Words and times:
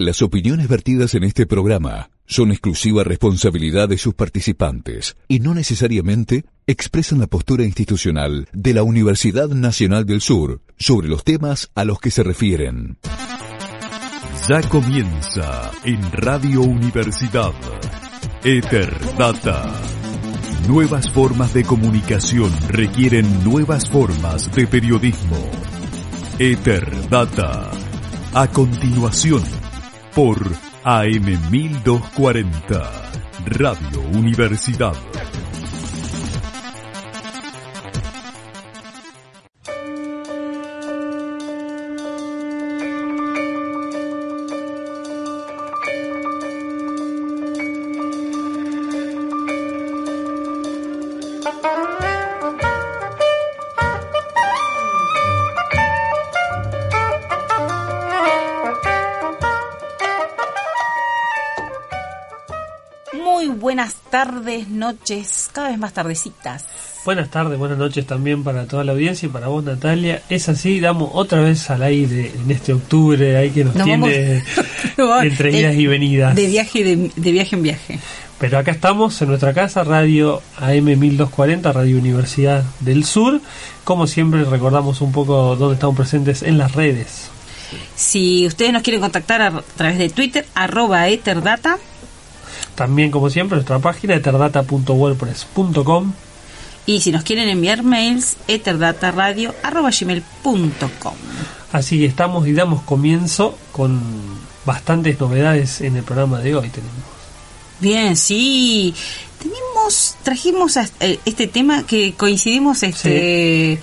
Las 0.00 0.22
opiniones 0.22 0.68
vertidas 0.68 1.16
en 1.16 1.24
este 1.24 1.44
programa 1.44 2.10
son 2.24 2.52
exclusiva 2.52 3.02
responsabilidad 3.02 3.88
de 3.88 3.98
sus 3.98 4.14
participantes 4.14 5.16
y 5.26 5.40
no 5.40 5.54
necesariamente 5.54 6.44
expresan 6.68 7.18
la 7.18 7.26
postura 7.26 7.64
institucional 7.64 8.46
de 8.52 8.74
la 8.74 8.84
Universidad 8.84 9.48
Nacional 9.48 10.06
del 10.06 10.20
Sur 10.20 10.62
sobre 10.78 11.08
los 11.08 11.24
temas 11.24 11.72
a 11.74 11.84
los 11.84 11.98
que 11.98 12.12
se 12.12 12.22
refieren. 12.22 12.98
Ya 14.48 14.62
comienza 14.68 15.72
en 15.82 16.00
Radio 16.12 16.62
Universidad 16.62 17.52
Ether 18.44 18.96
Data. 19.18 19.74
Nuevas 20.68 21.12
formas 21.12 21.52
de 21.54 21.64
comunicación 21.64 22.52
requieren 22.68 23.42
nuevas 23.42 23.90
formas 23.90 24.48
de 24.54 24.64
periodismo. 24.68 25.50
Ether 26.38 27.08
Data. 27.08 27.68
A 28.34 28.46
continuación, 28.46 29.42
por 30.18 30.42
AM 30.82 31.48
1240, 31.48 32.90
Radio 33.46 34.00
Universidad. 34.18 34.96
Tardes, 64.48 64.68
noches, 64.68 65.50
cada 65.52 65.68
vez 65.68 65.78
más 65.78 65.92
tardecitas. 65.92 66.64
Buenas 67.04 67.30
tardes, 67.30 67.58
buenas 67.58 67.76
noches 67.78 68.06
también 68.06 68.42
para 68.44 68.66
toda 68.66 68.82
la 68.84 68.92
audiencia 68.92 69.26
y 69.26 69.28
para 69.30 69.48
vos 69.48 69.62
Natalia. 69.62 70.22
Es 70.30 70.48
así, 70.48 70.80
damos 70.80 71.10
otra 71.12 71.40
vez 71.40 71.68
al 71.70 71.82
aire 71.82 72.32
en 72.34 72.50
este 72.50 72.72
octubre 72.72 73.36
ahí 73.36 73.50
que 73.50 73.64
nos, 73.64 73.74
Nos 73.74 73.84
tiene 73.84 74.42
vamos- 74.96 75.22
entre 75.24 75.58
idas 75.58 75.74
y 75.74 75.86
venidas. 75.86 76.34
De 76.34 76.46
viaje, 76.46 76.82
de, 76.84 77.10
de 77.14 77.32
viaje 77.32 77.56
en 77.56 77.62
viaje. 77.62 77.98
Pero 78.38 78.58
acá 78.58 78.70
estamos 78.70 79.20
en 79.20 79.28
nuestra 79.28 79.52
casa, 79.52 79.84
Radio 79.84 80.40
AM 80.58 80.84
1240, 80.98 81.70
Radio 81.72 81.98
Universidad 81.98 82.64
del 82.80 83.04
Sur. 83.04 83.40
Como 83.84 84.06
siempre 84.06 84.44
recordamos 84.44 85.00
un 85.02 85.12
poco 85.12 85.56
dónde 85.56 85.74
estamos 85.74 85.96
presentes 85.96 86.42
en 86.42 86.56
las 86.56 86.72
redes. 86.72 87.28
Si 87.96 88.46
ustedes 88.46 88.72
nos 88.72 88.82
quieren 88.82 89.02
contactar 89.02 89.42
a 89.42 89.62
través 89.76 89.98
de 89.98 90.08
Twitter, 90.08 90.46
arroba 90.54 91.06
eterdata, 91.08 91.76
También 92.78 93.10
como 93.10 93.28
siempre 93.28 93.56
nuestra 93.56 93.80
página 93.80 94.14
eterdata.wordpress.com 94.14 96.12
y 96.86 97.00
si 97.00 97.10
nos 97.10 97.24
quieren 97.24 97.48
enviar 97.48 97.82
mails, 97.82 98.36
eterdataradio 98.46 99.52
arroba 99.64 99.90
gmail.com. 99.90 101.14
Así 101.72 101.98
que 101.98 102.06
estamos 102.06 102.46
y 102.46 102.52
damos 102.52 102.82
comienzo 102.82 103.58
con 103.72 104.00
bastantes 104.64 105.18
novedades 105.18 105.80
en 105.80 105.96
el 105.96 106.04
programa 106.04 106.38
de 106.38 106.54
hoy 106.54 106.68
tenemos. 106.70 106.94
Bien, 107.80 108.16
sí. 108.16 108.94
Tenemos, 109.38 110.14
trajimos 110.22 110.76
a- 110.76 110.88
eh, 111.00 111.18
este 111.24 111.46
tema 111.48 111.82
que 111.82 112.14
coincidimos 112.14 112.82
este 112.84 113.80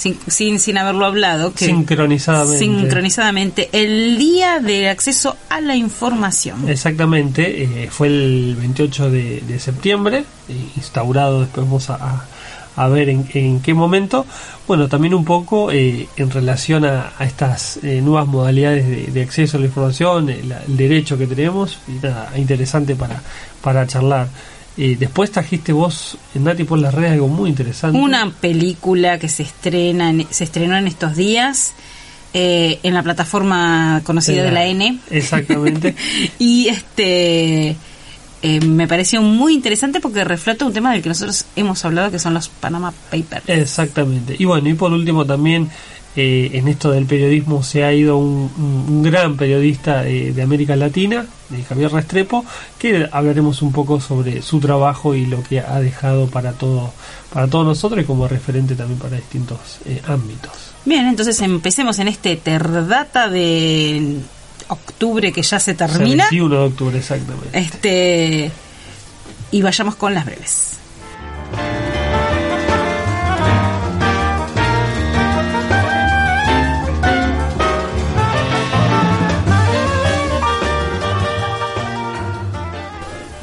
sin, 0.00 0.18
sin, 0.26 0.58
sin 0.58 0.78
haberlo 0.78 1.04
hablado. 1.04 1.52
Que, 1.52 1.66
Sincronizadamente. 1.66 2.58
Sincronizadamente. 2.58 3.68
El 3.72 4.16
día 4.18 4.58
de 4.60 4.88
acceso 4.88 5.36
a 5.50 5.60
la 5.60 5.76
información. 5.76 6.68
Exactamente, 6.68 7.62
eh, 7.64 7.88
fue 7.90 8.06
el 8.08 8.56
28 8.58 9.10
de, 9.10 9.40
de 9.42 9.58
septiembre, 9.58 10.24
eh, 10.48 10.54
instaurado, 10.76 11.40
después 11.40 11.66
vamos 11.66 11.90
a, 11.90 11.94
a- 11.96 12.26
a 12.76 12.88
ver 12.88 13.10
en, 13.10 13.26
en 13.34 13.60
qué 13.60 13.74
momento. 13.74 14.24
Bueno, 14.66 14.88
también 14.88 15.12
un 15.12 15.24
poco 15.24 15.70
eh, 15.70 16.08
en 16.16 16.30
relación 16.30 16.84
a, 16.86 17.12
a 17.18 17.24
estas 17.24 17.78
eh, 17.82 18.00
nuevas 18.00 18.26
modalidades 18.26 18.86
de, 18.88 19.06
de 19.08 19.22
acceso 19.22 19.56
a 19.58 19.60
la 19.60 19.66
información, 19.66 20.30
el, 20.30 20.50
el 20.66 20.76
derecho 20.76 21.18
que 21.18 21.26
tenemos, 21.26 21.78
y 21.88 21.92
nada, 22.04 22.30
interesante 22.36 22.94
para, 22.96 23.20
para 23.60 23.86
charlar. 23.86 24.28
Eh, 24.76 24.96
después 24.98 25.30
trajiste 25.30 25.72
vos, 25.72 26.16
Nati, 26.34 26.64
por 26.64 26.78
las 26.78 26.94
redes 26.94 27.12
algo 27.12 27.28
muy 27.28 27.50
interesante. 27.50 27.98
Una 27.98 28.30
película 28.30 29.18
que 29.18 29.28
se 29.28 29.42
estrena 29.42 30.10
en- 30.10 30.26
se 30.30 30.44
estrenó 30.44 30.76
en 30.76 30.86
estos 30.86 31.16
días 31.16 31.72
eh, 32.32 32.78
en 32.82 32.94
la 32.94 33.02
plataforma 33.02 34.00
conocida 34.04 34.42
de 34.44 34.52
la 34.52 34.64
N. 34.66 34.98
Exactamente. 35.10 35.96
y 36.38 36.68
este 36.68 37.76
eh, 38.42 38.60
me 38.64 38.86
pareció 38.88 39.20
muy 39.20 39.52
interesante 39.54 40.00
porque 40.00 40.24
refleja 40.24 40.64
un 40.64 40.72
tema 40.72 40.92
del 40.92 41.02
que 41.02 41.08
nosotros 41.10 41.44
hemos 41.56 41.84
hablado 41.84 42.10
que 42.10 42.18
son 42.18 42.32
los 42.32 42.48
Panama 42.48 42.92
Papers. 43.10 43.42
Exactamente. 43.48 44.36
Y 44.38 44.44
bueno, 44.44 44.68
y 44.68 44.74
por 44.74 44.92
último 44.92 45.26
también 45.26 45.68
eh, 46.16 46.50
en 46.54 46.66
esto 46.68 46.90
del 46.90 47.06
periodismo 47.06 47.62
se 47.62 47.84
ha 47.84 47.92
ido 47.92 48.16
un, 48.18 48.50
un- 48.58 48.84
un 48.88 49.02
gran 49.02 49.36
periodista 49.36 50.02
de 50.02 50.42
América 50.42 50.74
Latina, 50.76 51.26
de 51.50 51.62
Javier 51.62 51.92
Restrepo, 51.92 52.44
que 52.78 53.08
hablaremos 53.12 53.62
un 53.62 53.72
poco 53.72 54.00
sobre 54.00 54.42
su 54.42 54.58
trabajo 54.60 55.14
y 55.14 55.26
lo 55.26 55.42
que 55.42 55.60
ha 55.60 55.78
dejado 55.80 56.26
para 56.28 56.52
todo 56.52 56.92
para 57.32 57.46
todos 57.46 57.64
nosotros 57.64 58.02
y 58.02 58.04
como 58.06 58.26
referente 58.26 58.74
también 58.74 58.98
para 58.98 59.16
distintos 59.16 59.58
eh, 59.84 60.02
ámbitos. 60.08 60.50
Bien, 60.84 61.06
entonces 61.06 61.40
empecemos 61.42 61.98
en 62.00 62.08
este 62.08 62.34
Terdata 62.36 63.28
de 63.28 64.16
octubre 64.68 65.30
que 65.32 65.42
ya 65.42 65.60
se 65.60 65.74
termina. 65.74 66.24
21 66.24 66.54
de 66.56 66.64
octubre, 66.66 66.98
exactamente. 66.98 67.56
Este 67.58 68.50
y 69.52 69.62
vayamos 69.62 69.94
con 69.96 70.12
las 70.14 70.24
breves. 70.26 70.79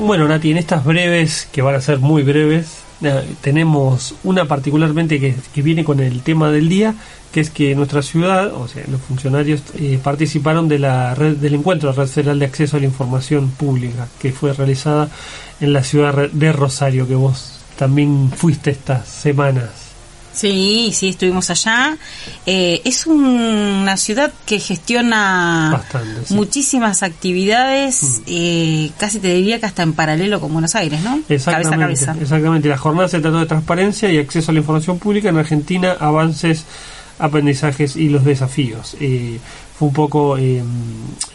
Bueno, 0.08 0.26
Nati, 0.26 0.52
en 0.52 0.58
estas 0.58 0.86
breves, 0.86 1.50
que 1.52 1.62
van 1.62 1.76
a 1.76 1.82
ser 1.82 2.00
muy 2.00 2.24
breves, 2.24 2.78
eh, 3.02 3.26
tenemos 3.42 4.16
una 4.24 4.46
particularmente 4.46 5.20
que, 5.20 5.62
viene 5.62 5.84
con 5.84 6.00
el 6.00 6.22
tema 6.22 6.50
del 6.50 6.70
día, 6.70 6.96
que 7.34 7.42
es 7.42 7.50
que 7.50 7.76
nuestra 7.76 8.02
ciudad, 8.02 8.54
o 8.54 8.70
sea, 8.70 8.86
los 8.88 9.02
funcionarios 9.02 9.64
eh, 9.76 10.00
participaron 10.02 10.70
de 10.70 10.80
la 10.80 11.14
red, 11.14 11.36
del 11.36 11.56
encuentro 11.56 11.92
Red 11.92 12.08
Federal 12.08 12.40
de 12.40 12.46
Acceso 12.46 12.78
a 12.78 12.80
la 12.80 12.86
Información 12.86 13.50
Pública, 13.50 14.08
que 14.18 14.32
fue 14.32 14.54
realizada 14.54 15.10
en 15.60 15.74
la 15.74 15.84
ciudad 15.84 16.30
de 16.32 16.54
Rosario, 16.54 17.06
que 17.06 17.16
vos 17.16 17.60
también 17.76 18.32
fuiste 18.34 18.72
estas 18.72 19.10
semanas. 19.10 19.87
Sí, 20.38 20.92
sí, 20.94 21.10
estuvimos 21.10 21.50
allá. 21.50 21.98
Eh, 22.46 22.82
es 22.86 23.08
un- 23.08 23.26
una 23.26 23.98
ciudad 23.98 24.32
que 24.46 24.60
gestiona 24.60 25.70
Bastante, 25.74 26.26
sí. 26.28 26.34
muchísimas 26.36 27.02
actividades, 27.04 28.22
eh, 28.28 28.92
casi 29.00 29.20
te 29.20 29.34
diría 29.34 29.60
que 29.60 29.66
hasta 29.66 29.82
en 29.84 29.94
paralelo 29.94 30.40
con 30.40 30.54
Buenos 30.54 30.76
Aires, 30.76 31.02
¿no? 31.02 31.20
Cabeza 31.28 31.52
a 31.52 31.58
Exactamente, 31.60 32.06
cabeza. 32.06 32.16
exactamente. 32.22 32.70
La 32.70 32.78
jornada 32.78 33.08
se 33.08 33.20
trató 33.20 33.40
de 33.40 33.46
transparencia 33.48 34.12
y 34.12 34.18
acceso 34.20 34.52
a 34.52 34.54
la 34.54 34.60
información 34.60 35.00
pública 35.00 35.30
en 35.30 35.38
Argentina, 35.38 35.96
avances, 36.00 36.66
aprendizajes 37.20 37.96
y 37.96 38.10
los 38.10 38.24
desafíos. 38.24 38.96
Eh, 39.00 39.40
fue 39.78 39.88
un 39.88 39.94
poco 39.94 40.38
eh, 40.38 40.62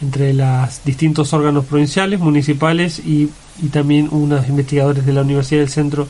entre 0.01 0.33
los 0.33 0.83
distintos 0.85 1.33
órganos 1.33 1.65
provinciales, 1.65 2.19
municipales 2.19 2.99
y, 2.99 3.29
y 3.61 3.67
también 3.69 4.07
unos 4.11 4.47
investigadores 4.47 5.05
de 5.05 5.13
la 5.13 5.21
Universidad 5.21 5.59
del 5.61 5.69
Centro 5.69 6.07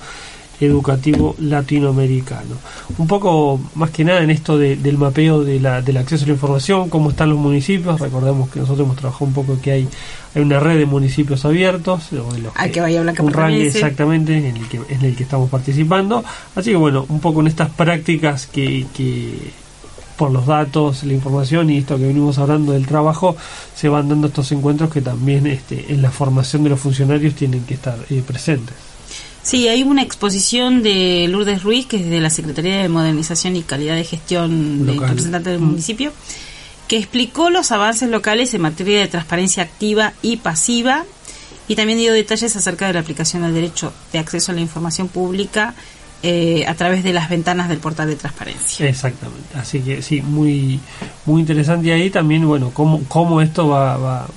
Educativo 0.59 1.35
Latinoamericano. 1.39 2.55
Un 2.97 3.07
poco 3.07 3.59
más 3.75 3.89
que 3.91 4.03
nada 4.03 4.21
en 4.23 4.29
esto 4.29 4.57
de- 4.57 4.75
del 4.75 4.97
mapeo 4.97 5.43
de 5.43 5.59
la, 5.59 5.81
del 5.81 5.97
acceso 5.97 6.23
a 6.23 6.27
la 6.27 6.33
información, 6.33 6.89
cómo 6.89 7.09
están 7.09 7.29
los 7.29 7.37
municipios. 7.39 7.99
Recordemos 7.99 8.49
que 8.49 8.59
nosotros 8.59 8.85
hemos 8.85 8.97
trabajado 8.97 9.25
un 9.25 9.33
poco 9.33 9.57
que 9.61 9.71
hay, 9.71 9.87
hay 10.35 10.41
una 10.41 10.59
red 10.59 10.77
de 10.77 10.85
municipios 10.85 11.43
abiertos. 11.45 12.13
o 12.13 12.37
los 12.37 12.53
que 12.71 12.81
Bahía 12.81 13.01
Blanca 13.01 13.23
un 13.23 13.33
ranking 13.33 13.55
pertenece. 13.55 13.77
exactamente 13.79 14.37
en 14.37 14.57
el, 14.57 14.67
que, 14.67 14.81
en 14.89 15.03
el 15.03 15.15
que 15.15 15.23
estamos 15.23 15.49
participando. 15.49 16.23
Así 16.55 16.71
que 16.71 16.77
bueno, 16.77 17.05
un 17.09 17.19
poco 17.19 17.41
en 17.41 17.47
estas 17.47 17.69
prácticas 17.69 18.47
que, 18.47 18.85
que 18.95 19.51
por 20.17 20.31
los 20.31 20.45
datos, 20.45 21.03
la 21.03 21.13
información 21.13 21.69
y 21.71 21.79
esto 21.79 21.97
que 21.97 22.05
venimos 22.05 22.37
hablando 22.37 22.71
del 22.73 22.85
trabajo, 22.85 23.35
se 23.75 23.89
van 23.89 24.07
dando 24.07 24.27
estos 24.27 24.51
encuentros 24.51 24.91
que 24.91 25.01
también 25.01 25.47
este, 25.47 25.91
en 25.91 26.01
la 26.03 26.11
formación 26.11 26.63
de 26.63 26.69
los 26.69 26.79
funcionarios 26.79 27.33
tienen 27.33 27.63
que 27.65 27.73
estar 27.73 27.97
eh, 28.09 28.21
presentes. 28.25 28.75
Sí, 29.43 29.67
hay 29.67 29.83
una 29.83 30.01
exposición 30.01 30.83
de 30.83 31.27
Lourdes 31.29 31.63
Ruiz, 31.63 31.85
que 31.85 31.97
es 31.97 32.09
de 32.09 32.21
la 32.21 32.29
Secretaría 32.29 32.77
de 32.77 32.87
Modernización 32.87 33.57
y 33.57 33.61
Calidad 33.61 33.95
de 33.95 34.05
Gestión 34.05 34.85
de 34.85 34.93
representante 34.93 35.49
del 35.49 35.59
mm. 35.59 35.65
municipio, 35.65 36.13
que 36.87 36.97
explicó 36.97 37.49
los 37.49 37.71
avances 37.73 38.09
locales 38.09 38.53
en 38.53 38.61
materia 38.61 38.99
de 38.99 39.07
transparencia 39.07 39.63
activa 39.63 40.13
y 40.21 40.37
pasiva 40.37 41.03
y 41.67 41.75
también 41.75 41.99
dio 41.99 42.13
detalles 42.13 42.55
acerca 42.55 42.87
de 42.87 42.93
la 42.93 43.01
aplicación 43.01 43.43
del 43.43 43.53
derecho 43.53 43.93
de 44.13 44.19
acceso 44.19 44.53
a 44.53 44.55
la 44.55 44.61
información 44.61 45.09
pública 45.09 45.73
eh, 46.21 46.65
a 46.65 46.73
través 46.75 47.03
de 47.03 47.11
las 47.11 47.29
ventanas 47.29 47.67
del 47.67 47.79
portal 47.79 48.07
de 48.07 48.15
transparencia. 48.15 48.87
Exactamente, 48.87 49.57
así 49.57 49.81
que 49.81 50.01
sí, 50.01 50.21
muy 50.21 50.79
muy 51.25 51.41
interesante 51.41 51.87
y 51.87 51.91
ahí 51.91 52.09
también, 52.09 52.47
bueno, 52.47 52.71
cómo, 52.73 53.01
cómo 53.09 53.41
esto 53.41 53.67
va, 53.67 53.97
va, 53.97 54.27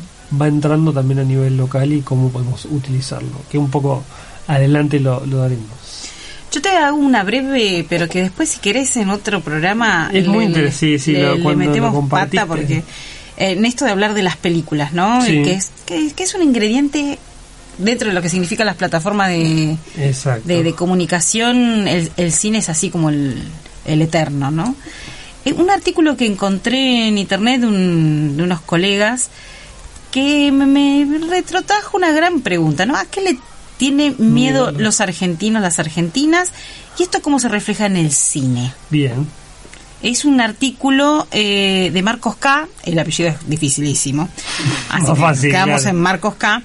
va 0.41 0.49
entrando 0.49 0.93
también 0.93 1.21
a 1.21 1.25
nivel 1.25 1.57
local 1.57 1.93
y 1.93 2.01
cómo 2.01 2.31
podemos 2.31 2.65
utilizarlo, 2.65 3.41
que 3.49 3.59
un 3.59 3.71
poco 3.71 4.03
adelante 4.47 5.01
lo, 5.01 5.25
lo 5.27 5.39
daremos. 5.39 5.77
Yo 6.53 6.63
te 6.63 6.71
hago 6.71 6.97
una 6.97 7.23
breve, 7.23 7.85
pero 7.89 8.09
que 8.09 8.23
después 8.23 8.49
si 8.49 8.61
querés 8.61 8.97
en 8.97 9.11
otro 9.11 9.43
programa 9.43 10.09
es 10.13 10.27
muy 10.27 10.45
interesante, 10.45 10.99
sí, 10.99 11.13
le, 11.13 11.37
metemos 11.55 12.09
pata 12.09 12.47
porque 12.47 12.83
en 13.37 13.65
esto 13.65 13.85
de 13.85 13.91
hablar 13.91 14.15
de 14.15 14.23
las 14.23 14.37
películas, 14.37 14.93
¿no? 14.93 15.21
Que, 15.23 15.53
es, 15.53 15.71
que, 15.85 16.23
es 16.23 16.35
un 16.35 16.43
ingrediente 16.43 17.19
dentro 17.79 18.09
de 18.09 18.15
lo 18.15 18.23
que 18.23 18.31
significa 18.31 18.65
las 18.65 18.77
plataformas 18.77 19.29
de, 19.29 19.77
de, 20.45 20.73
comunicación, 20.75 21.87
el, 21.89 22.33
cine 22.33 22.59
es 22.59 22.69
así 22.69 22.91
como 22.91 23.11
el, 23.11 23.43
eterno, 23.85 24.51
¿no? 24.51 24.75
Eh, 25.45 25.53
un 25.53 25.71
artículo 25.71 26.17
que 26.17 26.27
encontré 26.27 27.09
en 27.09 27.19
internet 27.19 27.61
de, 27.61 27.67
unos 27.67 28.61
colegas 28.63 29.29
que 30.11 30.51
me, 30.53 31.07
retrotrajo 31.29 31.99
una 31.99 32.13
gran 32.13 32.41
pregunta, 32.41 32.87
¿no? 32.87 32.97
¿A 32.97 33.05
qué 33.05 33.21
le 33.21 33.39
tiene 33.77 34.15
miedo 34.19 34.73
los 34.73 35.01
argentinos, 35.01 35.63
las 35.63 35.79
argentinas? 35.79 36.53
¿Y 36.99 37.03
esto 37.03 37.21
cómo 37.23 37.39
se 37.39 37.49
refleja 37.49 37.87
en 37.87 37.97
el 37.97 38.13
cine? 38.13 38.73
Bien. 38.91 39.27
Es 40.03 40.25
un 40.25 40.41
artículo 40.41 41.27
eh, 41.31 41.91
de 41.93 42.03
Marcos 42.03 42.37
K, 42.37 42.69
el 42.85 42.99
apellido 42.99 43.31
es 43.31 43.49
dificilísimo, 43.49 44.29
así 44.91 45.43
que 45.43 45.49
quedamos 45.49 45.87
en 45.87 45.97
Marcos 45.97 46.35
K, 46.35 46.63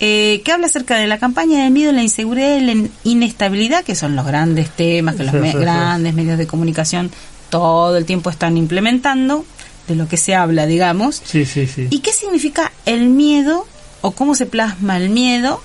eh, 0.00 0.42
que 0.44 0.50
habla 0.50 0.66
acerca 0.66 0.96
de 0.96 1.06
la 1.06 1.18
campaña 1.18 1.62
de 1.62 1.70
miedo, 1.70 1.92
la 1.92 2.02
inseguridad 2.02 2.56
y 2.56 2.60
la 2.60 2.88
inestabilidad, 3.04 3.84
que 3.84 3.94
son 3.94 4.16
los 4.16 4.26
grandes 4.26 4.68
temas 4.70 5.14
que 5.14 5.22
los 5.22 5.32
grandes 5.32 6.12
medios 6.12 6.38
de 6.38 6.48
comunicación 6.48 7.10
todo 7.50 7.96
el 7.96 8.04
tiempo 8.04 8.28
están 8.30 8.56
implementando, 8.56 9.44
de 9.86 9.94
lo 9.94 10.08
que 10.08 10.16
se 10.16 10.34
habla, 10.34 10.66
digamos. 10.66 11.22
Sí, 11.24 11.44
sí, 11.44 11.66
sí. 11.66 11.86
¿Y 11.90 12.00
qué 12.00 12.12
significa 12.12 12.72
el 12.84 13.10
miedo 13.10 13.66
o 14.00 14.10
cómo 14.10 14.34
se 14.34 14.46
plasma 14.46 14.96
el 14.96 15.10
miedo 15.10 15.62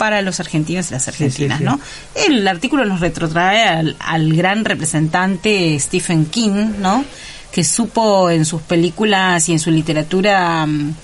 para 0.00 0.22
los 0.22 0.40
argentinos 0.40 0.88
y 0.88 0.94
las 0.94 1.08
argentinas, 1.08 1.60
¿no? 1.60 1.78
El 2.14 2.48
artículo 2.48 2.86
nos 2.86 3.00
retrotrae 3.00 3.64
al, 3.64 3.96
al, 4.00 4.32
gran 4.32 4.64
representante 4.64 5.78
Stephen 5.78 6.24
King, 6.24 6.72
¿no? 6.78 7.04
Que 7.52 7.64
supo 7.64 8.30
en 8.30 8.46
sus 8.46 8.62
películas 8.62 9.46
y 9.50 9.52
en 9.52 9.58
su 9.58 9.70
literatura 9.70 10.64
mm, 10.64 10.94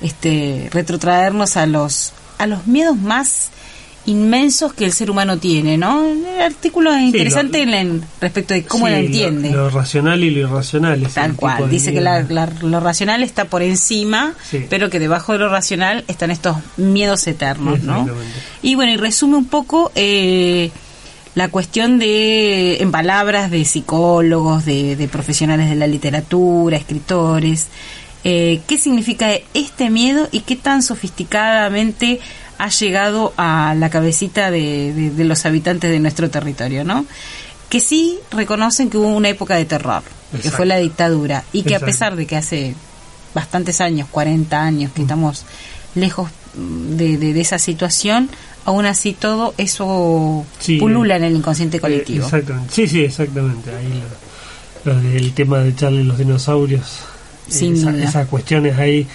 este 0.00 0.70
retrotraernos 0.72 1.58
a 1.58 1.66
los 1.66 2.14
a 2.38 2.46
los 2.46 2.66
miedos 2.66 2.96
más 2.96 3.50
inmensos 4.06 4.72
que 4.72 4.84
el 4.84 4.92
ser 4.92 5.10
humano 5.10 5.38
tiene, 5.38 5.76
¿no? 5.76 6.04
El 6.04 6.40
artículo 6.40 6.92
es 6.92 7.02
interesante 7.02 7.62
en, 7.62 8.02
respecto 8.20 8.54
de 8.54 8.64
cómo 8.64 8.88
lo 8.88 8.94
entiende. 8.94 9.50
Lo, 9.50 9.68
racional 9.68 10.22
y 10.22 10.30
lo 10.30 10.40
irracional. 10.40 11.06
Tal 11.12 11.34
cual. 11.34 11.68
Dice 11.68 11.92
que 11.92 12.00
lo 12.00 12.80
racional 12.80 13.22
está 13.22 13.46
por 13.46 13.62
encima, 13.62 14.34
pero 14.70 14.90
que 14.90 14.98
debajo 14.98 15.32
de 15.32 15.40
lo 15.40 15.48
racional 15.48 16.04
están 16.08 16.30
estos 16.30 16.56
miedos 16.76 17.26
eternos, 17.26 17.82
¿no? 17.82 18.08
Y 18.62 18.74
bueno, 18.74 18.92
y 18.92 18.96
resume 18.96 19.36
un 19.36 19.46
poco 19.46 19.92
eh, 19.94 20.70
la 21.34 21.48
cuestión 21.48 21.98
de, 21.98 22.78
en 22.80 22.90
palabras 22.90 23.50
de 23.50 23.64
psicólogos, 23.64 24.64
de, 24.64 24.96
de 24.96 25.08
profesionales 25.08 25.68
de 25.68 25.76
la 25.76 25.86
literatura, 25.86 26.76
escritores, 26.76 27.68
eh, 28.28 28.60
qué 28.66 28.76
significa 28.76 29.30
este 29.54 29.88
miedo 29.88 30.28
y 30.32 30.40
qué 30.40 30.56
tan 30.56 30.82
sofisticadamente 30.82 32.18
ha 32.58 32.68
llegado 32.68 33.32
a 33.36 33.74
la 33.76 33.90
cabecita 33.90 34.50
de, 34.50 35.12
los 35.16 35.44
habitantes 35.46 35.90
de 35.90 36.00
nuestro 36.00 36.30
territorio, 36.30 36.84
¿no? 36.84 37.04
Que 37.68 37.80
sí 37.80 38.18
reconocen 38.30 38.90
que 38.90 38.98
hubo 38.98 39.08
una 39.08 39.28
época 39.28 39.56
de 39.56 39.64
terror, 39.64 40.02
que 40.40 40.50
fue 40.50 40.66
la 40.66 40.76
dictadura, 40.76 41.44
y 41.52 41.62
que 41.62 41.74
a 41.74 41.80
pesar 41.80 42.16
de 42.16 42.26
que 42.26 42.36
hace 42.36 42.74
bastantes 43.34 43.80
años, 43.80 44.08
40 44.10 44.60
años, 44.60 44.92
que 44.92 45.02
estamos 45.02 45.44
lejos 45.94 46.30
de, 46.54 47.40
esa 47.40 47.58
situación, 47.58 48.30
aún 48.64 48.86
así 48.86 49.12
todo 49.12 49.54
eso 49.58 50.46
pulula 50.78 51.16
en 51.16 51.24
el 51.24 51.36
inconsciente 51.36 51.80
colectivo. 51.80 52.24
Eh, 52.24 52.26
exactamente. 52.26 52.74
Sí, 52.74 52.86
sí, 52.86 53.04
exactamente. 53.04 53.70
Ahí 53.74 54.02
el 55.16 55.32
tema 55.32 55.58
de 55.58 55.70
echarle 55.70 56.04
los 56.04 56.16
dinosaurios 56.16 57.00
esas 57.48 58.26
cuestiones 58.28 58.78
ahí 58.78 59.06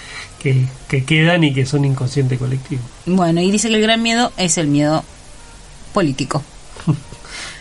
que, 0.42 0.66
que, 0.88 1.04
quedan 1.04 1.44
y 1.44 1.54
que 1.54 1.66
son 1.66 1.84
inconsciente 1.84 2.36
colectivo. 2.36 2.82
Bueno, 3.06 3.40
y 3.40 3.50
dice 3.50 3.68
que 3.68 3.76
el 3.76 3.82
gran 3.82 4.02
miedo 4.02 4.32
es 4.36 4.58
el 4.58 4.66
miedo 4.66 5.04
político. 5.92 6.42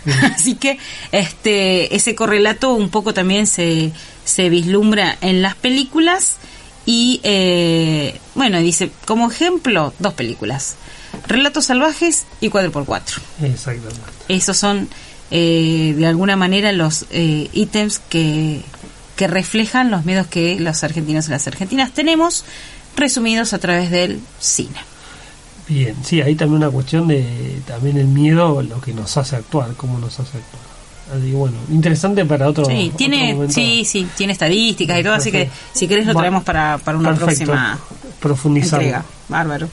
Así 0.33 0.55
que 0.55 0.79
este 1.11 1.95
ese 1.95 2.15
correlato 2.15 2.73
un 2.73 2.89
poco 2.89 3.13
también 3.13 3.45
se, 3.45 3.91
se 4.25 4.49
vislumbra 4.49 5.17
en 5.21 5.41
las 5.41 5.55
películas 5.55 6.37
y 6.85 7.21
eh, 7.23 8.19
bueno, 8.33 8.59
dice 8.59 8.91
como 9.05 9.29
ejemplo 9.29 9.93
dos 9.99 10.13
películas, 10.13 10.75
Relatos 11.27 11.65
Salvajes 11.65 12.25
y 12.39 12.49
4x4. 12.49 13.19
Exactamente. 13.43 14.01
Esos 14.27 14.57
son 14.57 14.89
eh, 15.29 15.93
de 15.95 16.07
alguna 16.07 16.35
manera 16.35 16.71
los 16.71 17.05
eh, 17.11 17.49
ítems 17.53 17.99
que 17.99 18.61
que 19.21 19.27
reflejan 19.27 19.91
los 19.91 20.03
miedos 20.03 20.25
que 20.25 20.59
los 20.59 20.83
argentinos 20.83 21.27
y 21.27 21.29
las 21.29 21.45
argentinas 21.45 21.91
tenemos, 21.91 22.43
resumidos 22.97 23.53
a 23.53 23.59
través 23.59 23.91
del 23.91 24.19
cine. 24.39 24.79
Bien, 25.67 25.95
sí, 26.03 26.23
hay 26.23 26.33
también 26.33 26.63
una 26.63 26.71
cuestión 26.71 27.07
de 27.07 27.61
también 27.67 27.99
el 27.99 28.07
miedo, 28.07 28.63
lo 28.63 28.81
que 28.81 28.95
nos 28.95 29.15
hace 29.17 29.35
actuar, 29.35 29.75
cómo 29.77 29.99
nos 29.99 30.19
hace 30.19 30.39
actuar. 30.39 30.63
Así 31.15 31.33
bueno, 31.33 31.55
interesante 31.69 32.25
para 32.25 32.49
otro. 32.49 32.65
Sí, 32.65 32.91
tiene, 32.97 33.37
sí, 33.49 33.85
sí, 33.85 34.07
tiene 34.17 34.33
estadísticas 34.33 34.99
y 34.99 35.03
todo, 35.03 35.13
así 35.13 35.31
que 35.31 35.51
si 35.71 35.87
querés 35.87 36.07
lo 36.07 36.15
traemos 36.15 36.43
para, 36.43 36.79
para 36.79 36.97
una 36.97 37.13
próxima 37.13 37.77
profundizar. 38.19 39.03
Bárbaro. 39.29 39.69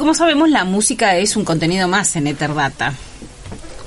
Como 0.00 0.14
sabemos, 0.14 0.48
la 0.48 0.64
música 0.64 1.18
es 1.18 1.36
un 1.36 1.44
contenido 1.44 1.86
más 1.86 2.16
en 2.16 2.26
Eterdata. 2.26 2.94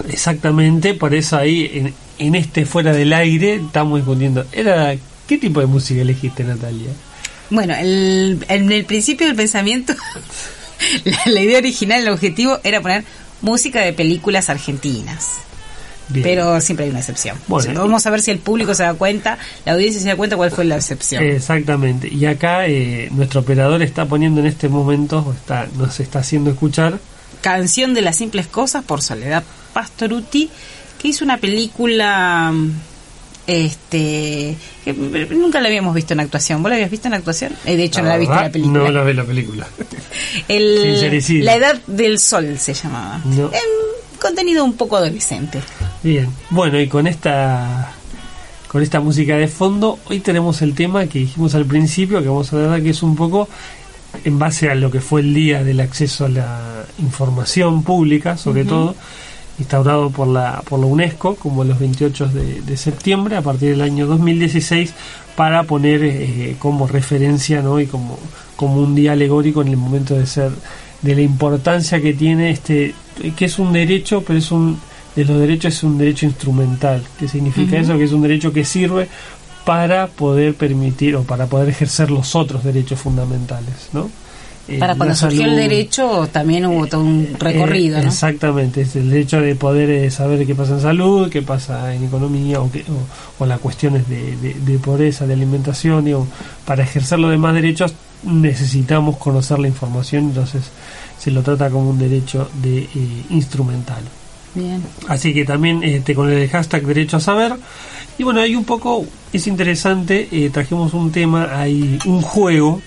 Exactamente, 0.08 0.94
por 0.94 1.16
eso 1.16 1.38
ahí 1.38 1.92
en, 2.20 2.36
este 2.36 2.68
fuera 2.68 2.94
del 2.94 3.14
aire 3.14 3.56
estamos 3.56 3.98
discutiendo. 3.98 4.46
Era, 4.52 4.96
¿Qué 5.28 5.40
tipo 5.40 5.60
de 5.60 5.66
música 5.66 6.02
elegiste, 6.02 6.44
Natalia? 6.44 6.92
Bueno, 7.50 7.74
el, 7.74 8.46
en 8.48 8.72
el 8.72 8.86
principio 8.86 9.26
del 9.26 9.36
pensamiento, 9.36 9.96
la 11.26 11.42
idea 11.42 11.58
original, 11.58 12.02
el 12.02 12.10
objetivo 12.10 12.60
era 12.64 12.80
poner 12.80 13.04
música 13.42 13.82
de 13.82 13.94
películas 13.94 14.52
argentinas. 14.52 15.40
Pero 16.12 16.60
siempre 16.62 16.86
hay 16.86 16.92
una 16.92 17.00
excepción. 17.00 17.38
vamos 17.48 18.06
a 18.06 18.10
ver 18.10 18.22
si 18.22 18.32
el 18.32 18.40
público 18.40 18.74
se 18.74 18.84
da 18.84 18.94
cuenta, 18.94 19.38
la 19.66 19.74
audiencia 19.74 20.02
se 20.02 20.08
da 20.08 20.16
cuenta 20.16 20.36
cuál 20.36 20.52
fue 20.52 20.66
la 20.66 20.76
excepción. 20.76 21.24
Exactamente. 21.24 22.08
Y 22.08 22.26
acá 22.26 22.68
eh, 22.68 23.10
nuestro 23.12 23.42
operador 23.42 23.82
está 23.82 24.06
poniendo 24.06 24.42
en 24.42 24.48
este 24.48 24.70
momento, 24.70 25.34
está, 25.36 25.68
nos 25.78 26.00
está 26.00 26.20
haciendo 26.20 26.52
escuchar. 26.52 27.00
Canción 27.42 27.94
de 27.94 28.02
las 28.02 28.18
simples 28.18 28.48
cosas 28.48 28.84
por 28.84 29.02
Soledad 29.02 29.44
Pastoruti, 29.74 30.50
que 31.02 31.08
hizo 31.10 31.26
una 31.26 31.38
película 31.38 32.54
este 33.46 34.56
que 34.86 34.94
nunca 34.94 35.60
la 35.60 35.68
habíamos 35.68 35.94
visto 35.94 36.14
en 36.14 36.22
actuación. 36.22 36.62
¿Vos 36.62 36.70
la 36.70 36.76
habías 36.76 36.92
visto 36.92 37.08
en 37.08 37.14
actuación? 37.16 37.54
Eh, 37.66 37.76
de 37.76 37.84
hecho, 37.84 38.02
no 38.02 38.10
la 38.10 38.18
viste 38.18 38.34
en 38.34 38.42
la 38.42 38.52
película. 38.52 38.80
No 38.80 38.92
la 38.92 39.04
vi 39.04 39.14
la 39.14 39.24
película. 39.24 39.68
la 40.48 41.56
Edad 41.56 41.82
del 41.88 42.20
Sol 42.20 42.58
se 42.58 42.74
llamaba. 42.74 43.22
No 43.26 43.50
contenido 44.24 44.64
un 44.64 44.74
poco 44.74 44.98
adolescente. 44.98 45.62
Bien, 46.02 46.30
bueno, 46.50 46.80
y 46.80 46.88
con 46.88 47.06
esta 47.06 47.94
con 48.68 48.82
esta 48.82 49.00
música 49.00 49.36
de 49.38 49.48
fondo, 49.48 50.00
hoy 50.10 50.20
tenemos 50.20 50.64
el 50.64 50.74
tema 50.74 51.06
que 51.06 51.20
dijimos 51.20 51.54
al 51.54 51.66
principio, 51.66 52.24
que 52.24 52.28
vamos 52.28 52.52
a 52.54 52.56
ver 52.56 52.82
que 52.82 52.90
es 52.90 53.04
un 53.04 53.16
poco 53.16 53.48
en 54.24 54.40
base 54.40 54.72
a 54.72 54.74
lo 54.74 54.90
que 54.90 55.00
fue 55.00 55.22
el 55.22 55.32
día 55.36 55.64
del 55.64 55.80
acceso 55.80 56.26
a 56.26 56.30
la 56.30 56.86
información 56.98 57.84
pública, 57.84 58.36
sobre 58.36 58.66
todo, 58.66 58.96
instaurado 59.60 60.10
por 60.10 60.28
la, 60.28 60.64
por 60.68 60.80
la 60.80 60.88
UNESCO 60.88 61.36
como 61.36 61.64
los 61.64 61.78
28 61.78 62.30
de, 62.30 62.78
septiembre 62.78 63.36
a 63.36 63.44
partir 63.44 63.70
del 63.72 63.82
año 63.82 64.08
2016 64.08 64.94
para 65.36 65.64
poner 65.64 66.04
eh, 66.04 66.56
como 66.58 66.88
referencia 66.88 67.62
¿no? 67.62 67.80
y 67.80 67.86
como, 67.86 68.18
como 68.56 68.82
un 68.82 68.96
día 68.96 69.12
alegórico 69.12 69.62
en 69.62 69.68
el 69.68 69.78
momento 69.78 70.16
de 70.16 70.26
ser 70.26 70.52
de 71.04 71.16
la 71.16 71.22
importancia 71.22 72.02
que 72.02 72.14
tiene 72.14 72.50
este 72.50 72.96
que 73.36 73.46
es 73.46 73.60
un 73.60 73.72
derecho 73.72 74.24
pero 74.26 74.40
es 74.40 74.52
un 74.52 74.80
de 75.16 75.26
los 75.26 75.40
derechos 75.40 75.76
es 75.76 75.84
un 75.84 75.98
derecho 75.98 76.26
instrumental 76.26 77.04
¿qué 77.20 77.28
significa 77.28 77.78
eso? 77.78 77.98
que 77.98 78.06
es 78.06 78.12
un 78.12 78.24
derecho 78.24 78.52
que 78.52 78.66
sirve 78.66 79.08
para 79.66 80.08
poder 80.08 80.56
permitir 80.56 81.16
o 81.16 81.24
para 81.24 81.46
poder 81.46 81.70
ejercer 81.70 82.10
los 82.10 82.36
otros 82.36 82.64
derechos 82.64 83.00
fundamentales 83.00 83.90
¿no? 83.94 84.10
Eh, 84.68 84.80
Para 84.80 84.96
cuando 84.96 85.14
surgió 85.14 85.44
el 85.44 85.58
derecho 85.58 86.30
también 86.32 86.66
hubo 86.66 86.88
todo 86.88 87.02
un 87.02 87.24
eh, 87.24 87.36
recorrido. 87.38 87.98
Exactamente, 88.00 88.82
es 88.82 88.96
el 88.96 89.10
derecho 89.10 89.42
de 89.42 89.56
poder 89.56 89.90
eh, 89.90 90.10
saber 90.10 90.46
qué 90.46 90.56
pasa 90.56 90.76
en 90.76 90.80
salud, 90.82 91.30
qué 91.30 91.42
pasa 91.42 91.94
en 91.94 92.06
economía 92.06 92.62
o, 92.62 92.72
que, 92.72 92.86
o, 93.40 93.46
las 93.46 93.60
cuestiones 93.60 94.08
de, 94.08 94.38
de, 94.38 94.80
pobreza, 94.80 95.28
de 95.28 95.34
alimentación. 95.34 96.06
Digo, 96.06 96.28
para 96.66 96.84
ejercer 96.84 97.20
los 97.20 97.32
demás 97.32 97.54
derechos 97.56 97.94
necesitamos 98.26 99.18
conocer 99.18 99.60
la 99.60 99.68
información, 99.68 100.26
entonces 100.26 100.64
se 101.20 101.32
lo 101.32 101.42
trata 101.42 101.70
como 101.70 101.90
un 101.90 102.00
derecho 102.00 102.50
de 102.62 102.88
instrumental. 103.30 104.04
Bien. 104.56 104.84
Así 105.08 105.34
que 105.34 105.46
también 105.46 105.84
este, 105.84 106.14
con 106.14 106.32
el 106.32 106.48
hashtag 106.50 106.86
derecho 106.86 107.18
a 107.18 107.20
saber. 107.20 107.56
Y 108.18 108.24
bueno, 108.24 108.42
hay 108.42 108.56
un 108.56 108.66
poco, 108.66 109.06
es 109.32 109.48
interesante, 109.48 110.50
trajimos 110.54 110.94
un 110.94 111.12
tema, 111.12 111.60
hay 111.60 111.98
un 112.06 112.22
juego 112.22 112.82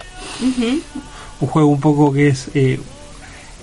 un 1.40 1.48
juego 1.48 1.68
un 1.68 1.80
poco 1.80 2.12
que 2.12 2.28
es 2.28 2.48
eh, 2.54 2.78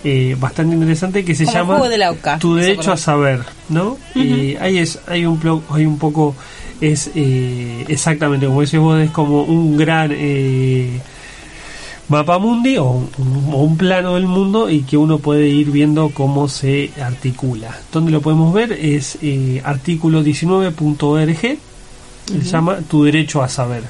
eh, 0.03 0.35
bastante 0.39 0.75
interesante 0.75 1.23
que 1.23 1.33
se 1.35 1.45
llama 1.45 1.81
Tu 2.39 2.55
derecho 2.55 2.91
a 2.91 2.97
saber, 2.97 3.41
¿no? 3.69 3.97
y 4.15 4.55
ahí 4.57 4.77
es 4.77 4.99
hay 5.07 5.25
un 5.25 5.39
hay 5.69 5.85
un 5.85 5.97
poco 5.97 6.35
es 6.81 7.11
eh, 7.15 7.85
exactamente 7.87 8.45
como 8.45 8.61
decís 8.61 8.79
vos 8.79 8.99
es 8.99 9.11
como 9.11 9.43
un 9.43 9.77
gran 9.77 10.11
mapa 12.09 12.37
mundi 12.37 12.77
o 12.77 13.01
un, 13.17 13.77
plano 13.77 14.15
del 14.15 14.27
mundo 14.27 14.69
y 14.69 14.81
que 14.81 14.97
uno 14.97 15.19
puede 15.19 15.47
ir 15.47 15.71
viendo 15.71 16.09
cómo 16.09 16.47
se 16.47 16.91
articula. 17.01 17.77
Donde 17.91 18.11
lo 18.11 18.21
podemos 18.21 18.53
ver 18.53 18.73
es 18.73 19.17
artículo 19.63 20.23
19.org, 20.23 21.57
se 22.25 22.41
llama 22.41 22.77
Tu 22.87 23.03
derecho 23.03 23.41
a 23.41 23.49
saber 23.49 23.83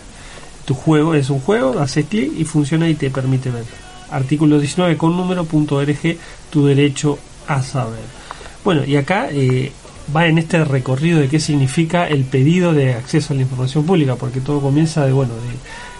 tu 0.65 0.73
juego 0.73 1.13
es 1.13 1.29
un 1.29 1.39
juego, 1.39 1.79
haces 1.79 2.05
clic 2.05 2.31
y 2.37 2.45
funciona 2.45 2.89
y 2.89 2.95
te 2.95 3.09
permite 3.09 3.49
ver. 3.49 3.65
Artículo 4.11 4.59
19 4.59 4.97
con 4.97 5.17
número 5.17 5.45
punto 5.45 5.83
.rg, 5.83 6.17
tu 6.49 6.65
derecho 6.65 7.17
a 7.47 7.61
saber. 7.61 8.03
Bueno, 8.63 8.85
y 8.85 8.95
acá 8.95 9.27
eh, 9.31 9.71
va 10.15 10.27
en 10.27 10.37
este 10.37 10.63
recorrido 10.63 11.19
de 11.19 11.27
qué 11.27 11.39
significa 11.39 12.07
el 12.07 12.23
pedido 12.23 12.73
de 12.73 12.93
acceso 12.93 13.33
a 13.33 13.35
la 13.35 13.41
información 13.41 13.85
pública, 13.85 14.15
porque 14.15 14.39
todo 14.39 14.61
comienza 14.61 15.05
de, 15.05 15.11
bueno, 15.11 15.33
de 15.33 15.41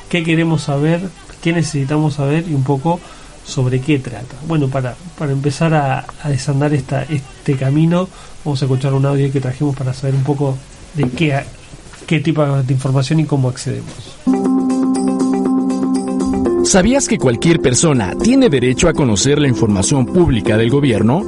qué 0.10 0.24
queremos 0.24 0.64
saber, 0.64 1.02
qué 1.44 1.52
necesitamos 1.52 2.16
saber 2.16 2.46
y 2.48 2.54
un 2.54 2.64
poco 2.64 3.00
sobre 3.46 3.82
qué 3.82 4.00
trata. 4.00 4.36
Bueno, 4.48 4.70
para, 4.70 4.96
para 5.18 5.34
empezar 5.34 5.74
a, 5.74 6.06
a 6.24 6.30
desandar 6.30 6.74
esta, 6.74 7.04
este 7.04 7.56
camino, 7.56 8.08
vamos 8.46 8.62
a 8.62 8.66
escuchar 8.66 8.94
un 8.94 9.06
audio 9.06 9.30
que 9.32 9.42
trajimos 9.42 9.76
para 9.76 9.94
saber 9.94 10.16
un 10.16 10.24
poco 10.24 10.58
de 10.94 11.10
qué, 11.10 11.38
qué 12.08 12.22
tipo 12.22 12.46
de 12.46 12.74
información 12.74 13.20
y 13.20 13.26
cómo 13.26 13.50
accedemos. 13.50 13.94
¿Sabías 16.64 17.10
que 17.10 17.18
cualquier 17.18 17.60
persona 17.60 18.14
tiene 18.24 18.50
derecho 18.50 18.88
a 18.88 18.94
conocer 18.94 19.40
la 19.40 19.50
información 19.50 20.06
pública 20.06 20.58
del 20.58 20.70
gobierno? 20.70 21.24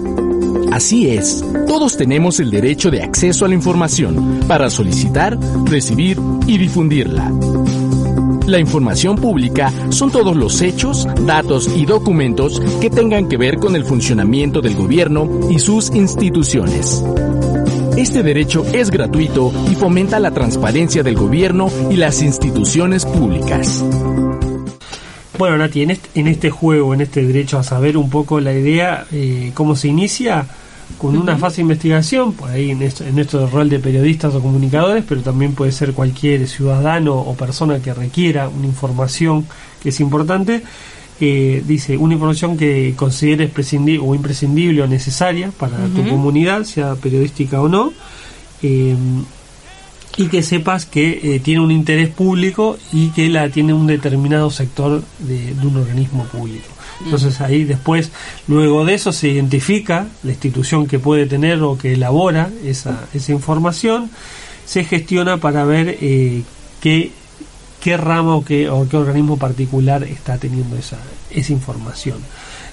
Así 0.72 1.10
es, 1.10 1.44
todos 1.68 1.98
tenemos 1.98 2.40
el 2.40 2.52
derecho 2.52 2.90
de 2.90 3.04
acceso 3.04 3.46
a 3.46 3.50
la 3.50 3.54
información 3.54 4.40
para 4.48 4.70
solicitar, 4.70 5.38
recibir 5.66 6.18
y 6.48 6.58
difundirla. 6.58 7.32
La 8.48 8.60
información 8.60 9.16
pública 9.16 9.74
son 9.90 10.12
todos 10.12 10.36
los 10.36 10.62
hechos, 10.62 11.08
datos 11.26 11.68
y 11.76 11.88
documentos 11.88 12.62
que 12.80 12.92
tengan 12.92 13.28
que 13.28 13.38
ver 13.38 13.58
con 13.58 13.76
el 13.76 13.84
funcionamiento 13.84 14.62
del 14.62 14.76
gobierno 14.76 15.28
y 15.50 15.58
sus 15.58 15.90
instituciones. 15.96 17.04
Este 17.98 18.22
derecho 18.22 18.64
es 18.72 18.92
gratuito 18.92 19.52
y 19.72 19.74
fomenta 19.74 20.20
la 20.20 20.30
transparencia 20.30 21.02
del 21.02 21.16
gobierno 21.16 21.72
y 21.90 21.96
las 21.96 22.22
instituciones 22.22 23.06
públicas. 23.06 23.84
Bueno, 25.40 25.58
Nati, 25.58 25.82
en 25.82 25.92
este, 25.92 26.20
en 26.20 26.28
este 26.28 26.52
juego, 26.52 26.94
en 26.94 27.02
este 27.02 27.26
derecho 27.26 27.58
a 27.58 27.64
saber 27.64 27.98
un 27.98 28.12
poco 28.12 28.40
la 28.40 28.54
idea, 28.54 29.06
eh, 29.12 29.52
cómo 29.56 29.76
se 29.76 29.88
inicia 29.88 30.46
con 30.98 31.18
una 31.18 31.38
fase 31.38 31.58
de 31.58 31.64
investigación, 31.64 32.34
por 32.34 32.50
ahí 32.50 32.72
en 32.72 32.82
esto, 32.82 33.04
en 33.04 33.20
esto 33.20 33.40
del 33.40 33.52
rol 33.52 33.70
de 33.70 33.80
periodistas 33.80 34.34
o 34.34 34.42
comunicadores, 34.42 35.04
pero 35.08 35.22
también 35.22 35.54
puede 35.54 35.72
ser 35.72 35.94
cualquier 35.94 36.48
ciudadano 36.48 37.16
o 37.16 37.36
persona 37.36 37.80
que 37.80 37.94
requiera 37.94 38.48
una 38.48 38.66
información 38.66 39.46
que 39.82 39.90
es 39.90 40.00
importante. 40.00 40.64
Eh, 41.22 41.64
dice 41.66 41.96
una 41.96 42.16
información 42.16 42.58
que 42.58 42.94
consideres 42.98 43.50
prescindible 43.50 44.06
o 44.06 44.16
imprescindible 44.16 44.82
o 44.82 44.88
necesaria 44.88 45.52
para 45.58 45.78
tu 45.88 46.08
comunidad, 46.10 46.64
sea 46.64 46.96
periodística 46.96 47.62
o 47.62 47.70
no. 47.70 47.94
Eh, 48.62 48.96
y 50.18 50.28
que 50.28 50.44
sepas 50.44 50.86
que 50.86 51.36
eh, 51.36 51.40
tiene 51.40 51.62
un 51.62 51.72
interés 51.72 52.10
público 52.10 52.78
y 52.92 53.10
que 53.10 53.30
la 53.30 53.50
tiene 53.50 53.74
un 53.74 53.88
determinado 53.88 54.50
sector 54.50 55.04
de, 55.20 55.54
un 55.62 55.78
organismo 55.78 56.24
público. 56.26 56.68
Entonces 57.04 57.42
ahí 57.42 57.64
después, 57.64 58.12
luego 58.48 58.86
de 58.86 58.94
eso, 58.94 59.12
se 59.12 59.30
identifica 59.30 60.08
la 60.24 60.32
institución 60.32 60.88
que 60.88 61.00
puede 61.00 61.26
tener 61.26 61.62
o 61.62 61.78
que 61.78 61.94
elabora 61.94 62.50
esa, 62.64 63.06
esa 63.14 63.32
información, 63.32 64.10
se 64.66 64.84
gestiona 64.84 65.38
para 65.38 65.66
ver 65.66 65.98
eh, 66.02 66.44
qué, 66.82 67.12
qué 67.82 67.98
rama 67.98 68.36
o 68.36 68.46
qué, 68.46 68.70
o 68.70 68.88
qué 68.88 68.98
organismo 68.98 69.38
particular 69.38 70.04
está 70.04 70.38
teniendo 70.38 70.78
esa, 70.78 70.98
esa 71.30 71.54
información. 71.54 72.18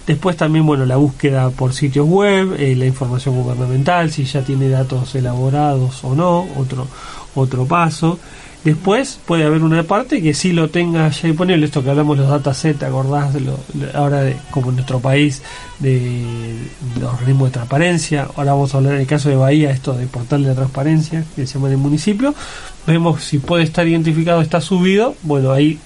Después 0.06 0.36
también, 0.36 0.66
bueno, 0.66 0.84
la 0.84 0.96
búsqueda 0.96 1.50
por 1.50 1.72
sitios 1.72 2.08
web, 2.08 2.56
eh, 2.58 2.74
la 2.74 2.86
información 2.86 3.36
gubernamental, 3.36 4.10
si 4.10 4.24
ya 4.24 4.42
tiene 4.42 4.68
datos 4.68 5.14
elaborados 5.14 6.02
o 6.02 6.14
no, 6.14 6.48
otro, 6.56 6.88
otro 7.34 7.66
paso. 7.66 8.18
Después 8.64 9.18
puede 9.26 9.44
haber 9.44 9.64
una 9.64 9.82
parte 9.82 10.22
que 10.22 10.34
sí 10.34 10.52
lo 10.52 10.70
tenga 10.70 11.08
ya 11.08 11.28
disponible, 11.28 11.66
esto 11.66 11.82
que 11.82 11.90
hablamos 11.90 12.16
los 12.16 12.28
datasets, 12.28 12.78
¿te 12.78 12.86
acordás? 12.86 13.34
De 13.34 13.40
lo, 13.40 13.58
ahora, 13.94 14.22
de, 14.22 14.36
como 14.52 14.70
en 14.70 14.76
nuestro 14.76 15.00
país, 15.00 15.42
de, 15.80 16.58
los 17.00 17.12
organismos 17.12 17.48
de 17.48 17.54
transparencia. 17.54 18.28
Ahora 18.36 18.52
vamos 18.52 18.72
a 18.72 18.78
hablar 18.78 18.94
en 18.94 19.00
el 19.00 19.06
caso 19.08 19.28
de 19.28 19.34
Bahía, 19.34 19.70
esto 19.70 19.94
de 19.94 20.06
portal 20.06 20.44
de 20.44 20.54
transparencia, 20.54 21.24
que 21.34 21.44
se 21.44 21.54
llama 21.54 21.68
en 21.68 21.72
el 21.72 21.78
municipio. 21.78 22.34
Vemos 22.86 23.24
si 23.24 23.38
puede 23.38 23.64
estar 23.64 23.86
identificado, 23.86 24.40
está 24.40 24.60
subido. 24.60 25.16
Bueno, 25.22 25.50
ahí 25.50 25.80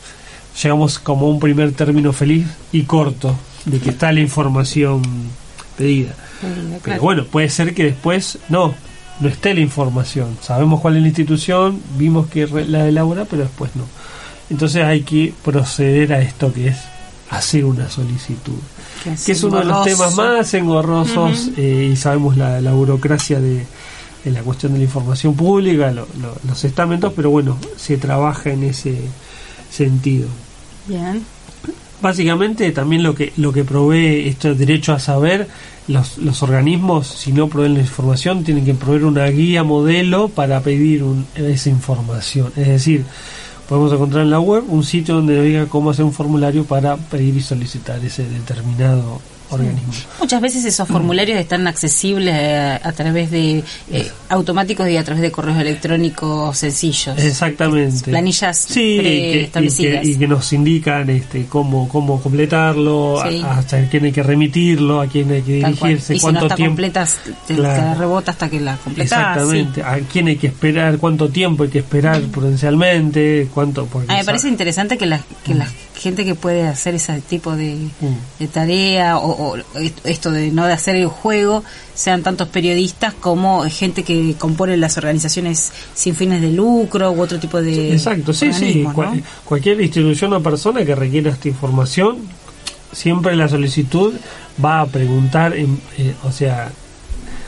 llegamos 0.63 0.99
como 0.99 1.31
un 1.31 1.41
primer 1.41 1.73
término 1.73 2.13
feliz 2.13 2.47
y 2.73 2.83
corto 2.83 3.35
de 3.65 3.79
que 3.81 3.91
está 3.91 4.13
la 4.13 4.21
información 4.21 5.03
pedida. 5.79 6.15
Pero 6.83 7.01
bueno, 7.01 7.25
puede 7.25 7.49
ser 7.49 7.75
que 7.75 7.85
después 7.85 8.39
no, 8.51 8.75
no 9.21 9.29
esté 9.29 9.55
la 9.55 9.61
información. 9.61 10.37
Sabemos 10.43 10.81
cuál 10.81 10.97
es 10.97 11.03
la 11.03 11.09
institución, 11.09 11.81
vimos 11.97 12.27
que 12.29 12.47
la 12.47 12.89
elabora, 12.89 13.25
pero 13.25 13.43
después 13.43 13.75
no. 13.75 13.85
Entonces 14.51 14.85
hay 14.85 15.03
que 15.03 15.33
proceder 15.45 16.13
a 16.13 16.21
esto 16.21 16.53
que 16.53 16.69
es 16.69 16.77
hacer 17.31 17.65
una 17.65 17.89
solicitud. 17.91 18.59
Que 19.25 19.33
es, 19.33 19.43
uno 19.45 19.59
de 19.59 19.65
los 19.65 19.85
temas 19.85 20.15
más 20.15 20.53
engorrosos 20.55 21.51
eh, 21.57 21.91
y 21.93 21.97
sabemos 21.97 22.37
la, 22.37 22.61
burocracia 22.73 23.41
de, 23.41 23.65
la 24.25 24.43
cuestión 24.43 24.73
de 24.73 24.79
la 24.79 24.85
información 24.85 25.35
pública, 25.35 25.93
los 25.93 26.65
estamentos, 26.65 27.13
pero 27.15 27.31
bueno, 27.31 27.57
se 27.77 27.97
trabaja 27.99 28.51
en 28.51 28.65
ese 28.65 29.01
sentido. 29.71 30.29
Bien. 30.87 31.25
Básicamente 32.07 32.71
también 32.71 33.03
lo 33.03 33.17
que 33.17 33.33
lo 33.37 33.53
que 33.53 33.65
provee 33.65 34.29
este 34.29 34.55
derecho 34.55 34.93
a 34.93 35.01
saber 35.01 35.49
los, 35.89 36.19
los 36.19 36.41
organismos, 36.41 37.09
si 37.09 37.33
no 37.33 37.49
proveen 37.49 37.75
la 37.75 37.81
información, 37.81 38.45
tienen 38.45 38.65
que 38.65 38.75
proveer 38.75 39.07
una 39.07 39.27
guía 39.27 39.65
modelo 39.65 40.29
para 40.29 40.61
pedir 40.61 41.03
esa 41.35 41.69
información. 41.69 42.53
Es 42.55 42.69
decir, 42.69 43.05
podemos 43.69 43.93
encontrar 43.93 44.23
en 44.23 44.31
la 44.31 44.39
web 44.39 44.63
un 44.69 44.85
sitio 44.85 45.17
donde 45.17 45.43
diga 45.43 45.67
cómo 45.67 45.91
hacer 45.91 46.05
un 46.05 46.13
formulario 46.13 46.63
para 46.63 46.97
pedir 46.97 47.39
y 47.39 47.41
solicitar 47.41 47.99
ese 48.05 48.23
determinado 48.23 49.21
Muchas 50.19 50.41
veces 50.41 50.65
esos 50.65 50.89
formularios 50.89 51.39
están 51.39 51.67
accesibles 51.67 52.35
eh, 52.37 52.81
a, 52.83 52.93
través 52.93 53.31
de 53.31 53.63
eh, 53.91 54.11
automáticos 54.29 54.89
y 54.89 54.97
a 54.97 55.05
través 55.05 55.23
de 55.23 55.31
correos 55.31 55.59
electrónicos 55.59 56.57
sencillos. 56.59 57.17
Exactamente. 57.19 58.11
Planillas 58.11 58.59
sí, 58.59 58.99
establecidas. 59.01 60.05
Y 60.05 60.17
que, 60.17 60.27
nos 60.27 60.53
indican 60.53 61.09
este 61.11 61.47
cómo 61.47 61.89
cómo 61.89 62.21
completarlo, 62.21 63.21
hasta 63.21 63.89
quién 63.89 64.05
hay 64.05 64.13
que 64.13 64.23
remitirlo, 64.23 65.01
a 65.01 65.07
quién 65.07 65.31
hay 65.31 65.43
que 65.43 65.53
dirigirse, 65.53 66.19
cuánto 66.21 66.41
si 66.41 66.49
no 66.49 66.55
tiempo. 66.55 66.71
Completas, 66.71 67.19
te, 67.47 67.55
rebota 67.95 68.33
hasta 68.33 68.49
que 68.49 68.61
la 68.61 68.77
completas. 68.77 69.19
Exactamente. 69.19 69.83
A 69.83 69.99
quién 70.01 70.29
hay 70.29 70.37
que 70.37 70.49
esperar, 70.49 70.99
cuánto 70.99 71.29
tiempo 71.29 71.63
hay 71.65 71.71
que 71.71 71.79
esperar 71.79 72.21
prudencialmente, 72.23 73.49
cuánto. 73.55 73.89
me 74.09 74.25
parece 74.25 74.49
interesante 74.49 74.99
que 74.99 75.07
las 75.07 75.23
que 75.45 75.55
las 75.55 75.71
gente 75.97 76.25
que 76.25 76.35
puede 76.35 76.67
hacer 76.67 76.95
ese 76.95 77.21
tipo 77.23 77.57
de, 77.57 77.75
mm. 78.01 78.45
tarea 78.53 79.19
o, 79.19 79.57
esto 80.05 80.31
de 80.31 80.51
no 80.51 80.67
de 80.67 80.73
hacer 80.73 80.97
el 80.97 81.07
juego 81.07 81.65
sean 81.95 82.23
tantos 82.23 82.49
periodistas 82.49 83.15
como 83.15 83.65
gente 83.65 84.03
que 84.03 84.35
compone 84.39 84.77
las 84.77 84.99
organizaciones 84.99 85.73
sin 85.95 86.15
fines 86.15 86.43
de 86.43 86.53
lucro 86.53 87.11
u 87.13 87.21
otro 87.21 87.39
tipo 87.39 87.61
de 87.61 87.95
exacto 87.95 88.33
sí 88.33 88.53
sí. 88.53 88.87
cualquier 89.45 89.81
institución 89.81 90.33
o 90.35 90.43
persona 90.43 90.85
que 90.85 90.95
requiera 90.95 91.31
esta 91.31 91.49
información 91.49 92.19
siempre 92.93 93.35
la 93.35 93.49
solicitud 93.49 94.15
va 94.63 94.83
a 94.83 94.87
preguntar 94.87 95.55
eh, 95.57 95.67
o 96.25 96.31
sea 96.31 96.71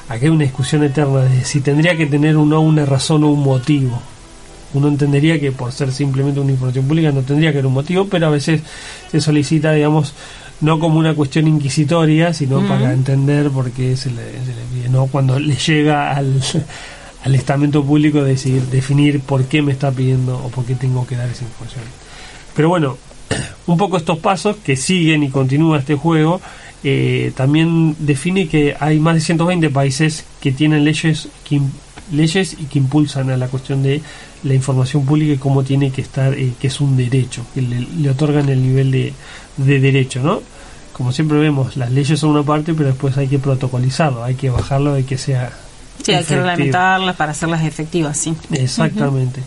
aquí 0.08 0.24
hay 0.24 0.30
una 0.30 0.44
discusión 0.44 0.82
eterna 0.84 1.20
de 1.20 1.44
si 1.44 1.60
tendría 1.60 1.96
que 1.96 2.06
tener 2.06 2.36
uno 2.36 2.60
una 2.60 2.86
razón 2.86 3.24
o 3.24 3.28
un 3.28 3.42
motivo 3.42 4.00
uno 4.74 4.88
entendería 4.88 5.40
que 5.40 5.52
por 5.52 5.72
ser 5.72 5.92
simplemente 5.92 6.40
una 6.40 6.52
información 6.52 6.86
pública 6.86 7.12
no 7.12 7.22
tendría 7.22 7.52
que 7.52 7.58
haber 7.58 7.66
un 7.66 7.74
motivo, 7.74 8.06
pero 8.06 8.26
a 8.26 8.30
veces 8.30 8.62
se 9.10 9.20
solicita, 9.20 9.72
digamos, 9.72 10.14
no 10.60 10.78
como 10.78 10.98
una 10.98 11.14
cuestión 11.14 11.46
inquisitoria, 11.46 12.34
sino 12.34 12.66
para 12.66 12.92
entender 12.92 13.50
por 13.50 13.70
qué 13.70 13.96
se 13.96 14.10
le, 14.10 14.22
pide, 14.72 14.88
¿no? 14.88 15.06
Cuando 15.06 15.38
le 15.38 15.54
llega 15.54 16.14
al, 16.14 16.40
al 17.24 17.34
estamento 17.34 17.84
público 17.84 18.22
decidir, 18.22 18.62
definir 18.62 19.20
por 19.20 19.44
qué 19.44 19.62
me 19.62 19.72
está 19.72 19.90
pidiendo 19.90 20.36
o 20.36 20.48
por 20.48 20.64
qué 20.64 20.74
tengo 20.74 21.06
que 21.06 21.16
dar 21.16 21.28
esa 21.28 21.44
información. 21.44 21.84
Pero 22.54 22.68
bueno, 22.68 22.98
un 23.66 23.76
poco 23.76 23.96
estos 23.96 24.18
pasos 24.18 24.56
que 24.56 24.76
siguen 24.76 25.22
y 25.22 25.30
continúa 25.30 25.78
este 25.78 25.94
juego, 25.94 26.40
eh, 26.84 27.32
también 27.34 27.96
define 27.98 28.48
que 28.48 28.76
hay 28.78 29.00
más 29.00 29.14
de 29.14 29.20
120 29.20 29.70
países 29.70 30.24
que 30.40 30.52
tienen 30.52 30.84
leyes 30.84 31.28
que, 31.44 31.60
leyes 32.12 32.54
y 32.54 32.64
que 32.64 32.78
impulsan 32.78 33.30
a 33.30 33.36
la 33.36 33.48
cuestión 33.48 33.82
de 33.82 34.02
la 34.44 34.54
información 34.54 35.04
pública 35.04 35.32
y 35.32 35.38
cómo 35.38 35.62
tiene 35.62 35.90
que 35.90 36.00
estar, 36.00 36.34
eh, 36.34 36.52
que 36.60 36.68
es 36.68 36.80
un 36.80 36.96
derecho, 36.96 37.44
que 37.54 37.62
le, 37.62 38.10
otorgan 38.10 38.48
el 38.48 38.62
nivel 38.62 38.90
de, 38.90 39.12
de, 39.56 39.80
derecho, 39.80 40.22
¿no? 40.22 40.42
Como 40.92 41.12
siempre 41.12 41.38
vemos, 41.38 41.76
las 41.76 41.92
leyes 41.92 42.18
son 42.18 42.30
una 42.30 42.42
parte, 42.42 42.74
pero 42.74 42.88
después 42.88 43.16
hay 43.16 43.28
que 43.28 43.38
protocolizarlo, 43.38 44.24
hay 44.24 44.34
que 44.34 44.50
bajarlo, 44.50 44.94
hay 44.94 45.04
que 45.04 45.18
sea. 45.18 45.52
Sí, 46.02 46.12
hay 46.12 46.24
que 46.24 46.36
reglamentarlas 46.36 47.16
para 47.16 47.32
hacerlas 47.32 47.64
efectivas, 47.64 48.16
sí. 48.16 48.34
Exactamente. 48.52 49.40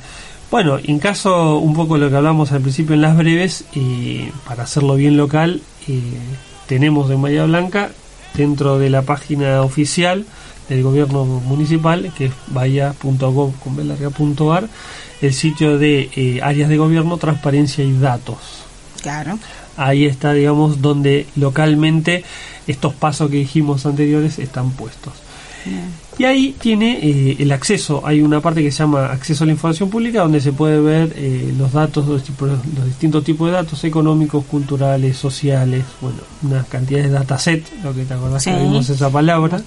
Bueno, 0.50 0.77
en 0.84 1.00
caso 1.00 1.60
un 1.60 1.74
poco 1.74 1.96
de 1.96 2.01
lo 2.01 2.10
que 2.10 2.18
hablamos 2.18 2.51
al 2.51 2.62
principio 2.62 2.94
en 2.94 3.01
las 3.01 3.18
breves, 3.18 3.65
y 3.74 4.30
para 4.46 4.63
hacerlo 4.63 4.96
bien 4.96 5.18
local, 5.18 5.62
eh, 5.88 6.01
tenemos 6.68 7.10
de 7.10 7.18
Maya 7.18 7.46
Blanca 7.46 7.91
dentro 8.34 8.77
de 8.77 8.89
la 8.89 9.01
página 9.01 9.62
oficial 9.62 10.25
del 10.70 10.84
gobierno 10.84 11.25
municipal, 11.25 12.12
que 12.18 12.25
es 12.25 12.34
vaya.gov.ar, 12.48 13.10
el 15.22 15.34
sitio 15.34 15.77
de 15.77 16.10
eh, 16.15 16.39
áreas 16.41 16.70
de 16.70 16.77
gobierno, 16.77 17.18
transparencia 17.18 17.84
y 17.84 17.98
datos. 17.98 18.38
Claro. 19.01 19.38
Ahí 19.77 20.06
está, 20.06 20.34
digamos, 20.34 20.82
donde 20.82 21.27
localmente 21.36 22.24
estos 22.68 22.94
pasos 22.94 23.30
que 23.30 23.38
dijimos 23.38 23.86
anteriores 23.86 24.39
están 24.39 24.72
puestos. 24.72 25.13
Y 26.18 26.25
ahí 26.25 26.56
tiene 26.60 27.00
eh, 27.01 27.38
el 27.39 27.51
acceso, 27.51 28.01
hay 28.06 28.22
una 28.22 28.41
parte 28.41 28.62
que 28.62 28.72
se 28.72 28.80
llama 28.80 29.12
acceso 29.12 29.44
a 29.44 29.48
la 29.48 29.53
información 29.53 29.89
pública 29.89 30.22
donde 30.22 30.41
se 30.41 30.53
puede 30.53 30.80
ver 30.80 31.13
eh, 31.15 31.53
los 31.58 31.72
datos, 31.72 32.08
los, 32.08 32.24
los, 32.39 32.86
distintos 32.86 33.24
tipos 33.24 33.48
de 33.48 33.53
datos 33.53 33.84
económicos, 33.84 34.44
culturales, 34.46 35.18
sociales, 35.18 35.84
bueno, 36.01 36.18
una 36.44 36.63
cantidad 36.63 37.03
de 37.03 37.10
dataset, 37.10 37.63
lo 37.84 37.94
que 37.94 38.06
te 38.06 38.13
acordás 38.13 38.44
que 38.44 38.56
vimos 38.56 38.89
esa 38.89 39.10
palabra. 39.10 39.62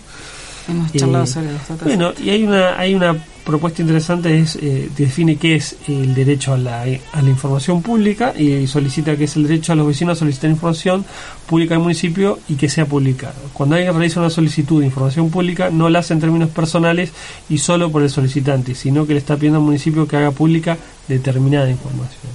Hemos 0.69 0.93
charlado 0.93 1.27
sobre 1.27 1.53
los 1.53 1.83
Bueno, 1.83 2.13
y 2.23 2.31
hay 2.31 2.45
una, 2.45 2.79
hay 2.79 2.95
una 2.95 3.17
propuesta 3.45 3.83
interesante, 3.83 4.39
es 4.39 4.57
eh, 4.57 4.89
define 4.97 5.37
qué 5.37 5.57
es 5.57 5.77
el 5.87 6.15
derecho 6.15 6.55
a 6.55 6.57
la, 6.57 6.83
a 7.13 7.23
la 7.23 7.29
información 7.29 7.83
pública 7.83 8.33
y 8.37 8.67
solicita 8.67 9.17
que 9.17 9.25
es 9.25 9.37
el 9.37 9.47
derecho 9.47 9.73
a 9.73 9.77
los 9.77 9.87
vecinos 9.87 10.17
a 10.17 10.21
solicitar 10.21 10.51
información 10.51 11.05
pública 11.47 11.75
del 11.75 11.83
municipio 11.83 12.39
y 12.49 12.55
que 12.55 12.71
sea 12.71 12.87
publicado. 12.87 13.35
Cuando 13.53 13.77
alguien 13.77 13.93
realiza 13.93 14.21
una 14.21 14.31
solicitud 14.31 14.81
de 14.81 14.87
información 14.87 15.31
pública, 15.31 15.69
no 15.71 15.91
la 15.91 15.99
hace 15.99 16.15
en 16.15 16.21
términos 16.21 16.49
personales 16.51 17.13
y 17.51 17.59
solo 17.59 17.93
por 17.93 18.03
el 18.03 18.11
solicitante, 18.11 18.75
sino 18.75 19.07
que 19.07 19.13
le 19.13 19.19
está 19.19 19.37
pidiendo 19.37 19.59
al 19.59 19.65
municipio 19.65 20.09
que 20.09 20.17
haga 20.17 20.31
pública 20.31 20.79
determinada 21.07 21.69
información. 21.71 22.33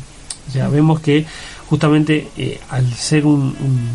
O 0.48 0.52
sea, 0.52 0.68
vemos 0.68 1.00
que 1.00 1.26
justamente 1.68 2.28
eh, 2.38 2.60
al 2.70 2.92
ser 2.94 3.26
un 3.26 3.40
un 3.42 3.90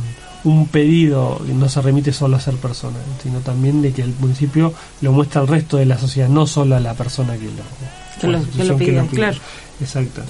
pedido 0.70 1.40
no 1.54 1.68
se 1.68 1.80
remite 1.80 2.12
solo 2.12 2.36
a 2.36 2.40
ser 2.40 2.54
persona, 2.56 2.98
sino 3.22 3.40
también 3.40 3.80
de 3.82 3.92
que 3.92 4.02
el 4.02 4.14
municipio 4.18 4.74
lo 5.00 5.12
muestra 5.12 5.40
al 5.40 5.48
resto 5.48 5.78
de 5.78 5.86
la 5.86 5.98
sociedad, 5.98 6.28
no 6.28 6.46
solo 6.46 6.76
a 6.76 6.80
la 6.80 6.94
persona 6.94 7.34
que 7.36 7.46
lo, 7.46 8.42
que 8.56 8.64
lo, 8.64 8.76
pide, 8.76 9.06
claro. 9.06 9.38
Exacto. 9.80 10.22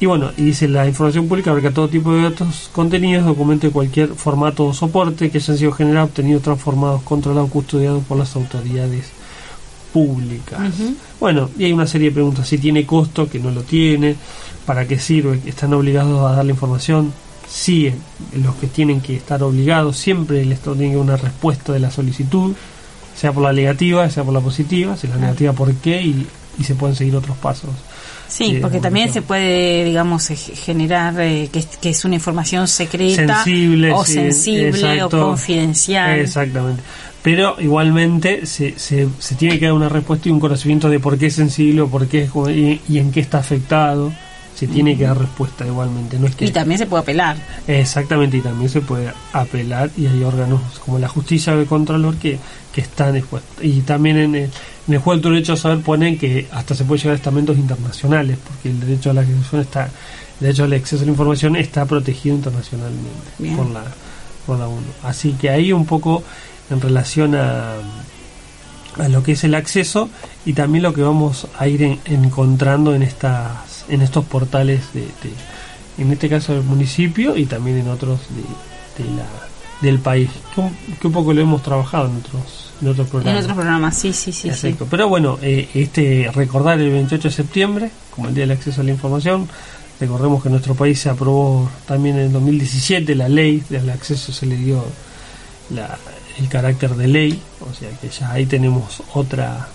Y 0.00 0.06
bueno, 0.06 0.30
y 0.36 0.42
dice 0.42 0.68
la 0.68 0.86
información 0.86 1.28
pública 1.28 1.50
abarca 1.50 1.70
todo 1.70 1.88
tipo 1.88 2.14
de 2.14 2.22
datos, 2.22 2.70
contenidos, 2.72 3.26
documentos 3.26 3.68
de 3.68 3.72
cualquier 3.72 4.08
formato 4.08 4.66
o 4.66 4.72
soporte 4.72 5.30
que 5.30 5.38
hayan 5.38 5.58
sido 5.58 5.72
generados, 5.72 6.10
obtenidos, 6.10 6.42
transformados, 6.42 7.02
controlados, 7.02 7.50
custodiados 7.50 8.04
por 8.04 8.16
las 8.16 8.34
autoridades 8.36 9.10
públicas. 9.92 10.60
Bueno, 11.18 11.50
y 11.58 11.64
hay 11.64 11.72
una 11.72 11.86
serie 11.86 12.08
de 12.08 12.14
preguntas, 12.14 12.48
si 12.48 12.58
tiene 12.58 12.86
costo, 12.86 13.28
que 13.28 13.38
no 13.38 13.50
lo 13.50 13.62
tiene, 13.62 14.16
para 14.66 14.86
qué 14.86 14.98
sirve, 14.98 15.40
están 15.46 15.72
obligados 15.74 16.20
a 16.30 16.36
dar 16.36 16.44
la 16.44 16.52
información, 16.52 17.12
sí 17.48 17.92
los 18.34 18.54
que 18.56 18.66
tienen 18.66 19.00
que 19.00 19.16
estar 19.16 19.42
obligados, 19.42 19.96
siempre 19.96 20.42
el 20.42 20.52
Estado 20.52 20.76
tiene 20.76 20.92
que 20.92 20.98
una 20.98 21.16
respuesta 21.16 21.72
de 21.72 21.80
la 21.80 21.90
solicitud, 21.90 22.54
sea 23.16 23.32
por 23.32 23.42
la 23.42 23.52
negativa, 23.52 24.08
sea 24.10 24.24
por 24.24 24.34
la 24.34 24.40
positiva, 24.40 24.96
si 24.96 25.08
la 25.08 25.16
negativa 25.16 25.52
por 25.52 25.72
qué 25.74 26.02
y, 26.02 26.26
se 26.62 26.74
pueden 26.74 26.96
seguir 26.96 27.14
otros 27.14 27.36
pasos. 27.36 27.70
Sí, 28.26 28.56
eh, 28.56 28.58
porque 28.60 28.80
también 28.80 29.12
se 29.12 29.22
puede, 29.22 29.84
digamos, 29.84 30.26
generar 30.26 31.14
eh, 31.20 31.48
que, 31.52 31.88
es 31.88 32.04
una 32.04 32.16
información 32.16 32.66
secreta 32.68 33.44
sensible, 33.44 33.92
o 33.92 34.04
sensible 34.04 35.02
o 35.04 35.08
confidencial. 35.08 36.18
Exactamente. 36.18 36.82
Pero 37.22 37.56
igualmente 37.60 38.44
se, 38.44 38.78
se, 38.78 39.08
se, 39.18 39.34
tiene 39.36 39.58
que 39.58 39.66
dar 39.66 39.74
una 39.74 39.88
respuesta 39.88 40.28
y 40.28 40.32
un 40.32 40.40
conocimiento 40.40 40.88
de 40.88 41.00
por 41.00 41.16
qué 41.16 41.26
es 41.26 41.34
sensible 41.34 41.82
o 41.82 41.88
por 41.88 42.06
qué 42.08 42.24
es, 42.24 42.30
y, 42.48 42.80
y 42.88 42.98
en 42.98 43.12
qué 43.12 43.20
está 43.20 43.38
afectado 43.38 44.12
se 44.58 44.66
tiene 44.66 44.98
que 44.98 45.04
dar 45.04 45.16
respuesta 45.16 45.64
igualmente. 45.64 46.18
No 46.18 46.26
es 46.26 46.34
que, 46.34 46.46
y 46.46 46.50
también 46.50 46.78
se 46.78 46.86
puede 46.86 47.02
apelar. 47.02 47.36
Exactamente, 47.68 48.38
y 48.38 48.40
también 48.40 48.68
se 48.68 48.80
puede 48.80 49.12
apelar 49.32 49.88
y 49.96 50.06
hay 50.06 50.24
órganos 50.24 50.60
como 50.84 50.98
la 50.98 51.06
justicia 51.06 51.54
o 51.54 51.60
el 51.60 51.66
contralor 51.66 52.16
que, 52.16 52.40
que 52.72 52.80
están 52.80 53.14
expuestos. 53.14 53.64
Y 53.64 53.82
también 53.82 54.16
en 54.16 54.34
el, 54.34 54.50
en 54.88 54.94
el 54.94 54.98
juego 54.98 55.22
del 55.22 55.34
derecho 55.34 55.52
a 55.52 55.56
saber 55.56 55.78
ponen 55.82 56.18
que 56.18 56.48
hasta 56.50 56.74
se 56.74 56.84
puede 56.84 56.98
llegar 56.98 57.12
a 57.12 57.18
estamentos 57.18 57.56
internacionales, 57.56 58.36
porque 58.44 58.70
el 58.70 58.80
derecho 58.80 59.10
a 59.10 59.12
la 59.12 59.22
está, 59.22 59.84
el 59.84 59.90
derecho 60.40 60.64
al 60.64 60.72
acceso 60.72 61.02
a 61.02 61.06
la 61.06 61.12
información 61.12 61.54
está 61.54 61.86
protegido 61.86 62.34
internacionalmente 62.34 63.56
por 63.56 63.70
la, 63.70 63.84
por 64.44 64.58
la 64.58 64.66
ONU. 64.66 64.82
Así 65.04 65.34
que 65.34 65.50
ahí 65.50 65.72
un 65.72 65.86
poco 65.86 66.24
en 66.68 66.80
relación 66.80 67.36
a 67.36 67.74
a 68.98 69.08
lo 69.08 69.22
que 69.22 69.32
es 69.32 69.44
el 69.44 69.54
acceso 69.54 70.08
y 70.44 70.52
también 70.52 70.82
lo 70.82 70.92
que 70.92 71.02
vamos 71.02 71.46
a 71.58 71.68
ir 71.68 71.98
encontrando 72.04 72.94
en 72.94 73.02
estas 73.02 73.84
en 73.88 74.02
estos 74.02 74.24
portales 74.24 74.92
de, 74.92 75.08
en 75.98 76.12
este 76.12 76.28
caso 76.28 76.52
del 76.54 76.62
municipio 76.62 77.36
y 77.36 77.46
también 77.46 77.78
en 77.78 77.88
otros 77.88 78.20
de, 78.98 79.04
la, 79.04 79.26
del 79.80 79.98
país 79.98 80.28
que 81.00 81.06
un, 81.06 81.12
poco 81.12 81.32
lo 81.32 81.40
hemos 81.40 81.62
trabajado 81.62 82.06
en 82.06 82.16
otros 82.16 82.72
en 82.80 82.88
otros 82.88 83.08
programas. 83.08 83.38
en 83.38 83.44
otros 83.44 83.56
programas 83.56 83.96
sí 83.96 84.12
sí 84.12 84.32
sí, 84.32 84.76
pero 84.90 85.08
bueno 85.08 85.38
eh, 85.42 85.68
este 85.74 86.30
recordar 86.34 86.80
el 86.80 86.90
28 86.90 87.28
de 87.28 87.34
septiembre 87.34 87.90
como 88.14 88.28
el 88.28 88.34
día 88.34 88.42
del 88.42 88.56
acceso 88.56 88.80
a 88.80 88.84
la 88.84 88.90
información 88.90 89.48
recordemos 90.00 90.42
que 90.42 90.48
en 90.48 90.52
nuestro 90.52 90.74
país 90.74 91.00
se 91.00 91.08
aprobó 91.08 91.70
también 91.86 92.16
en 92.16 92.26
el 92.26 92.32
2017 92.32 93.14
la 93.14 93.28
ley 93.28 93.62
del 93.68 93.88
acceso 93.90 94.32
se 94.32 94.46
le 94.46 94.56
dio 94.56 94.84
la, 95.70 95.98
el 96.38 96.48
carácter 96.48 96.94
de 96.94 97.08
ley 97.08 97.42
o 97.60 97.74
sea 97.74 97.90
que 98.00 98.08
ya 98.08 98.32
ahí 98.32 98.46
tenemos 98.46 99.02
otra 99.14 99.68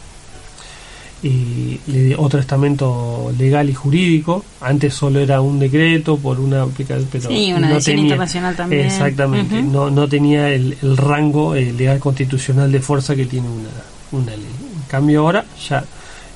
y 1.23 1.80
le 1.88 2.15
otro 2.17 2.39
estamento 2.39 3.34
legal 3.38 3.69
y 3.69 3.73
jurídico. 3.73 4.43
Antes 4.60 4.93
solo 4.93 5.19
era 5.21 5.39
un 5.39 5.58
decreto 5.58 6.17
por 6.17 6.39
una 6.39 6.65
pero 6.76 7.30
sí, 7.30 7.54
una 7.54 7.69
no 7.69 7.80
tenía, 7.80 8.04
internacional 8.04 8.56
también. 8.56 8.86
Exactamente, 8.86 9.62
no, 9.62 9.89
no 9.89 10.08
tenía 10.08 10.49
el, 10.49 10.78
el 10.82 10.97
rango 10.97 11.56
eh, 11.56 11.71
legal 11.71 11.99
constitucional 11.99 12.71
de 12.71 12.82
fuerza 12.82 13.15
que 13.15 13.26
tiene 13.26 13.47
una, 13.47 13.69
una 14.12 14.32
ley. 14.32 14.52
En 14.76 14.89
cambio 14.89 15.21
ahora 15.21 15.45
ya 15.69 15.86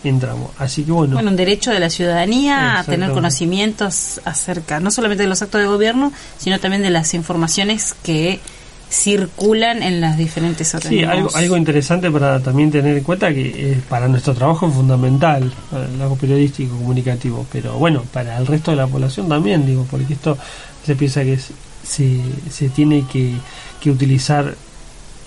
entramos. 0.06 0.52
Así 0.58 0.84
que 0.84 0.94
bueno. 0.94 1.16
Bueno, 1.16 1.32
un 1.32 1.36
derecho 1.36 1.72
de 1.72 1.82
la 1.82 1.90
ciudadanía 1.90 2.80
a 2.80 2.84
tener 2.86 3.12
conocimientos 3.12 4.22
acerca 4.24 4.80
no 4.80 4.90
solamente 4.90 5.24
de 5.24 5.30
los 5.30 5.42
actos 5.42 5.60
de 5.60 5.68
gobierno, 5.68 6.13
sino 6.38 6.60
también 6.60 6.82
de 6.82 6.92
las 6.92 7.13
informaciones 7.13 7.94
que 8.04 8.40
circulan 8.89 9.84
en 9.84 10.00
las 10.00 10.17
diferentes 10.17 10.73
organismos. 10.73 11.12
Sí, 11.12 11.17
algo, 11.17 11.36
algo 11.36 11.58
interesante 11.58 12.10
para 12.10 12.39
también 12.39 12.71
tener 12.71 12.97
en 12.97 13.04
cuenta 13.04 13.34
que 13.34 13.71
eh, 13.71 13.82
para 13.89 14.08
nuestro 14.08 14.34
trabajo 14.34 14.67
es 14.67 14.73
fundamental, 14.73 15.52
el 15.71 16.02
algo 16.02 16.15
periodístico, 16.15 16.78
comunicativo, 16.78 17.45
pero 17.52 17.73
bueno, 17.73 18.04
para 18.13 18.38
el 18.38 18.47
resto 18.47 18.71
de 18.71 18.78
la 18.78 18.88
población 18.88 19.28
también, 19.28 19.65
digo, 19.65 19.86
porque 19.89 20.13
esto 20.13 20.38
se 20.86 20.95
piensa 20.95 21.23
que 21.23 21.38
se, 21.38 22.21
se 22.50 22.69
tiene 22.69 23.06
que, 23.12 23.34
que 23.82 23.91
utilizar, 23.91 24.56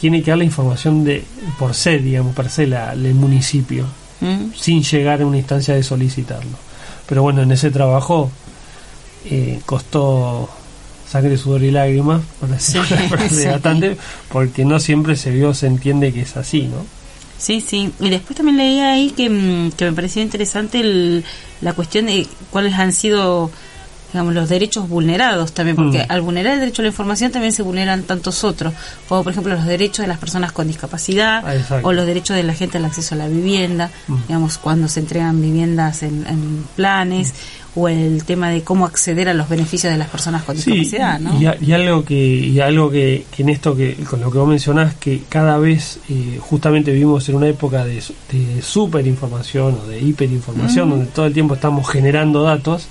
tiene 0.00 0.22
que 0.22 0.30
dar 0.30 0.38
la 0.38 0.44
información 0.44 1.04
de 1.04 1.24
por 1.58 1.74
se, 1.74 1.98
digamos, 1.98 2.34
per 2.34 2.48
se, 2.48 2.66
la, 2.66 2.94
el 2.94 3.14
municipio, 3.14 3.84
mm. 4.20 4.54
sin 4.56 4.82
llegar 4.82 5.20
a 5.20 5.26
una 5.26 5.36
instancia 5.36 5.74
de 5.74 5.82
solicitarlo. 5.82 6.56
Pero 7.06 7.22
bueno, 7.22 7.42
en 7.42 7.52
ese 7.52 7.70
trabajo 7.70 8.30
eh, 9.26 9.60
costó 9.66 10.48
sangre, 11.10 11.36
sudor 11.36 11.62
y 11.62 11.70
lágrimas, 11.70 12.22
por 12.38 12.52
así 12.52 12.78
bastante, 13.46 13.96
porque 14.32 14.64
no 14.64 14.78
siempre 14.78 15.16
se 15.16 15.30
vio, 15.30 15.54
se 15.54 15.66
entiende 15.66 16.12
que 16.12 16.22
es 16.22 16.36
así, 16.36 16.62
¿no? 16.62 16.84
Sí, 17.38 17.60
sí. 17.60 17.90
Y 17.98 18.10
después 18.10 18.36
también 18.36 18.58
leía 18.58 18.92
ahí 18.92 19.10
que, 19.10 19.28
mm, 19.30 19.72
que 19.72 19.86
me 19.86 19.92
pareció 19.92 20.22
interesante 20.22 21.24
la 21.62 21.72
cuestión 21.72 22.06
de 22.06 22.26
cuáles 22.50 22.74
han 22.74 22.92
sido 22.92 23.50
digamos, 24.12 24.34
los 24.34 24.48
derechos 24.48 24.88
vulnerados 24.88 25.52
también, 25.52 25.76
porque 25.76 25.98
mm. 25.98 26.06
al 26.12 26.20
vulnerar 26.20 26.54
el 26.54 26.60
derecho 26.60 26.82
a 26.82 26.84
la 26.84 26.88
información 26.88 27.30
también 27.30 27.52
se 27.52 27.62
vulneran 27.62 28.02
tantos 28.02 28.44
otros, 28.44 28.74
como 29.08 29.22
por 29.22 29.32
ejemplo 29.32 29.54
los 29.54 29.64
derechos 29.66 30.02
de 30.04 30.08
las 30.08 30.18
personas 30.18 30.52
con 30.52 30.66
discapacidad 30.66 31.44
ah, 31.46 31.80
o 31.82 31.92
los 31.92 32.06
derechos 32.06 32.36
de 32.36 32.42
la 32.42 32.54
gente 32.54 32.78
al 32.78 32.84
acceso 32.84 33.14
a 33.14 33.18
la 33.18 33.28
vivienda, 33.28 33.90
mm. 34.08 34.16
digamos, 34.26 34.58
cuando 34.58 34.88
se 34.88 35.00
entregan 35.00 35.40
viviendas 35.40 36.02
en, 36.02 36.64
planes. 36.76 37.34
O 37.76 37.88
el 37.88 38.24
tema 38.24 38.50
de 38.50 38.62
cómo 38.62 38.85
acceder 38.85 39.28
a 39.28 39.35
los 39.35 39.48
beneficios 39.48 39.92
de 39.92 39.98
las 39.98 40.09
personas 40.09 40.42
con 40.42 40.56
discapacidad, 40.56 41.20
¿no? 41.20 41.38
Y, 41.40 41.72
algo 41.72 42.04
que 42.04 42.16
y 42.16 42.61
algo 42.61 42.90
que, 42.90 43.24
en 43.38 43.48
esto 43.48 43.76
que 43.76 43.94
con 43.94 44.20
lo 44.20 44.30
que 44.30 44.38
vos 44.38 44.48
mencionás 44.48 44.94
que 44.94 45.22
cada 45.28 45.56
vez 45.59 46.00
eh, 46.09 46.38
justamente 46.40 46.92
vivimos 46.92 47.28
en 47.28 47.37
una 47.37 47.48
época 47.48 47.85
de, 47.85 48.02
de 48.33 48.62
superinformación 48.62 49.78
o 49.83 49.87
de 49.87 50.00
hiperinformación 50.00 50.90
donde 50.90 51.06
todo 51.06 51.26
el 51.26 51.33
tiempo 51.33 51.54
estamos 51.54 51.88
generando 51.88 52.42
datos 52.42 52.88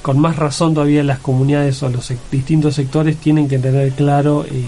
con 0.00 0.18
más 0.18 0.36
razón 0.36 0.72
todavía 0.72 1.02
las 1.02 1.18
comunidades 1.18 1.82
o 1.82 1.88
los 1.88 2.12
distintos 2.30 2.74
sectores 2.74 3.16
tienen 3.16 3.48
que 3.48 3.58
tener 3.58 3.92
claro 3.92 4.44
eh, 4.44 4.64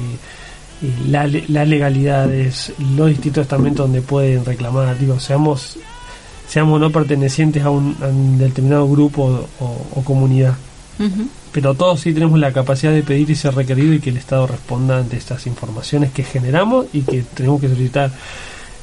eh, 0.83 0.93
las 1.09 1.69
legalidades, 1.69 2.73
los 2.97 3.09
distintos 3.09 3.43
estamentos 3.43 3.87
donde 3.87 4.01
pueden 4.01 4.45
reclamar, 4.45 4.97
digo, 4.99 5.19
seamos 5.19 5.79
seamos 6.49 6.81
no 6.81 6.91
pertenecientes 6.91 7.63
a 7.63 7.71
un, 7.71 8.39
determinado 8.39 8.89
grupo 8.89 9.47
o, 9.61 10.03
comunidad. 10.03 10.57
Pero 11.53 11.75
todos 11.75 12.01
sí 12.01 12.13
tenemos 12.13 12.39
la 12.41 12.53
capacidad 12.53 12.93
de 12.93 13.03
pedir 13.03 13.31
y 13.31 13.37
ser 13.37 13.55
requerido 13.55 13.95
y 13.95 14.01
que 14.01 14.11
el 14.11 14.17
Estado 14.17 14.47
responda 14.49 14.99
ante 14.99 15.17
estas 15.17 15.47
informaciones 15.47 16.11
que 16.11 16.25
generamos 16.25 16.87
y 16.93 17.03
que 17.03 17.23
tenemos 17.23 17.61
que 17.61 17.69
solicitar. 17.69 18.11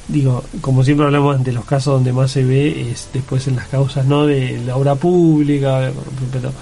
Digo, 0.08 0.44
como 0.60 0.84
siempre 0.84 1.04
hablamos 1.04 1.42
de 1.44 1.52
los 1.52 1.64
casos 1.64 1.94
donde 1.94 2.12
más 2.12 2.30
se 2.30 2.44
ve 2.44 2.90
es 2.90 3.08
después 3.12 3.48
en 3.48 3.56
las 3.56 3.66
causas 3.66 4.06
no 4.06 4.24
de 4.24 4.62
la 4.64 4.76
obra 4.76 4.94
pública, 4.94 5.90
pero 6.32 6.52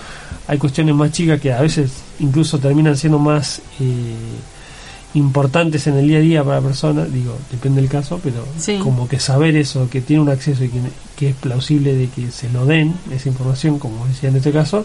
hay 0.48 0.58
cuestiones 0.58 0.94
más 0.94 1.12
chicas 1.12 1.40
que 1.40 1.52
a 1.52 1.60
veces 1.60 1.92
incluso 2.20 2.58
terminan 2.58 2.96
siendo 2.96 3.18
más 3.18 3.60
eh, 3.80 4.14
importantes 5.14 5.86
en 5.86 5.96
el 5.96 6.08
día 6.08 6.18
a 6.18 6.20
día 6.20 6.44
para 6.44 6.56
la 6.56 6.66
persona, 6.66 7.04
digo, 7.04 7.36
depende 7.50 7.80
del 7.80 7.90
caso, 7.90 8.20
pero 8.22 8.44
como 8.82 9.08
que 9.08 9.20
saber 9.20 9.56
eso, 9.56 9.88
que 9.88 10.00
tiene 10.00 10.22
un 10.22 10.28
acceso 10.28 10.64
y 10.64 10.70
que, 11.16 11.28
es 11.28 11.36
plausible 11.36 11.94
de 11.94 12.08
que 12.08 12.30
se 12.30 12.50
lo 12.50 12.66
den, 12.66 12.94
esa 13.12 13.28
información, 13.28 13.78
como 13.78 14.06
decía 14.06 14.28
en 14.28 14.36
este 14.36 14.52
caso, 14.52 14.84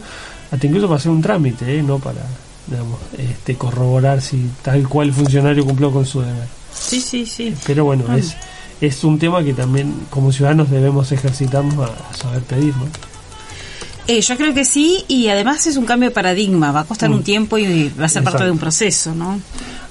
hasta 0.51 0.67
incluso 0.67 0.87
para 0.87 0.97
hacer 0.97 1.11
un 1.11 1.21
trámite, 1.21 1.79
¿eh? 1.79 1.83
no 1.83 1.99
para 1.99 2.21
digamos, 2.67 2.99
este, 3.17 3.55
corroborar 3.55 4.21
si 4.21 4.49
tal 4.61 4.87
cual 4.87 5.11
funcionario 5.11 5.65
cumplió 5.65 5.91
con 5.91 6.05
su 6.05 6.21
deber. 6.21 6.47
Sí, 6.73 7.01
sí, 7.01 7.25
sí. 7.25 7.53
Pero 7.65 7.85
bueno, 7.85 8.05
ah. 8.07 8.17
es, 8.17 8.35
es 8.79 9.03
un 9.03 9.17
tema 9.17 9.43
que 9.43 9.53
también 9.53 9.93
como 10.09 10.31
ciudadanos 10.31 10.69
debemos 10.69 11.11
ejercitarnos 11.11 11.89
a, 11.89 12.13
saber 12.15 12.43
pedir, 12.43 12.75
¿no? 12.77 12.85
Eh, 14.07 14.21
yo 14.21 14.37
creo 14.37 14.53
que 14.55 14.65
sí, 14.65 15.05
y 15.07 15.27
además 15.27 15.67
es 15.67 15.77
un 15.77 15.85
cambio 15.85 16.09
de 16.09 16.15
paradigma, 16.15 16.71
va 16.71 16.79
a 16.79 16.85
costar 16.85 17.11
un 17.11 17.19
mm. 17.19 17.23
tiempo 17.23 17.57
y 17.59 17.89
va 17.89 18.05
a 18.05 18.09
ser 18.09 18.23
parte 18.23 18.43
de 18.43 18.49
un 18.49 18.57
proceso, 18.57 19.13
¿no? 19.13 19.39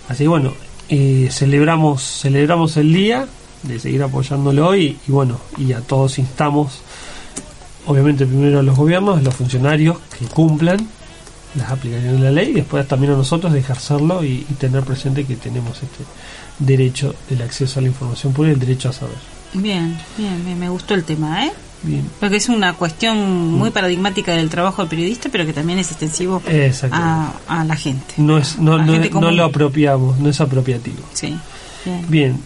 Así 0.08 0.24
que 0.24 0.28
bueno, 0.28 0.52
eh, 0.88 1.28
celebramos, 1.30 2.02
celebramos 2.02 2.76
el 2.76 2.92
día 2.92 3.26
de 3.62 3.78
seguir 3.78 4.02
apoyándolo 4.02 4.74
y, 4.76 4.98
y 5.06 5.12
bueno, 5.12 5.38
y 5.56 5.72
a 5.72 5.80
todos 5.80 6.18
instamos, 6.18 6.80
obviamente 7.86 8.26
primero 8.26 8.60
a 8.60 8.62
los 8.62 8.76
gobiernos, 8.76 9.18
a 9.18 9.22
los 9.22 9.34
funcionarios 9.34 9.98
que 10.18 10.26
cumplan 10.26 10.88
las 11.54 11.70
aplicaciones 11.70 12.20
de 12.20 12.24
la 12.24 12.30
ley 12.30 12.50
y 12.50 12.54
después 12.54 12.86
también 12.86 13.12
a 13.12 13.16
nosotros 13.16 13.52
de 13.52 13.60
ejercerlo 13.60 14.24
y, 14.24 14.46
tener 14.58 14.82
presente 14.82 15.24
que 15.24 15.36
tenemos 15.36 15.82
este 15.82 16.04
derecho 16.58 17.14
del 17.28 17.42
acceso 17.42 17.78
a 17.78 17.82
la 17.82 17.88
información 17.88 18.32
pública 18.32 18.52
y 18.52 18.54
el 18.54 18.66
derecho 18.66 18.88
a 18.88 18.92
saber. 18.92 19.16
Bien, 19.54 19.98
bien, 20.16 20.44
bien, 20.44 20.58
me 20.58 20.68
gustó 20.68 20.94
el 20.94 21.04
tema, 21.04 21.46
¿eh? 21.46 21.52
Bien. 21.82 22.08
Porque 22.18 22.36
es 22.36 22.48
una 22.48 22.72
cuestión 22.74 23.52
muy 23.52 23.70
paradigmática 23.70 24.32
del 24.32 24.50
trabajo 24.50 24.82
del 24.82 24.88
periodista, 24.88 25.28
pero 25.30 25.46
que 25.46 25.52
también 25.52 25.78
es 25.78 25.90
extensivo 25.90 26.42
a, 26.90 27.64
la 27.64 27.76
gente. 27.76 28.14
No 28.16 28.38
es 28.38 28.58
no, 28.58 28.78
no, 28.78 29.30
lo 29.30 29.44
apropiamos, 29.44 30.18
no 30.18 30.28
es 30.28 30.40
apropiativo. 30.40 31.02
Sí. 31.12 31.36
Bien. 31.84 32.04
bien. 32.08 32.42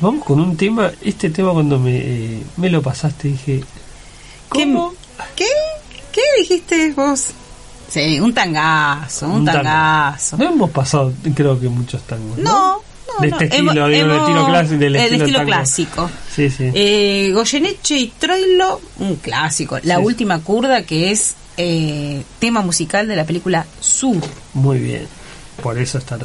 Vamos 0.00 0.24
con 0.24 0.40
un 0.40 0.56
tema. 0.56 0.90
Este 1.02 1.30
tema 1.30 1.52
cuando 1.52 1.78
me, 1.78 1.96
eh, 1.96 2.42
me 2.56 2.70
lo 2.70 2.80
pasaste 2.80 3.28
dije... 3.28 3.62
¿Cómo? 4.48 4.94
¿Qué? 5.36 5.46
¿Qué 6.12 6.20
dijiste 6.38 6.92
vos? 6.92 7.28
Sí, 7.88 8.20
un 8.20 8.32
tangazo, 8.32 9.28
un, 9.28 9.44
tangazo. 9.44 10.38
No 10.38 10.44
hemos 10.44 10.70
pasado, 10.70 11.12
creo 11.34 11.60
que 11.60 11.68
muchos 11.68 12.02
tangos. 12.02 12.38
No, 12.38 12.50
no. 12.50 12.91
De 13.20 13.28
este 13.28 13.44
estilo, 13.44 13.88
del 13.88 14.10
estilo 14.10 14.46
clásico. 14.46 14.78
Del 14.78 14.96
estilo, 14.96 15.44
clásico. 15.44 16.10
Sí, 16.34 16.50
sí. 16.50 16.70
Eh, 16.74 17.30
Goyeneche 17.32 17.96
y 17.98 18.08
Troilo, 18.18 18.80
un 18.98 19.16
clásico. 19.16 19.78
La 19.82 19.98
última 19.98 20.40
curda, 20.40 20.82
que 20.82 21.10
es 21.10 21.34
eh, 21.56 22.22
tema 22.38 22.62
musical 22.62 23.06
de 23.08 23.16
la 23.16 23.24
película 23.24 23.66
Sur. 23.80 24.16
Muy 24.54 24.78
bien, 24.78 25.06
por 25.62 25.78
eso 25.78 25.98
está 25.98 26.16
el 26.16 26.20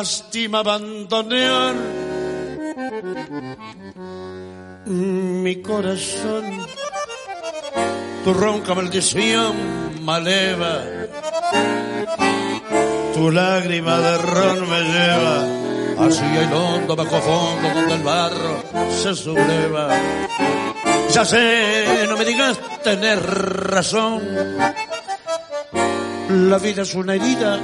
lástima 0.00 0.60
abandonar 0.60 1.74
mi 4.86 5.54
corazón. 5.60 6.44
Tu 8.24 8.32
ronca 8.32 8.74
maldición 8.74 9.54
maleva, 10.02 10.74
tu 13.14 13.30
lágrima 13.30 13.98
de 13.98 14.18
ron 14.32 14.58
me 14.72 14.80
lleva 14.92 15.36
hacia 16.02 16.40
el 16.44 16.52
hondo 16.54 16.96
bajo 16.96 17.20
fondo 17.20 17.68
donde 17.74 17.94
el 17.94 18.02
barro 18.02 18.54
se 19.02 19.14
subleva. 19.14 19.84
Ya 21.14 21.24
sé, 21.26 22.06
no 22.08 22.16
me 22.16 22.24
digas 22.24 22.58
tener 22.82 23.18
razón 23.20 24.22
la 26.30 26.58
vida 26.58 26.82
es 26.82 26.94
una 26.94 27.16
herida 27.16 27.58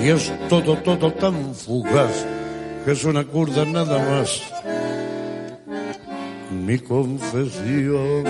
y 0.00 0.08
es 0.08 0.32
todo, 0.48 0.76
todo 0.76 1.12
tan 1.12 1.54
fugaz 1.54 2.24
que 2.84 2.92
es 2.92 3.04
una 3.04 3.24
curda 3.24 3.64
nada 3.64 3.98
más. 3.98 4.42
Mi 6.50 6.78
confesión. 6.78 8.24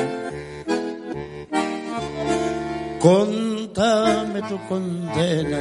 Contame 3.00 4.42
tu 4.48 4.58
condena, 4.68 5.60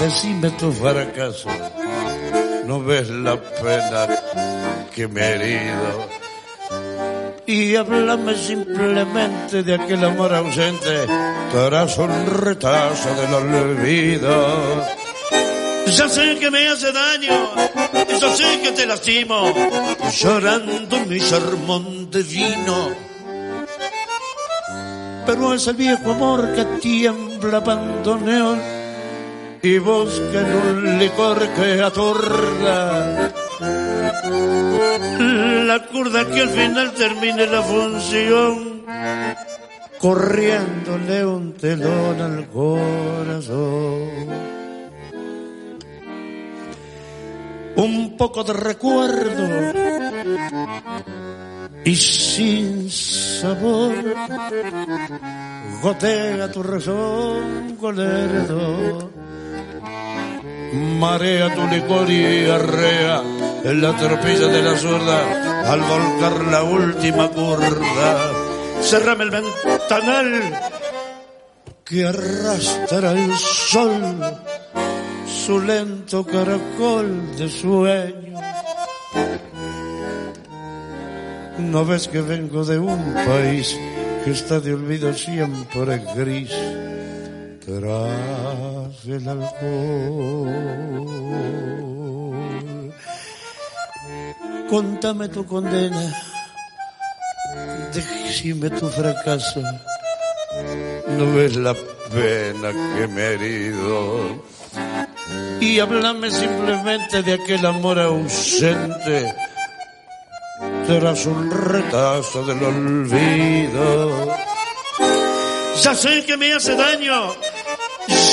decime 0.00 0.50
tu 0.58 0.72
fracaso. 0.72 1.48
No 2.66 2.82
ves 2.82 3.08
la 3.10 3.40
pena 3.40 4.08
que 4.92 5.06
me 5.06 5.20
he 5.20 5.34
herido 5.34 6.19
y 7.50 7.74
háblame 7.74 8.36
simplemente 8.36 9.64
de 9.64 9.74
aquel 9.74 10.04
amor 10.04 10.32
ausente 10.32 11.04
tras 11.50 11.98
un 11.98 12.26
retazo 12.26 13.12
del 13.16 13.34
olvido. 13.34 14.86
Ya 15.86 16.08
sé 16.08 16.38
que 16.38 16.48
me 16.48 16.68
hace 16.68 16.92
daño, 16.92 17.50
ya 18.20 18.36
sé 18.36 18.60
que 18.62 18.70
te 18.70 18.86
lastimo, 18.86 19.52
llorando 20.12 21.00
mi 21.06 21.18
sermón 21.18 22.08
de 22.08 22.22
vino. 22.22 22.94
Pero 25.26 25.54
es 25.54 25.66
el 25.66 25.74
viejo 25.74 26.12
amor 26.12 26.54
que 26.54 26.64
tiembla 26.80 27.58
abandoneón 27.58 28.62
y 29.60 29.78
busca 29.78 30.40
en 30.40 30.54
un 30.54 30.98
licor 31.00 31.48
que 31.54 31.82
atorda 31.82 33.32
la 34.22 35.86
curda 35.86 36.26
que 36.26 36.40
al 36.40 36.50
final 36.50 36.92
termine 36.92 37.46
la 37.46 37.62
función, 37.62 38.82
corriéndole 39.98 41.24
un 41.24 41.52
telón 41.54 42.20
al 42.20 42.48
corazón. 42.48 44.10
Un 47.76 48.16
poco 48.16 48.44
de 48.44 48.52
recuerdo 48.52 49.48
y 51.84 51.96
sin 51.96 52.90
sabor. 52.90 53.94
Gotea 55.82 56.52
tu 56.52 56.62
razón 56.62 57.76
con 57.80 57.96
lerdo, 57.96 59.10
marea 60.72 61.54
tu 61.54 61.66
licor 61.66 62.10
y 62.10 62.48
arrea 62.48 63.22
en 63.64 63.80
la 63.80 63.96
tropilla 63.96 64.46
de 64.46 64.62
la 64.62 64.76
zurda 64.76 65.72
al 65.72 65.80
volcar 65.80 66.44
la 66.50 66.62
última 66.62 67.28
curda. 67.28 68.32
Cerrame 68.82 69.24
el 69.24 69.30
ventanal 69.30 70.60
que 71.84 72.06
arrastra 72.06 73.12
el 73.12 73.36
sol 73.36 74.20
su 75.26 75.60
lento 75.60 76.24
caracol 76.24 77.36
de 77.36 77.48
sueño 77.48 78.40
¿No 81.58 81.84
ves 81.84 82.08
que 82.08 82.20
vengo 82.20 82.64
de 82.64 82.78
un 82.78 83.14
país 83.14 83.78
que 84.24 84.30
está 84.30 84.60
de 84.60 84.74
olvido 84.74 85.12
siempre 85.12 86.02
gris 86.16 86.52
tras 87.64 89.04
el 89.06 89.28
alcohol? 89.28 90.50
Contame 94.68 95.28
tu 95.28 95.44
condena, 95.46 96.14
decime 97.92 98.70
tu 98.70 98.88
fracaso. 98.88 99.62
No 101.18 101.34
ves 101.34 101.56
la 101.56 101.74
pena 101.74 102.72
que 102.96 103.06
me 103.08 103.20
he 103.20 103.34
herido. 103.34 104.42
Y 105.60 105.80
háblame 105.80 106.30
simplemente 106.30 107.22
de 107.22 107.34
aquel 107.34 107.66
amor 107.66 107.98
ausente 107.98 109.34
serás 110.90 111.24
un 111.26 111.50
retazo 111.50 112.44
del 112.46 112.62
olvido. 112.64 114.26
Ya 115.82 115.94
sé 115.94 116.24
que 116.24 116.36
me 116.36 116.52
hace 116.52 116.74
daño, 116.74 117.34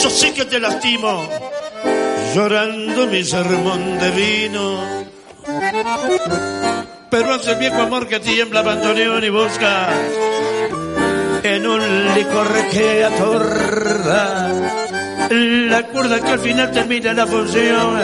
yo 0.03 0.09
sé 0.09 0.33
que 0.33 0.45
te 0.45 0.59
lastimo, 0.59 1.27
llorando 2.33 3.07
mi 3.07 3.23
sermón 3.23 3.99
de 3.99 4.11
vino. 4.11 5.07
Pero 7.09 7.33
hace 7.33 7.55
viejo 7.55 7.81
amor 7.81 8.07
que 8.07 8.19
tiembla 8.19 8.59
abandoneón 8.59 9.23
y 9.23 9.29
busca 9.29 9.89
en 11.43 11.67
un 11.67 12.15
licor 12.15 12.47
que 12.69 13.05
atorda 13.05 14.51
la 15.29 15.83
cuerda 15.83 16.21
que 16.21 16.31
al 16.31 16.39
final 16.39 16.71
termina 16.71 17.13
la 17.13 17.27
función 17.27 18.01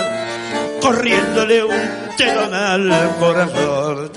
corriéndole 0.81 1.63
un 1.63 2.15
telón 2.17 2.53
al 2.53 3.15
corazón. 3.19 4.11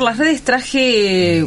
Por 0.00 0.08
las 0.08 0.16
redes 0.16 0.40
traje 0.40 1.44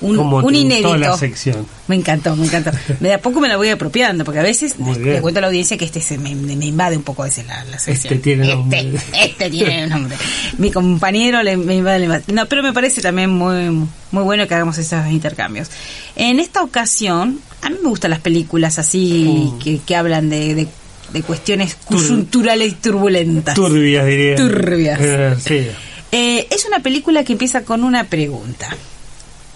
un, 0.00 0.16
un 0.16 0.54
inédito. 0.54 0.96
la 0.96 1.16
sección. 1.16 1.66
Me 1.88 1.96
encantó, 1.96 2.36
me 2.36 2.46
encantó. 2.46 2.70
De 3.00 3.12
a 3.12 3.20
poco 3.20 3.40
me 3.40 3.48
la 3.48 3.56
voy 3.56 3.68
apropiando, 3.68 4.24
porque 4.24 4.38
a 4.38 4.44
veces 4.44 4.76
le 4.78 5.20
cuento 5.20 5.38
a 5.38 5.40
la 5.40 5.48
audiencia 5.48 5.76
que 5.76 5.84
este 5.84 6.00
se 6.00 6.16
me, 6.16 6.30
invade 6.30 6.96
un 6.96 7.02
poco 7.02 7.22
a 7.22 7.24
veces 7.24 7.46
la, 7.48 7.64
sección. 7.80 8.14
Este 8.14 8.16
tiene 8.18 8.46
nombre. 8.46 8.94
Este, 8.94 9.24
este 9.24 9.50
tiene 9.50 9.88
nombre. 9.88 10.16
Mi 10.58 10.70
compañero 10.70 11.42
le, 11.42 11.56
me 11.56 11.74
invade, 11.74 12.22
No, 12.28 12.46
pero 12.46 12.62
me 12.62 12.72
parece 12.72 13.02
también 13.02 13.30
muy, 13.30 13.88
muy 14.12 14.22
bueno 14.22 14.46
que 14.46 14.54
hagamos 14.54 14.78
esos 14.78 15.04
intercambios. 15.08 15.68
En 16.14 16.38
esta 16.38 16.62
ocasión, 16.62 17.40
a 17.60 17.70
mí 17.70 17.76
me 17.82 17.88
gustan 17.88 18.12
las 18.12 18.20
películas 18.20 18.78
así 18.78 19.52
mm. 19.58 19.80
que, 19.84 19.96
hablan 19.96 20.30
de, 20.30 20.68
de, 21.12 21.22
cuestiones 21.22 21.74
coyunturales 21.74 22.70
y 22.70 22.74
turbulentas. 22.76 23.56
Turbias, 23.56 24.06
diría. 24.06 24.36
Turbias. 24.36 25.00
Eh, 25.02 25.34
sí. 25.40 25.89
Eh, 26.12 26.46
es 26.50 26.66
una 26.66 26.80
película 26.80 27.24
que 27.24 27.32
empieza 27.32 27.64
con 27.64 27.84
una 27.84 28.04
pregunta. 28.04 28.68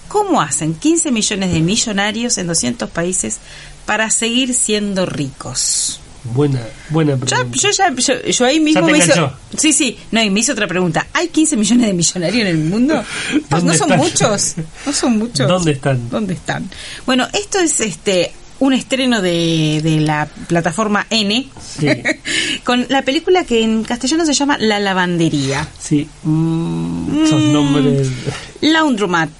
¿Cómo 0.09 0.40
hacen 0.40 0.75
15 0.75 1.11
millones 1.11 1.53
de 1.53 1.61
millonarios 1.61 2.38
en 2.38 2.47
200 2.47 2.88
países 2.90 3.38
para 3.87 4.11
seguir 4.11 4.55
siendo 4.55 5.07
ricos? 5.07 6.01
Buena, 6.25 6.61
buena 6.88 7.17
pregunta. 7.17 7.59
yo, 7.59 7.71
ya, 7.71 7.93
yo, 8.31 8.47
ahí 8.47 8.59
mismo 8.59 8.87
me 8.87 8.97
hizo. 8.97 9.33
Sí, 9.59 9.75
sí, 9.75 9.99
no, 10.11 10.23
y 10.23 10.31
me 10.31 10.40
hizo 10.40 10.53
otra 10.53 10.67
pregunta. 10.67 11.07
¿Hay 11.12 11.29
15 11.29 11.57
millones 11.57 11.87
de 11.87 11.93
millonarios 11.93 12.40
en 12.43 12.47
el 12.47 12.59
mundo? 12.59 13.05
Pues 13.51 13.62
no 13.62 13.75
son 13.75 13.90
muchos. 13.97 14.55
No 14.87 14.93
son 14.93 15.19
muchos. 15.19 15.47
¿Dónde 15.47 15.73
están? 15.73 16.09
¿Dónde 16.09 16.35
están? 16.35 16.71
Bueno, 17.05 17.29
esto 17.33 17.59
es 17.59 17.81
este 17.81 18.33
un 18.64 18.72
estreno 18.72 19.20
de, 19.20 19.81
de 19.83 20.00
la 20.00 20.27
plataforma 20.46 21.07
N 21.11 21.48
con 22.64 22.87
la 22.88 23.03
película 23.03 23.44
que 23.44 23.62
en 23.62 23.85
castellano 23.85 24.24
se 24.24 24.33
llama 24.33 24.57
La 24.59 24.81
Lavandería. 24.81 25.68
Sí, 25.79 26.09
mm, 26.22 27.24
esos 27.24 27.42
nombres. 27.42 28.09
Laundromat. 28.62 29.31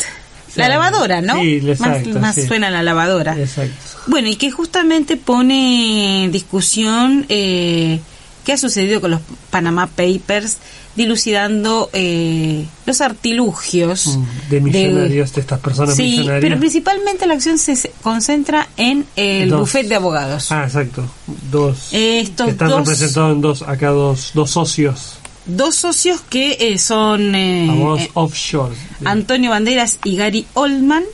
La 0.57 0.69
lavadora, 0.69 1.23
¿no? 1.23 1.41
Sí, 1.41 1.57
exacto, 1.57 2.11
más, 2.11 2.37
más 2.37 2.47
suena 2.47 2.71
la 2.71 2.83
lavadora. 2.83 3.37
Exacto. 3.37 3.75
Bueno, 4.07 4.29
y 4.29 4.37
que 4.37 4.51
justamente 4.51 5.17
pone 5.17 6.25
en 6.25 6.31
discusión 6.31 7.25
eh, 7.31 8.01
qué 8.45 8.53
ha 8.53 8.59
sucedido 8.59 9.01
con 9.01 9.11
los 9.11 9.21
Panama 9.51 9.87
Papers 9.87 10.59
dilucidando 10.97 11.91
eh, 11.93 12.67
los 12.87 13.01
artilugios 13.01 14.17
mm, 14.17 14.51
de 14.51 14.61
millonarios 14.61 15.33
de, 15.33 15.41
estas 15.41 15.59
personas 15.59 15.97
sí, 15.97 16.25
pero 16.41 16.59
principalmente 16.59 17.27
la 17.27 17.35
acción 17.35 17.59
se 17.59 17.93
concentra 18.03 18.69
en 18.77 19.05
el 19.17 19.53
bufete 19.53 19.89
de 19.89 19.95
abogados. 19.97 20.53
Ah, 20.53 20.65
exacto. 20.65 21.05
Dos. 21.51 21.89
Estos 21.93 22.51
están 22.51 22.71
representados 22.71 23.35
en 23.35 23.41
dos, 23.41 23.63
acá 23.63 23.91
dos, 23.91 24.31
dos 24.35 24.51
socios. 24.51 25.19
Dos 25.47 25.75
socios 25.75 26.21
que 26.23 26.57
eh, 26.61 26.79
son 26.79 27.35
eh, 27.35 27.69
abogados 27.71 28.09
offshore. 28.15 28.75
Antonio 29.05 29.51
Banderas 29.51 29.99
y 30.05 30.17
Gary 30.17 30.47
Oldman. 30.55 31.05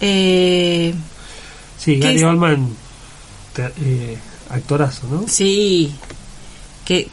sí, 0.00 0.94
Gary 1.98 2.22
Oldman, 2.24 2.68
actorazo, 4.50 5.06
¿no? 5.08 5.28
Sí, 5.28 5.92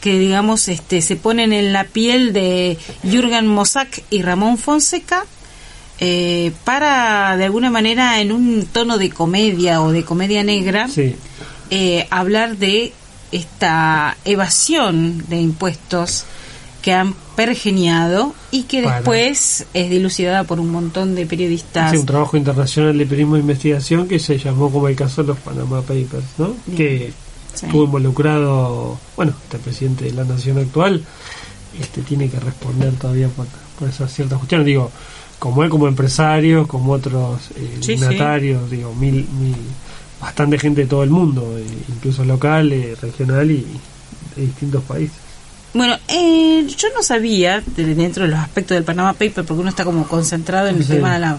que, 0.00 0.18
digamos 0.18 0.68
este, 0.68 1.00
se 1.02 1.14
ponen 1.14 1.52
en 1.52 1.72
la 1.72 1.84
piel 1.84 2.32
de 2.32 2.76
Jürgen 3.04 3.46
Mossack 3.46 4.02
y 4.10 4.22
Ramón 4.22 4.58
Fonseca 4.58 5.24
eh, 6.00 6.52
para 6.64 7.36
de 7.36 7.44
alguna 7.44 7.70
manera 7.70 8.20
en 8.20 8.32
un 8.32 8.66
tono 8.66 8.98
de 8.98 9.10
comedia 9.10 9.80
o 9.80 9.92
de 9.92 10.04
comedia 10.04 10.42
negra 10.42 10.88
eh, 11.70 12.06
hablar 12.10 12.56
de 12.56 12.92
esta 13.30 14.16
evasión 14.24 15.24
de 15.28 15.40
impuestos 15.40 16.24
que 16.82 16.92
han 16.92 17.14
pergeniado 17.36 18.34
y 18.50 18.64
que 18.64 18.82
después 18.82 19.66
es 19.74 19.90
dilucidada 19.90 20.44
por 20.44 20.58
un 20.58 20.70
montón 20.70 21.14
de 21.14 21.26
periodistas. 21.26 21.90
Sí, 21.90 21.98
un 21.98 22.06
trabajo 22.06 22.36
internacional 22.36 22.96
de 22.96 23.04
periodismo 23.04 23.34
de 23.34 23.40
investigación 23.42 24.08
que 24.08 24.18
se 24.18 24.38
llamó 24.38 24.70
como 24.70 24.88
el 24.88 24.96
caso 24.96 25.22
de 25.22 25.28
los 25.28 25.38
Panama 25.38 25.82
Papers, 25.82 26.24
¿no? 26.38 26.54
Que 26.76 27.12
estuvo 27.62 27.84
involucrado, 27.84 28.98
bueno, 29.16 29.32
este 29.44 29.58
presidente 29.58 30.04
de 30.04 30.12
la 30.12 30.24
nación 30.24 30.58
actual, 30.58 31.04
este 31.80 32.02
tiene 32.02 32.28
que 32.28 32.40
responder 32.40 32.92
todavía 32.94 33.28
por, 33.28 33.46
esas 33.88 34.12
ciertas 34.12 34.38
cuestiones. 34.38 34.66
Digo, 34.66 34.90
como 35.38 35.62
él 35.62 35.70
como 35.70 35.86
empresario, 35.86 36.66
como 36.66 36.92
otros 36.92 37.50
eh, 37.56 37.78
digo, 38.70 38.94
mil, 38.94 39.28
mil, 39.40 39.56
bastante 40.20 40.58
gente 40.58 40.82
de 40.82 40.86
todo 40.86 41.04
el 41.04 41.10
mundo, 41.10 41.56
eh, 41.58 41.64
incluso 41.88 42.24
local, 42.24 42.72
eh, 42.72 42.96
regional 43.00 43.50
y 43.50 43.66
de 44.36 44.42
distintos 44.42 44.82
países. 44.84 45.28
Bueno, 45.74 45.96
eh, 46.08 46.66
yo 46.66 46.88
no 46.94 47.02
sabía 47.02 47.62
dentro 47.76 48.24
de 48.24 48.30
los 48.30 48.40
aspectos 48.40 48.74
del 48.74 48.84
Panama 48.84 49.12
Paper, 49.12 49.44
porque 49.44 49.60
uno 49.60 49.68
está 49.68 49.84
como 49.84 50.08
concentrado 50.08 50.68
en 50.68 50.76
el 50.76 50.86
tema 50.86 51.14
de 51.14 51.20
la 51.20 51.38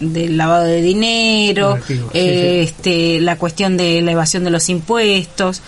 del 0.00 0.36
lavado 0.36 0.64
de 0.64 0.82
dinero, 0.82 1.78
este, 2.12 3.20
la 3.20 3.36
cuestión 3.36 3.76
de 3.76 4.02
la 4.02 4.12
evasión 4.12 4.44
de 4.44 4.50
los 4.50 4.68
impuestos, 4.68 5.62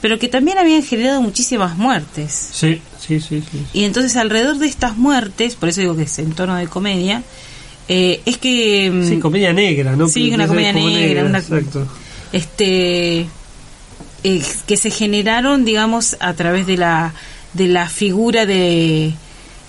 pero 0.00 0.18
que 0.18 0.28
también 0.28 0.58
habían 0.58 0.82
generado 0.82 1.22
muchísimas 1.22 1.76
muertes. 1.76 2.50
Sí, 2.52 2.80
sí, 2.98 3.20
sí. 3.20 3.42
Y 3.72 3.84
entonces 3.84 4.16
alrededor 4.16 4.58
de 4.58 4.66
estas 4.66 4.96
muertes, 4.96 5.54
por 5.54 5.68
eso 5.68 5.80
digo 5.80 5.96
que 5.96 6.02
es 6.02 6.18
en 6.18 6.32
tono 6.32 6.56
de 6.56 6.66
comedia, 6.66 7.22
eh, 7.88 8.20
es 8.24 8.38
que... 8.38 8.90
Mm, 8.90 9.08
sí, 9.08 9.18
comedia 9.18 9.52
negra, 9.52 9.96
¿no? 9.96 10.08
Sí, 10.08 10.32
una 10.32 10.46
comedia 10.46 10.72
negra. 10.72 11.24
una, 11.24 11.38
exacto. 11.38 11.86
Este, 12.32 13.26
eh, 14.24 14.42
que 14.66 14.76
se 14.76 14.90
generaron, 14.90 15.64
digamos, 15.64 16.16
a 16.20 16.32
través 16.34 16.66
de 16.66 16.76
la, 16.76 17.12
de 17.52 17.68
la 17.68 17.88
figura 17.88 18.46
de 18.46 19.12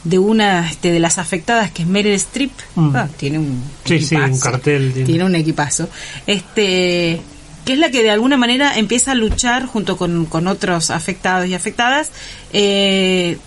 de 0.03 0.19
una 0.19 0.69
este, 0.69 0.91
de 0.91 0.99
las 0.99 1.17
afectadas 1.17 1.71
que 1.71 1.83
es 1.83 1.87
Meryl 1.87 2.13
Streep 2.13 2.51
Mm. 2.75 2.95
Ah, 2.95 3.07
tiene 3.17 3.39
un 3.39 3.63
Sí, 3.85 4.01
sí, 4.01 4.15
un 4.15 4.37
cartel 4.39 4.91
tiene. 4.93 5.05
tiene 5.07 5.23
un 5.25 5.35
equipazo 5.35 5.87
este 6.27 7.21
que 7.65 7.73
es 7.73 7.79
la 7.79 7.89
que 7.91 8.03
de 8.03 8.11
alguna 8.11 8.35
manera 8.35 8.77
empieza 8.77 9.13
a 9.13 9.15
luchar 9.15 9.65
junto 9.65 9.95
con, 9.95 10.25
con 10.25 10.47
otros 10.47 10.89
afectados 10.89 11.47
y 11.47 11.53
afectadas 11.53 12.09
eh, 12.51 13.37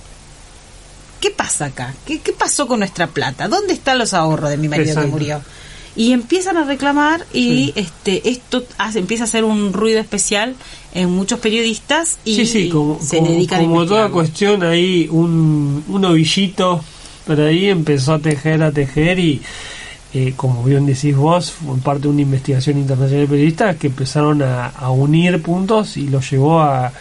¿qué 1.21 1.31
pasa 1.31 1.67
acá? 1.67 1.93
¿Qué, 2.07 2.21
qué 2.21 2.33
pasó 2.33 2.67
con 2.67 2.79
nuestra 2.79 3.07
plata? 3.09 3.49
¿dónde 3.49 3.75
están 3.75 3.99
los 3.99 4.15
ahorros 4.15 4.49
de 4.51 4.57
mi 4.57 4.69
marido 4.69 4.89
Exacto. 4.91 5.09
que 5.09 5.13
murió? 5.13 5.43
Y 5.97 6.13
empiezan 6.13 6.57
a 6.59 6.65
reclamar 6.65 7.25
y 7.33 7.73
este 7.75 8.29
esto 8.29 8.65
hace- 8.79 8.99
empieza 8.99 9.25
a 9.25 9.27
hacer 9.27 9.45
un 9.45 9.73
ruido 9.73 9.99
especial 9.99 10.55
en 10.95 11.11
muchos 11.11 11.39
periodistas 11.41 12.19
y 12.25 12.37
sí, 12.37 12.47
sí, 12.47 12.69
como, 12.69 12.99
se 13.03 13.19
como- 13.19 13.31
dedican 13.31 13.61
a 13.61 13.63
como 13.65 13.87
toda 13.87 14.09
cuestión, 14.11 14.63
ahí 14.63 15.09
un, 15.11 15.83
un 15.89 16.05
ovillito 16.05 16.83
por 17.27 17.41
ahí 17.41 17.67
empezó 17.67 18.15
a 18.15 18.19
tejer, 18.21 18.63
a 18.63 18.71
tejer 18.71 19.19
y, 19.19 19.41
eh, 20.15 20.33
como 20.37 20.63
bien 20.63 20.87
decís 20.87 21.17
vos, 21.17 21.51
fue 21.51 21.77
parte 21.79 22.03
de 22.03 22.09
una 22.09 22.23
investigación 22.23 22.79
internacional 22.79 23.25
de 23.27 23.31
periodistas 23.31 23.77
que 23.77 23.89
empezaron 23.89 24.43
a, 24.43 24.67
a 24.69 24.91
unir 24.91 25.43
puntos 25.43 25.97
y 25.97 26.09
los 26.09 26.31
llevó 26.31 26.61
a 26.61 26.93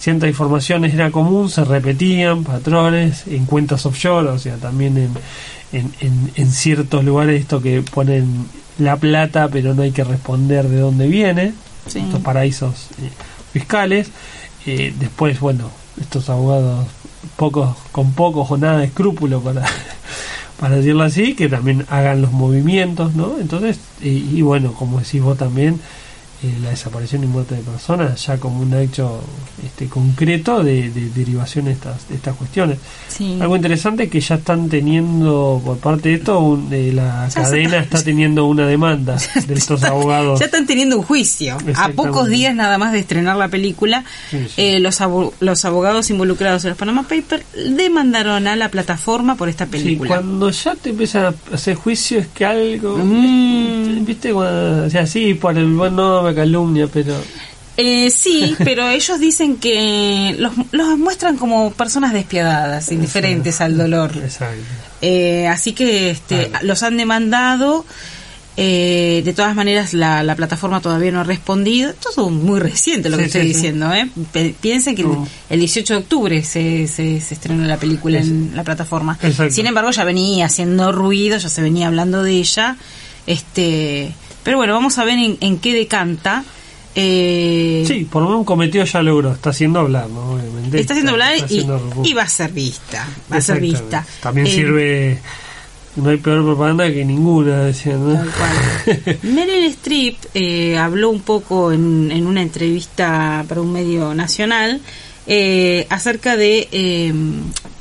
ciertas 0.00 0.28
informaciones. 0.30 0.94
Era 0.94 1.10
común, 1.10 1.50
se 1.50 1.64
repetían 1.64 2.44
patrones 2.44 3.24
en 3.26 3.44
cuentas 3.44 3.84
offshore, 3.84 4.28
o 4.28 4.38
sea, 4.38 4.56
también 4.56 4.96
en, 4.96 5.10
en, 5.76 5.92
en, 6.00 6.30
en 6.36 6.50
ciertos 6.50 7.04
lugares 7.04 7.40
esto 7.40 7.60
que 7.60 7.82
ponen 7.82 8.46
la 8.78 8.96
plata 8.96 9.48
pero 9.48 9.74
no 9.74 9.82
hay 9.82 9.90
que 9.92 10.04
responder 10.04 10.68
de 10.68 10.78
dónde 10.78 11.06
viene, 11.08 11.52
Sí. 11.86 11.98
estos 12.00 12.20
paraísos 12.20 12.88
eh, 13.02 13.10
fiscales. 13.52 14.08
Eh, 14.66 14.94
después, 14.98 15.38
bueno, 15.40 15.68
estos 16.00 16.30
abogados 16.30 16.86
pocos 17.36 17.76
con 17.92 18.12
pocos 18.12 18.50
o 18.50 18.56
nada 18.56 18.78
de 18.78 18.86
escrúpulo 18.86 19.40
para 19.40 19.64
para 20.58 20.76
decirlo 20.76 21.02
así, 21.02 21.34
que 21.34 21.48
también 21.48 21.84
hagan 21.90 22.22
los 22.22 22.32
movimientos, 22.32 23.14
¿no? 23.14 23.34
Entonces, 23.40 23.78
y, 24.00 24.08
y 24.38 24.42
bueno, 24.42 24.72
como 24.72 25.00
decís 25.00 25.20
vos 25.20 25.36
también, 25.36 25.80
eh, 26.44 26.54
la 26.62 26.70
desaparición 26.70 27.24
y 27.24 27.26
muerte 27.26 27.54
de 27.54 27.62
personas 27.62 28.26
ya 28.26 28.36
como 28.38 28.60
un 28.60 28.74
hecho 28.74 29.20
este, 29.64 29.86
concreto 29.88 30.62
de, 30.62 30.90
de 30.90 31.08
derivación 31.10 31.64
de 31.66 31.72
estas, 31.72 32.08
de 32.08 32.16
estas 32.16 32.34
cuestiones. 32.36 32.78
Sí. 33.08 33.38
Algo 33.40 33.56
interesante 33.56 34.04
es 34.04 34.10
que 34.10 34.20
ya 34.20 34.34
están 34.36 34.68
teniendo, 34.68 35.62
por 35.64 35.78
parte 35.78 36.10
de 36.10 36.14
esto, 36.16 36.38
un- 36.40 36.68
eh, 36.72 36.92
la 36.92 37.28
Ya 37.28 37.42
cadena 37.42 37.78
está 37.78 38.02
teniendo 38.02 38.44
una 38.46 38.66
demanda 38.66 39.16
de 39.46 39.54
estos 39.54 39.82
abogados. 39.84 40.38
Ya 40.40 40.46
están 40.46 40.66
teniendo 40.66 40.98
un 40.98 41.02
juicio. 41.04 41.56
A 41.76 41.88
pocos 41.90 42.28
días 42.28 42.54
nada 42.54 42.76
más 42.78 42.92
de 42.92 42.98
estrenar 43.00 43.36
la 43.36 43.48
película, 43.48 44.04
Sí, 44.30 44.38
sí. 44.46 44.52
eh, 44.58 44.80
los, 44.80 45.00
abo- 45.00 45.32
los 45.40 45.64
abogados 45.64 46.10
involucrados 46.10 46.64
en 46.64 46.70
los 46.70 46.78
Panama 46.78 47.02
Papers 47.04 47.44
demandaron 47.74 48.46
a 48.46 48.56
la 48.56 48.68
plataforma 48.68 49.36
por 49.36 49.48
esta 49.48 49.66
película. 49.66 50.08
cuando 50.08 50.50
ya 50.50 50.74
te 50.74 50.90
empiezan 50.90 51.26
a 51.26 51.54
hacer 51.54 51.74
juicio 51.76 52.18
es 52.18 52.26
que 52.28 52.44
algo... 52.44 52.98
Mm. 52.98 54.04
¿Viste? 54.04 54.32
Cuando, 54.32 54.86
o 54.86 54.90
sea, 54.90 55.06
sí, 55.06 55.34
por 55.34 55.56
el 55.56 55.72
buen 55.74 55.94
calumnia, 56.34 56.88
pero... 56.92 57.14
Eh, 57.76 58.10
sí, 58.10 58.54
pero 58.64 58.88
ellos 58.88 59.18
dicen 59.18 59.56
que 59.56 60.36
los, 60.38 60.52
los 60.70 60.96
muestran 60.98 61.36
como 61.36 61.72
personas 61.72 62.12
despiadadas, 62.12 62.90
indiferentes 62.92 63.60
al 63.60 63.76
dolor. 63.76 64.12
Exacto. 64.16 64.62
Eh, 65.02 65.48
así 65.48 65.72
que 65.72 66.10
este, 66.10 66.50
los 66.62 66.82
han 66.84 66.96
demandado. 66.96 67.84
eh, 68.56 69.22
de 69.24 69.32
todas 69.32 69.56
maneras, 69.56 69.92
la, 69.94 70.22
la 70.22 70.36
plataforma 70.36 70.80
todavía 70.80 71.10
no 71.10 71.18
ha 71.20 71.24
respondido. 71.24 71.92
Todo 71.94 72.30
muy 72.30 72.60
reciente 72.60 73.08
lo 73.10 73.16
que 73.18 73.24
estoy 73.24 73.40
sí, 73.42 73.48
sí. 73.48 73.54
diciendo. 73.54 73.92
¿eh? 73.92 74.08
Piensen 74.60 74.94
que 74.94 75.02
el- 75.02 75.08
Mm. 75.08 75.26
el 75.50 75.58
18 75.58 75.94
de 75.94 75.98
octubre 75.98 76.44
se, 76.44 76.86
se, 76.86 77.20
se 77.20 77.34
estrenó 77.34 77.64
la 77.66 77.78
película 77.78 78.20
en 78.20 78.52
la 78.54 78.62
plataforma. 78.62 79.18
Exacto. 79.20 79.52
Sin 79.52 79.66
embargo, 79.66 79.90
ya 79.90 80.04
venía 80.04 80.46
haciendo 80.46 80.92
ruido, 80.92 81.36
ya 81.38 81.48
se 81.48 81.60
venía 81.62 81.88
hablando 81.88 82.22
de 82.22 82.30
ella. 82.34 82.76
este 83.26 84.12
Pero 84.44 84.58
bueno, 84.58 84.72
vamos 84.74 84.96
a 84.98 85.04
ver 85.04 85.18
en, 85.18 85.36
en 85.40 85.58
qué 85.58 85.74
decanta. 85.74 86.44
Eh, 86.94 87.84
Sí, 87.88 88.04
por 88.08 88.22
lo 88.22 88.28
menos 88.28 88.38
un 88.40 88.44
cometido 88.44 88.84
ya 88.84 89.02
logró, 89.02 89.32
está 89.32 89.50
haciendo 89.50 89.80
hablar, 89.80 90.08
¿no? 90.08 90.34
Obviamente. 90.34 90.78
Está 90.80 90.92
haciendo 90.92 91.12
hablar 91.12 91.32
está 91.34 91.46
y, 91.52 91.58
haciendo 91.58 91.80
repu- 91.90 92.06
y 92.08 92.12
va 92.12 92.22
a 92.22 92.28
ser 92.28 92.52
vista. 92.52 93.08
Va 93.32 93.36
a 93.38 93.40
ser 93.40 93.60
vista. 93.60 94.06
También 94.22 94.46
Eh, 94.46 94.50
sirve... 94.50 95.18
No 95.96 96.10
hay 96.10 96.16
peor 96.16 96.42
propaganda 96.44 96.92
que 96.92 97.04
ninguna, 97.04 97.60
decían, 97.66 98.04
¿no? 98.04 98.14
Tal 98.14 98.30
cual. 98.32 99.18
Meryl 99.22 99.64
Streep 99.66 100.16
eh, 100.34 100.76
habló 100.76 101.08
un 101.10 101.20
poco 101.20 101.70
en, 101.70 102.10
en 102.10 102.26
una 102.26 102.42
entrevista 102.42 103.44
para 103.48 103.60
un 103.60 103.72
medio 103.72 104.12
nacional 104.12 104.80
acerca 105.88 106.36
de, 106.36 107.12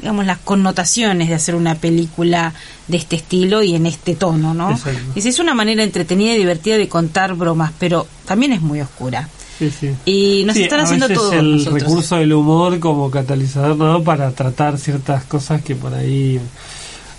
digamos, 0.04 0.26
las 0.26 0.38
connotaciones 0.40 1.30
de 1.30 1.36
hacer 1.36 1.56
una 1.56 1.76
película 1.76 2.54
de 2.90 2.98
este 2.98 3.16
estilo 3.16 3.64
y 3.64 3.74
en 3.74 3.86
este 3.86 4.16
tono, 4.16 4.54
¿no? 4.54 4.72
Exacto. 4.72 5.00
Es 5.16 5.40
una 5.40 5.54
manera 5.54 5.82
entretenida 5.82 6.34
y 6.36 6.38
divertida 6.40 6.78
de 6.78 6.90
contar 6.90 7.36
bromas, 7.36 7.72
pero 7.80 8.06
también 8.26 8.52
es 8.52 8.60
muy 8.62 8.82
oscura. 8.82 9.30
Sí, 9.58 9.72
sí. 9.72 9.92
Y 10.04 10.44
nos 10.46 10.58
Sí, 10.58 10.64
están 10.64 10.82
a 10.82 10.84
haciendo 10.84 11.08
veces 11.08 11.24
todo. 11.24 11.34
el 11.40 11.52
nosotros. 11.58 11.82
recurso 11.84 12.16
del 12.18 12.34
humor 12.34 12.80
como 12.82 13.10
catalizador 13.10 13.78
¿no? 13.78 14.04
para 14.04 14.32
tratar 14.32 14.78
ciertas 14.78 15.24
cosas 15.24 15.62
que 15.62 15.76
por 15.76 15.94
ahí 15.94 16.38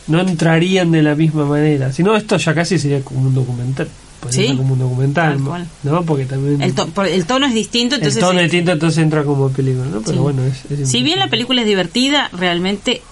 no 0.06 0.20
entrarían 0.20 0.90
de 0.90 1.02
la 1.02 1.14
misma 1.14 1.46
manera. 1.46 1.90
Si 1.90 2.02
no, 2.02 2.14
esto 2.16 2.36
ya 2.36 2.54
casi 2.54 2.78
sería 2.78 3.00
como 3.00 3.20
un 3.28 3.34
documental. 3.34 3.88
Podría 4.24 4.50
Sí, 4.50 4.56
como 4.56 4.72
un 4.72 4.78
documental, 4.78 5.38
tal 5.44 5.68
¿no? 5.84 6.02
Porque 6.04 6.24
también 6.24 6.60
El, 6.62 6.74
to- 6.74 6.88
el 7.04 7.26
tono 7.26 7.46
es 7.46 7.54
distinto, 7.54 7.94
entonces... 7.94 8.16
el 8.22 8.28
tono 8.28 8.40
es 8.40 8.44
distinto, 8.50 8.72
entonces 8.72 9.02
entra 9.02 9.22
como 9.22 9.50
película, 9.50 9.84
¿no? 9.86 10.00
Pero 10.00 10.12
Sí. 10.16 10.18
bueno, 10.18 10.42
es, 10.44 10.64
es 10.80 10.88
Si 10.90 11.02
bien 11.02 11.18
la 11.18 11.28
película 11.28 11.60
es 11.60 11.66
divertida, 11.66 12.28
realmente 12.32 13.02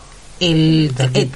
el, 0.41 0.87
Está 0.91 1.09
eh, 1.15 1.29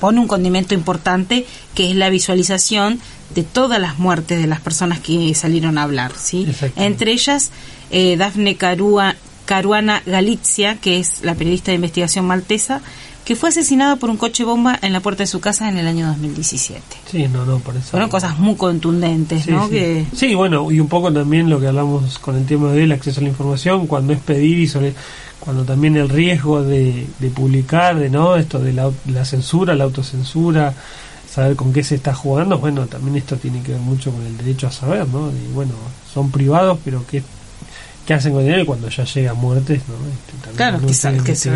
pone 0.00 0.20
un 0.20 0.26
condimento 0.26 0.74
importante 0.74 1.46
que 1.74 1.90
es 1.90 1.96
la 1.96 2.10
visualización 2.10 3.00
de 3.34 3.44
todas 3.44 3.80
las 3.80 3.98
muertes 3.98 4.38
de 4.40 4.46
las 4.46 4.60
personas 4.60 4.98
que 4.98 5.34
salieron 5.34 5.78
a 5.78 5.84
hablar, 5.84 6.12
¿sí? 6.20 6.46
Entre 6.76 7.12
ellas 7.12 7.50
eh, 7.90 8.16
Dafne 8.18 8.58
Carua- 8.58 9.14
Caruana 9.46 10.02
Galizia, 10.04 10.76
que 10.76 10.98
es 11.00 11.22
la 11.22 11.34
periodista 11.34 11.70
de 11.70 11.76
investigación 11.76 12.26
maltesa, 12.26 12.82
que 13.24 13.36
fue 13.36 13.50
asesinada 13.50 13.96
por 13.96 14.10
un 14.10 14.16
coche 14.16 14.42
bomba 14.44 14.78
en 14.82 14.92
la 14.92 15.00
puerta 15.00 15.22
de 15.22 15.26
su 15.28 15.40
casa 15.40 15.68
en 15.68 15.76
el 15.76 15.86
año 15.86 16.06
2017. 16.08 16.82
Sí, 17.10 17.28
no, 17.28 17.44
no, 17.46 17.58
por 17.60 17.76
eso. 17.76 17.90
Fueron 17.92 18.08
cosas 18.10 18.38
muy 18.38 18.56
contundentes, 18.56 19.44
Sí, 19.44 19.50
¿no? 19.52 19.64
sí. 19.66 19.70
Que 19.70 20.06
Sí, 20.14 20.34
bueno, 20.34 20.70
y 20.72 20.80
un 20.80 20.88
poco 20.88 21.12
también 21.12 21.48
lo 21.48 21.60
que 21.60 21.68
hablamos 21.68 22.18
con 22.18 22.36
el 22.36 22.44
tema 22.46 22.72
del 22.72 22.90
acceso 22.92 23.20
a 23.20 23.22
la 23.22 23.28
información, 23.28 23.86
cuando 23.86 24.12
es 24.12 24.18
pedir 24.20 24.58
y 24.58 24.66
sobre 24.66 24.94
cuando 25.38 25.64
también 25.64 25.96
el 25.96 26.08
riesgo 26.08 26.62
de, 26.62 27.06
de 27.18 27.30
publicar, 27.30 27.98
de 27.98 28.08
no 28.10 28.36
esto 28.36 28.58
de 28.60 28.72
la, 28.72 28.90
la 29.06 29.24
censura, 29.24 29.74
la 29.74 29.84
autocensura, 29.84 30.72
saber 31.28 31.56
con 31.56 31.72
qué 31.72 31.82
se 31.82 31.96
está 31.96 32.14
jugando, 32.14 32.58
bueno, 32.58 32.86
también 32.86 33.16
esto 33.16 33.36
tiene 33.36 33.62
que 33.62 33.72
ver 33.72 33.80
mucho 33.80 34.12
con 34.12 34.24
el 34.24 34.36
derecho 34.36 34.66
a 34.68 34.70
saber, 34.72 35.08
¿no? 35.08 35.30
Y 35.30 35.52
bueno, 35.52 35.72
son 36.12 36.30
privados, 36.30 36.78
pero 36.84 37.04
qué, 37.10 37.22
qué 38.06 38.14
hacen 38.14 38.32
con 38.34 38.42
dinero 38.44 38.66
cuando 38.66 38.88
ya 38.88 39.04
llega 39.04 39.30
a 39.30 39.34
muertes, 39.34 39.80
¿no? 39.88 39.94
Este, 39.94 40.56
Claro, 40.56 40.78
uno 40.78 40.86
que 41.24 41.34
se-. 41.34 41.50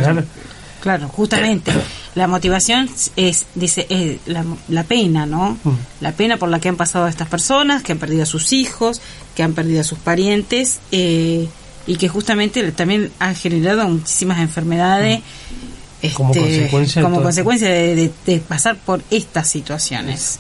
Claro, 0.87 1.09
justamente. 1.09 1.73
La 2.15 2.29
motivación 2.29 2.89
es, 3.17 3.47
dice, 3.57 3.87
es 3.91 4.19
la, 4.27 4.45
la 4.69 4.85
pena, 4.85 5.27
¿no? 5.27 5.59
Mm. 5.65 5.71
La 6.01 6.13
pena 6.13 6.37
por 6.37 6.49
la 6.49 6.61
que 6.61 6.69
han 6.69 6.77
pasado 6.77 7.09
estas 7.09 7.29
personas, 7.29 7.83
que 7.83 7.93
han 7.93 7.99
perdido 7.99 8.23
a 8.23 8.27
sus 8.27 8.53
hijos, 8.53 9.01
que 9.35 9.43
han 9.43 9.53
perdido 9.53 9.81
a 9.81 9.85
sus 9.85 9.99
parientes, 9.99 10.79
eh, 10.93 11.49
y 11.89 11.97
que 11.97 12.09
justamente 12.09 12.71
también 12.73 13.11
han 13.19 13.35
generado 13.35 13.89
muchísimas 13.89 14.39
enfermedades. 14.39 15.21
Mm. 15.21 16.07
Como 16.15 16.33
consecuencia 16.43 17.01
de 17.01 17.05
como 17.05 17.17
todo 17.17 17.25
consecuencia 17.25 17.69
de, 17.69 17.95
de- 17.97 18.13
de 18.27 18.39
pasar 18.39 18.77
por 18.77 19.03
estas 19.11 19.49
situaciones. 19.49 20.39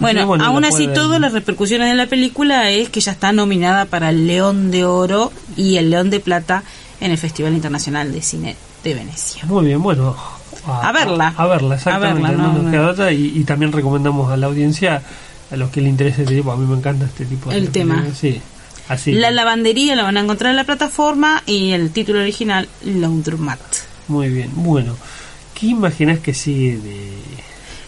Bueno, 0.00 0.26
bueno, 0.26 0.44
aún 0.44 0.64
así, 0.64 0.84
pueden- 0.84 0.94
todas 0.94 1.20
las 1.20 1.32
repercusiones 1.32 1.88
de 1.88 1.94
la 1.96 2.06
película 2.06 2.70
es 2.70 2.90
que 2.90 3.00
ya 3.00 3.12
está 3.12 3.32
nominada 3.32 3.86
para 3.86 4.10
el 4.10 4.26
León 4.26 4.70
de 4.70 4.84
Oro 4.84 5.32
y 5.56 5.76
el 5.76 5.88
León 5.90 6.10
de 6.10 6.20
Plata 6.20 6.62
en 7.00 7.10
el 7.10 7.16
Festival 7.18 7.54
Internacional 7.54 8.12
de 8.12 8.20
Cine 8.22 8.56
de 8.88 8.94
Venecia. 8.94 9.44
Muy 9.46 9.66
bien, 9.66 9.82
bueno. 9.82 10.16
A 10.66 10.92
verla. 10.92 11.32
A, 11.36 11.46
verla, 11.46 11.76
exactamente. 11.76 12.20
A 12.26 12.30
verla, 12.30 12.42
no 12.42 12.48
no, 12.48 12.52
nos 12.54 12.62
no. 12.64 12.70
queda 12.70 12.88
otra, 12.90 13.12
y, 13.12 13.32
y 13.38 13.44
también 13.44 13.72
recomendamos 13.72 14.30
a 14.30 14.36
la 14.36 14.46
audiencia, 14.48 15.02
a 15.50 15.56
los 15.56 15.70
que 15.70 15.80
le 15.80 15.88
interese 15.88 16.22
este 16.22 16.34
tipo, 16.36 16.52
a 16.52 16.56
mí 16.56 16.66
me 16.66 16.76
encanta 16.76 17.06
este 17.06 17.24
tipo 17.24 17.50
de 17.50 17.56
El 17.58 17.70
tema. 17.70 18.04
Sí, 18.14 18.40
así. 18.88 19.12
La 19.12 19.30
lavandería 19.30 19.94
la 19.96 20.02
van 20.02 20.16
a 20.16 20.20
encontrar 20.20 20.50
en 20.50 20.56
la 20.56 20.64
plataforma 20.64 21.42
y 21.46 21.72
el 21.72 21.90
título 21.90 22.20
original, 22.20 22.68
Laundromat. 22.84 23.60
Muy 24.08 24.28
bien, 24.28 24.50
bueno. 24.54 24.96
¿Qué 25.54 25.66
imaginas 25.68 26.18
que 26.20 26.34
sigue 26.34 26.76
de...? 26.78 27.12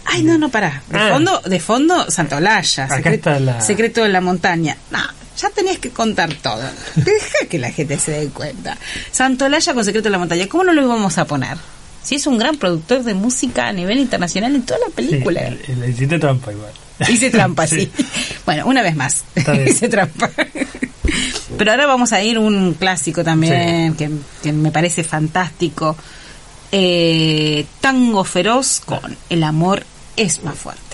Ay, 0.07 0.23
no, 0.25 0.39
no, 0.39 0.49
pará. 0.49 0.83
De 0.89 0.99
Ah. 0.99 1.11
fondo, 1.13 1.41
de 1.45 1.61
fondo, 1.61 2.11
Santolaya. 2.11 2.85
Acá 2.87 2.97
secre- 2.99 3.15
está 3.15 3.39
la- 3.41 3.61
Secreto 3.61 4.03
de 4.03 4.09
la 4.09 4.21
montaña. 4.21 4.77
No, 4.91 4.99
ya 5.41 5.51
tenías 5.51 5.79
que 5.79 5.91
contar 5.91 6.33
todo. 6.35 6.63
Deja 6.97 7.47
que 7.49 7.59
la 7.59 7.71
gente 7.71 7.99
se 7.99 8.13
dé 8.13 8.29
cuenta. 8.29 8.77
Santolaya 9.11 9.75
con 9.75 9.85
Secreto 9.85 10.05
de 10.05 10.11
la 10.11 10.19
montaña. 10.19 10.47
¿Cómo 10.49 10.65
no 10.65 10.73
lo 10.73 10.83
íbamos 10.83 11.17
a 11.19 11.25
poner? 11.25 11.57
Si 12.03 12.15
es 12.17 12.27
un 12.27 12.39
gran 12.39 12.57
productor 12.57 13.03
de 13.05 13.15
música 13.15 13.69
a 13.69 13.73
nivel 13.73 13.99
internacional 13.99 14.55
en 14.55 14.63
toda 14.63 14.81
la 14.89 14.95
película. 14.95 15.41
Sí, 15.67 15.73
hiciste 15.89 16.19
trampa 16.19 16.53
igual. 16.53 16.73
Hice 17.09 17.31
trampa, 17.31 17.67
sí. 17.67 17.91
Sí. 17.97 18.05
Bueno, 18.47 18.67
una 18.67 18.83
vez 18.83 18.97
más. 18.97 19.25
Hice 19.67 19.89
trampa. 19.89 20.31
Pero 21.59 21.71
ahora 21.73 21.87
vamos 21.87 22.13
a 22.13 22.23
ir 22.23 22.39
un 22.39 22.75
clásico 22.75 23.23
también, 23.25 23.95
que, 23.97 24.11
que 24.43 24.53
me 24.53 24.71
parece 24.71 25.03
fantástico. 25.05 25.97
eh, 26.73 27.67
Tango 27.81 28.25
Feroz 28.25 28.81
con 28.85 29.17
El 29.29 29.43
amor 29.45 29.85
es 30.17 30.43
más 30.45 30.57
fuerte. 30.57 30.90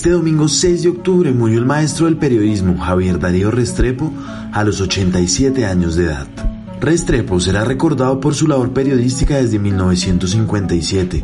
Este 0.00 0.12
domingo 0.12 0.48
6 0.48 0.82
de 0.82 0.88
octubre 0.88 1.30
murió 1.30 1.58
el 1.58 1.66
maestro 1.66 2.06
del 2.06 2.16
periodismo 2.16 2.78
Javier 2.78 3.18
Darío 3.18 3.50
Restrepo 3.50 4.10
a 4.50 4.64
los 4.64 4.80
87 4.80 5.66
años 5.66 5.94
de 5.94 6.06
edad. 6.06 6.26
Restrepo 6.80 7.38
será 7.38 7.66
recordado 7.66 8.18
por 8.18 8.34
su 8.34 8.48
labor 8.48 8.72
periodística 8.72 9.36
desde 9.36 9.58
1957 9.58 11.22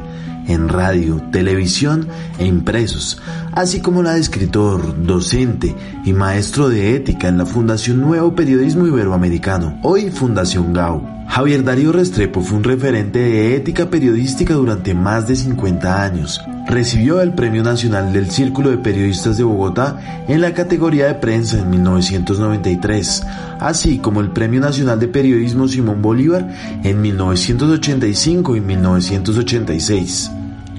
en 0.49 0.68
radio, 0.68 1.22
televisión 1.33 2.07
e 2.39 2.45
impresos, 2.45 3.18
así 3.53 3.81
como 3.81 4.03
la 4.03 4.12
de 4.12 4.20
escritor, 4.20 5.07
docente 5.07 5.74
y 6.05 6.12
maestro 6.12 6.68
de 6.68 6.97
ética 6.97 7.29
en 7.29 7.39
la 7.39 7.47
Fundación 7.47 8.03
Nuevo 8.03 8.35
Periodismo 8.35 8.87
Iberoamericano, 8.87 9.81
hoy 9.85 10.11
Fundación 10.11 10.74
GAU. 10.74 11.16
Javier 11.37 11.64
Darío 11.64 11.93
Restrepo 11.93 12.41
fue 12.41 12.57
un 12.57 12.64
referente 12.64 13.18
de 13.18 13.57
ética 13.57 13.91
periodística 13.91 14.55
durante 14.55 14.95
más 14.95 15.28
de 15.28 15.37
50 15.37 16.03
años. 16.03 16.41
Recibió 16.66 17.20
el 17.20 17.34
Premio 17.34 17.62
Nacional 17.62 18.11
del 18.11 18.30
Círculo 18.30 18.70
de 18.70 18.78
Periodistas 18.78 19.37
de 19.37 19.45
Bogotá 19.45 20.24
en 20.28 20.41
la 20.41 20.55
categoría 20.55 21.09
de 21.09 21.16
prensa 21.16 21.59
en 21.59 21.68
1993, 21.68 23.26
así 23.61 23.99
como 23.99 24.22
el 24.22 24.30
Premio 24.30 24.62
Nacional 24.62 24.99
de 24.99 25.09
Periodismo 25.09 25.68
Simón 25.68 26.01
Bolívar 26.01 26.49
en 26.82 27.03
1985 27.03 28.57
y 28.57 28.61
1986. 28.62 30.30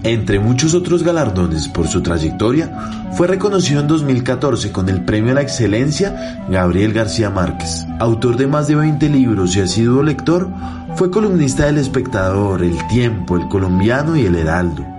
Entre 0.03 0.39
muchos 0.39 0.73
otros 0.73 1.03
galardones 1.03 1.67
por 1.67 1.87
su 1.87 2.01
trayectoria, 2.01 2.71
fue 3.13 3.27
reconocido 3.27 3.81
en 3.81 3.87
2014 3.87 4.71
con 4.71 4.89
el 4.89 5.03
Premio 5.03 5.31
a 5.31 5.35
la 5.35 5.41
Excelencia 5.41 6.45
Gabriel 6.49 6.93
García 6.93 7.29
Márquez. 7.29 7.85
Autor 7.99 8.37
de 8.37 8.47
más 8.47 8.67
de 8.67 8.75
20 8.75 9.09
libros 9.09 9.55
y 9.55 9.61
asiduo 9.61 10.03
lector, 10.03 10.49
fue 10.95 11.11
columnista 11.11 11.65
del 11.65 11.77
Espectador, 11.77 12.63
El 12.63 12.87
Tiempo, 12.87 13.37
El 13.37 13.47
Colombiano 13.47 14.15
y 14.15 14.25
El 14.25 14.35
Heraldo. 14.35 14.96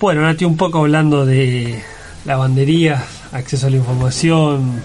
Bueno, 0.00 0.22
ahora 0.22 0.30
estoy 0.30 0.46
un 0.46 0.56
poco 0.56 0.78
hablando 0.78 1.26
de 1.26 1.78
lavandería, 2.24 3.04
acceso 3.32 3.66
a 3.66 3.70
la 3.70 3.76
información 3.76 4.80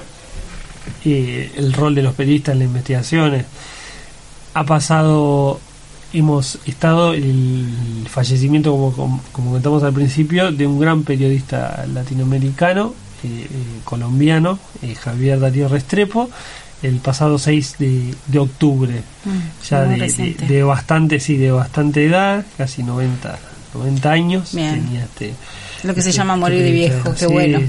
y 1.06 1.48
el 1.56 1.72
rol 1.72 1.96
de 1.96 2.04
los 2.04 2.14
periodistas 2.16 2.52
en 2.52 2.60
las 2.60 2.68
investigaciones. 2.68 3.46
Ha 4.54 4.66
pasado, 4.66 5.62
hemos 6.12 6.60
estado 6.66 7.14
el 7.14 8.06
fallecimiento, 8.10 8.72
como, 8.72 8.92
como 8.92 9.22
comentamos 9.32 9.84
al 9.84 9.94
principio, 9.94 10.52
de 10.52 10.68
un 10.68 10.82
gran 10.82 11.04
periodista 11.04 11.86
latinoamericano, 11.94 12.94
eh, 13.24 13.48
eh, 13.50 13.50
colombiano, 13.86 14.60
eh, 14.82 14.96
Javier 14.96 15.40
Darío 15.40 15.70
Restrepo, 15.70 16.30
el 16.84 16.98
pasado 16.98 17.40
6 17.40 17.76
de, 17.80 18.38
octubre, 18.38 19.02
mm, 19.24 19.64
ya 19.70 19.84
de, 19.86 20.64
bastante, 20.64 21.22
sí, 21.22 21.38
de 21.38 21.52
bastante 21.54 22.06
edad, 22.06 22.46
casi 22.58 22.84
90, 22.84 23.40
90 23.76 24.12
años. 24.12 24.52
Tenía 24.52 25.04
este, 25.04 25.34
lo 25.84 25.94
que 25.94 26.02
se 26.02 26.10
este 26.10 26.20
llama 26.20 26.36
morir 26.36 26.64
de 26.64 26.72
viejo, 26.72 27.14
qué 27.18 27.28
bueno. 27.28 27.60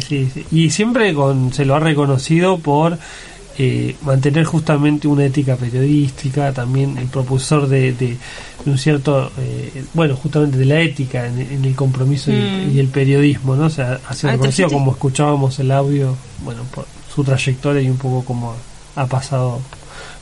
Y 0.50 0.70
siempre 0.70 1.12
con, 1.14 1.52
se 1.52 1.64
lo 1.64 1.74
ha 1.74 1.80
reconocido 1.80 2.58
por 2.58 2.98
eh, 3.58 3.96
mantener 4.02 4.44
justamente 4.44 5.08
una 5.08 5.24
ética 5.24 5.56
periodística, 5.56 6.52
también 6.52 6.98
el 6.98 7.06
propulsor 7.06 7.68
de, 7.68 7.92
de, 7.92 8.16
un 8.66 8.76
cierto, 8.76 9.30
eh, 9.38 9.84
bueno, 9.94 10.14
justamente 10.14 10.58
de 10.58 10.66
la 10.66 10.80
ética 10.80 11.26
en, 11.26 11.64
el 11.64 11.74
compromiso 11.74 12.30
y, 12.30 12.78
el 12.78 12.88
mm. 12.88 12.90
periodismo, 12.90 13.56
¿no? 13.56 13.66
O 13.66 13.70
sea, 13.70 13.98
ha 14.06 14.14
sido 14.14 14.32
reconocido 14.32 14.68
como 14.68 14.92
escuchábamos 14.92 15.58
el 15.58 15.70
audio, 15.70 16.16
bueno, 16.44 16.64
por 16.74 16.84
su 17.14 17.24
trayectoria 17.24 17.80
y 17.80 17.88
un 17.88 17.96
poco 17.96 18.26
como 18.26 18.54
ha 18.94 19.06
pasado 19.06 19.60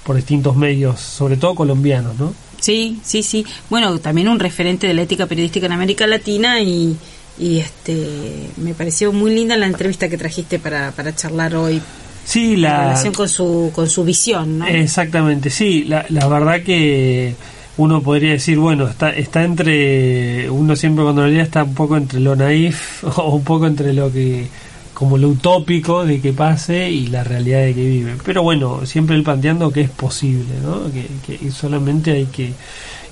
por 0.04 0.14
distintos 0.14 0.54
medios, 0.54 1.00
sobre 1.00 1.36
todo 1.36 1.56
colombianos, 1.56 2.16
¿no? 2.16 2.32
Sí, 2.64 2.98
sí, 3.04 3.22
sí. 3.22 3.44
Bueno, 3.68 3.98
también 3.98 4.26
un 4.26 4.40
referente 4.40 4.86
de 4.86 4.94
la 4.94 5.02
ética 5.02 5.26
periodística 5.26 5.66
en 5.66 5.72
América 5.72 6.06
Latina 6.06 6.62
y, 6.62 6.96
y 7.38 7.58
este 7.58 8.48
me 8.56 8.72
pareció 8.72 9.12
muy 9.12 9.34
linda 9.34 9.54
la 9.58 9.66
entrevista 9.66 10.08
que 10.08 10.16
trajiste 10.16 10.58
para, 10.58 10.90
para 10.92 11.14
charlar 11.14 11.54
hoy. 11.56 11.82
Sí, 12.24 12.56
la 12.56 12.68
en 12.68 12.80
relación 12.84 13.12
con 13.12 13.28
su, 13.28 13.70
con 13.74 13.86
su 13.86 14.02
visión, 14.02 14.60
¿no? 14.60 14.66
Exactamente, 14.66 15.50
sí. 15.50 15.84
La, 15.84 16.06
la 16.08 16.26
verdad 16.26 16.62
que 16.62 17.34
uno 17.76 18.00
podría 18.02 18.32
decir, 18.32 18.58
bueno, 18.58 18.88
está, 18.88 19.10
está 19.10 19.44
entre, 19.44 20.48
uno 20.48 20.74
siempre 20.74 21.04
cuando 21.04 21.20
lo 21.20 21.28
lee 21.28 21.40
está 21.40 21.64
un 21.64 21.74
poco 21.74 21.98
entre 21.98 22.18
lo 22.20 22.34
naif 22.34 23.04
o 23.18 23.34
un 23.34 23.44
poco 23.44 23.66
entre 23.66 23.92
lo 23.92 24.10
que 24.10 24.46
como 24.94 25.18
lo 25.18 25.28
utópico 25.28 26.04
de 26.06 26.20
que 26.20 26.32
pase 26.32 26.90
y 26.90 27.08
la 27.08 27.24
realidad 27.24 27.60
de 27.60 27.74
que 27.74 27.84
vive. 27.84 28.16
Pero 28.24 28.42
bueno, 28.42 28.86
siempre 28.86 29.16
él 29.16 29.24
planteando 29.24 29.70
que 29.72 29.82
es 29.82 29.90
posible, 29.90 30.54
¿no? 30.62 30.82
que, 30.92 31.50
solamente 31.50 32.12
hay 32.12 32.26
que 32.26 32.52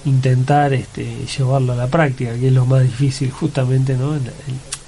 intentar 0.05 0.72
este, 0.72 1.07
llevarlo 1.37 1.72
a 1.72 1.76
la 1.76 1.89
práctica, 1.89 2.33
que 2.35 2.49
es 2.49 2.53
lo 2.53 2.64
más 2.66 2.83
difícil 2.83 3.30
justamente. 3.30 3.97
¿no? 3.97 4.14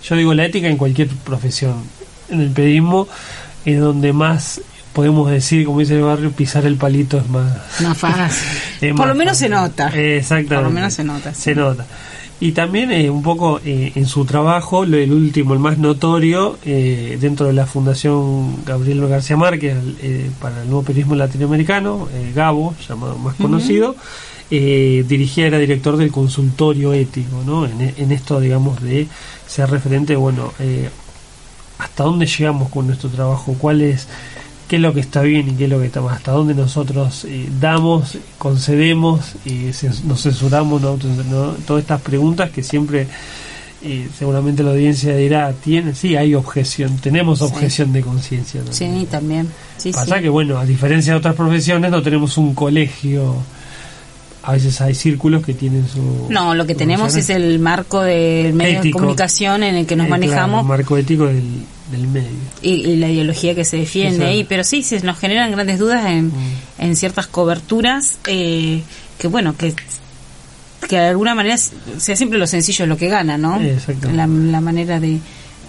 yo 0.02 0.16
digo 0.16 0.32
la 0.34 0.46
ética 0.46 0.68
en 0.68 0.76
cualquier 0.76 1.08
profesión. 1.08 1.74
En 2.30 2.40
el 2.40 2.50
periodismo 2.50 3.08
es 3.64 3.80
donde 3.80 4.12
más 4.12 4.60
podemos 4.92 5.30
decir, 5.30 5.66
como 5.66 5.80
dice 5.80 5.96
el 5.96 6.02
barrio, 6.02 6.30
pisar 6.30 6.64
el 6.64 6.76
palito 6.76 7.18
es 7.18 7.28
más, 7.28 7.52
más 7.80 7.98
fácil. 7.98 8.94
Por 8.96 9.08
lo 9.08 9.14
menos 9.14 9.36
se 9.36 9.48
nota. 9.48 9.88
Exactamente. 9.88 10.54
Por 10.54 10.64
lo 10.64 10.70
menos 10.70 10.94
se 10.94 11.04
nota. 11.04 11.34
Se 11.34 11.54
nota. 11.54 11.84
Y 12.40 12.52
también 12.52 12.90
eh, 12.90 13.10
un 13.10 13.22
poco 13.22 13.60
eh, 13.64 13.92
en 13.94 14.06
su 14.06 14.24
trabajo, 14.24 14.84
el 14.84 15.12
último, 15.12 15.54
el 15.54 15.60
más 15.60 15.78
notorio, 15.78 16.58
eh, 16.64 17.16
dentro 17.20 17.46
de 17.46 17.52
la 17.52 17.64
Fundación 17.64 18.64
Gabriel 18.64 19.06
García 19.06 19.36
Márquez 19.36 19.76
para 20.40 20.62
el 20.62 20.68
nuevo 20.68 20.82
periodismo 20.82 21.14
latinoamericano, 21.14 22.08
Gabo, 22.34 22.74
llamado 22.88 23.16
más 23.18 23.36
conocido, 23.36 23.94
dirigía, 24.50 25.46
era 25.46 25.58
director 25.58 25.96
del 25.96 26.10
consultorio 26.10 26.92
ético, 26.92 27.42
¿no? 27.46 27.66
En, 27.66 27.94
en, 27.96 28.12
esto, 28.12 28.40
digamos, 28.40 28.82
de 28.82 29.08
ser 29.46 29.70
referente, 29.70 30.16
bueno, 30.16 30.52
hasta 31.78 32.04
dónde 32.04 32.26
llegamos 32.26 32.68
con 32.68 32.88
nuestro 32.88 33.08
trabajo, 33.10 33.54
cuál 33.58 33.80
es 33.80 34.08
qué 34.68 34.76
es 34.76 34.82
lo 34.82 34.92
que 34.94 35.00
está 35.00 35.22
bien 35.22 35.48
y 35.48 35.52
qué 35.52 35.64
es 35.64 35.70
lo 35.70 35.80
que 35.80 35.86
está 35.86 36.00
mal, 36.00 36.14
hasta 36.14 36.32
dónde 36.32 36.54
nosotros 36.54 37.24
eh, 37.24 37.48
damos, 37.60 38.18
concedemos 38.38 39.34
y 39.44 39.70
nos 40.04 40.22
censuramos, 40.22 40.80
¿no? 40.80 40.96
todas 41.66 41.82
estas 41.82 42.00
preguntas 42.00 42.50
que 42.50 42.62
siempre 42.62 43.06
eh, 43.82 44.08
seguramente 44.18 44.62
la 44.62 44.70
audiencia 44.70 45.14
dirá, 45.14 45.52
tiene, 45.52 45.94
sí, 45.94 46.16
hay 46.16 46.34
objeción, 46.34 46.96
tenemos 46.98 47.42
objeción 47.42 47.92
de 47.92 48.00
conciencia. 48.00 48.62
Sí, 48.70 49.06
también. 49.10 49.48
Pasa 49.92 50.20
que, 50.20 50.30
bueno, 50.30 50.58
a 50.58 50.64
diferencia 50.64 51.12
de 51.12 51.18
otras 51.18 51.34
profesiones, 51.34 51.90
no 51.90 52.02
tenemos 52.02 52.38
un 52.38 52.54
colegio 52.54 53.36
a 54.46 54.52
veces 54.52 54.78
hay 54.82 54.94
círculos 54.94 55.42
que 55.42 55.54
tienen 55.54 55.88
su... 55.88 56.26
No, 56.28 56.54
lo 56.54 56.66
que 56.66 56.74
tenemos 56.74 57.14
es 57.16 57.30
el 57.30 57.58
marco 57.58 58.02
del 58.02 58.52
medio 58.52 58.82
de 58.82 58.90
comunicación 58.90 59.62
en 59.62 59.74
el 59.74 59.86
que 59.86 59.96
nos 59.96 60.08
manejamos. 60.08 60.60
el 60.62 60.68
marco 60.68 60.98
ético 60.98 61.26
del, 61.26 61.64
del 61.90 62.06
medio. 62.06 62.30
Y, 62.62 62.96
la 62.96 63.08
ideología 63.08 63.54
que 63.54 63.64
se 63.64 63.76
defiende 63.76 64.24
ahí, 64.26 64.44
pero 64.44 64.64
sí, 64.64 64.82
se 64.82 65.00
nos 65.00 65.18
generan 65.18 65.52
grandes 65.52 65.78
dudas 65.78 66.06
en, 66.06 66.28
mm. 66.28 66.32
en 66.78 66.96
ciertas 66.96 67.26
coberturas 67.26 68.18
eh, 68.26 68.82
que, 69.18 69.28
bueno, 69.28 69.56
que 69.56 69.74
que 70.88 70.96
de 70.96 71.06
alguna 71.06 71.34
manera 71.34 71.56
sea 71.56 72.14
siempre 72.14 72.38
lo 72.38 72.46
sencillo 72.46 72.84
lo 72.84 72.98
que 72.98 73.08
gana, 73.08 73.38
¿no? 73.38 73.58
La, 74.12 74.26
la 74.26 74.60
manera 74.60 75.00
de, 75.00 75.18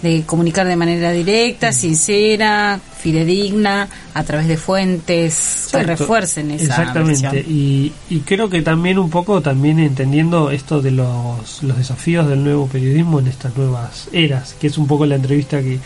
de 0.02 0.22
comunicar 0.24 0.66
de 0.66 0.76
manera 0.76 1.10
directa, 1.12 1.72
sincera, 1.72 2.78
fidedigna, 2.98 3.88
a 4.14 4.24
través 4.24 4.48
de 4.48 4.56
fuentes 4.56 5.68
que 5.72 5.82
refuercen 5.82 6.50
esa 6.50 6.64
Exactamente, 6.64 7.40
y, 7.40 7.92
y, 8.10 8.20
creo 8.20 8.50
que 8.50 8.62
también 8.62 8.98
un 8.98 9.10
poco, 9.10 9.40
también 9.40 9.78
entendiendo 9.78 10.50
esto 10.50 10.82
de 10.82 10.90
los, 10.90 11.62
los 11.62 11.76
desafíos 11.76 12.28
del 12.28 12.44
nuevo 12.44 12.66
periodismo 12.66 13.20
en 13.20 13.28
estas 13.28 13.56
nuevas 13.56 14.08
eras, 14.12 14.54
que 14.60 14.66
es 14.66 14.78
un 14.78 14.86
poco 14.86 15.06
la 15.06 15.16
entrevista 15.16 15.60
que, 15.62 15.78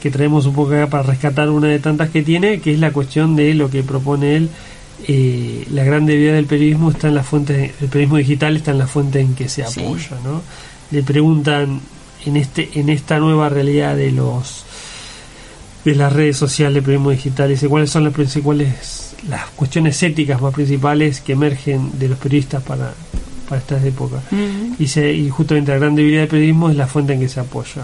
que 0.00 0.10
traemos 0.10 0.46
un 0.46 0.54
poco 0.54 0.74
acá 0.74 0.88
para 0.88 1.02
rescatar 1.02 1.50
una 1.50 1.68
de 1.68 1.78
tantas 1.78 2.10
que 2.10 2.22
tiene, 2.22 2.60
que 2.60 2.72
es 2.72 2.78
la 2.78 2.92
cuestión 2.92 3.36
de 3.36 3.54
lo 3.54 3.70
que 3.70 3.82
propone 3.82 4.36
él. 4.36 4.48
Eh, 5.06 5.66
la 5.70 5.84
gran 5.84 6.06
debilidad 6.06 6.34
del 6.34 6.46
periodismo 6.46 6.90
está 6.90 7.08
en 7.08 7.14
la 7.14 7.22
fuente, 7.22 7.74
el 7.80 7.88
periodismo 7.88 8.16
digital 8.16 8.56
está 8.56 8.72
en 8.72 8.78
la 8.78 8.86
fuente 8.86 9.20
en 9.20 9.34
que 9.34 9.48
se 9.48 9.62
apoya, 9.62 10.16
¿no? 10.24 10.42
Le 10.90 11.02
preguntan 11.02 11.80
en 12.26 12.36
este 12.36 12.70
en 12.74 12.88
esta 12.88 13.18
nueva 13.18 13.48
realidad 13.48 13.96
de 13.96 14.12
los 14.12 14.64
de 15.84 15.94
las 15.94 16.12
redes 16.12 16.36
sociales, 16.36 16.82
periodismo 16.82 17.10
digital, 17.10 17.48
dice 17.48 17.68
cuáles 17.68 17.90
son 17.90 18.04
las 18.04 18.12
principales 18.12 19.14
las 19.28 19.46
cuestiones 19.50 20.02
éticas 20.02 20.40
más 20.40 20.54
principales 20.54 21.20
que 21.20 21.32
emergen 21.32 21.98
de 21.98 22.08
los 22.08 22.18
periodistas 22.18 22.62
para, 22.62 22.94
para 23.48 23.60
estas 23.60 23.84
épocas. 23.84 24.22
y, 24.78 25.00
y 25.00 25.30
justamente 25.30 25.72
la 25.72 25.78
gran 25.78 25.94
debilidad 25.94 26.22
del 26.22 26.28
periodismo 26.28 26.70
es 26.70 26.76
la 26.76 26.86
fuente 26.86 27.14
en 27.14 27.20
que 27.20 27.28
se 27.28 27.40
apoya. 27.40 27.82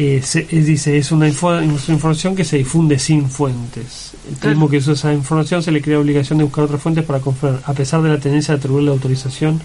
Eh, 0.00 0.22
dice, 0.52 0.96
es 0.96 1.10
una, 1.10 1.26
información 1.26 2.36
que 2.36 2.44
se 2.44 2.56
difunde 2.56 3.00
sin 3.00 3.28
fuentes. 3.28 4.12
El 4.28 4.36
periodismo 4.36 4.68
que 4.68 4.76
usa 4.76 4.92
esa 4.92 5.12
información 5.12 5.60
se 5.60 5.72
le 5.72 5.82
crea 5.82 5.98
obligación 5.98 6.38
de 6.38 6.44
buscar 6.44 6.64
otras 6.64 6.80
fuentes 6.80 7.04
para 7.04 7.18
confirmar, 7.18 7.62
a 7.64 7.72
pesar 7.74 8.00
de 8.02 8.10
la 8.10 8.20
tendencia 8.20 8.54
de 8.54 8.58
atribuir 8.58 8.84
la 8.84 8.92
autorización, 8.92 9.60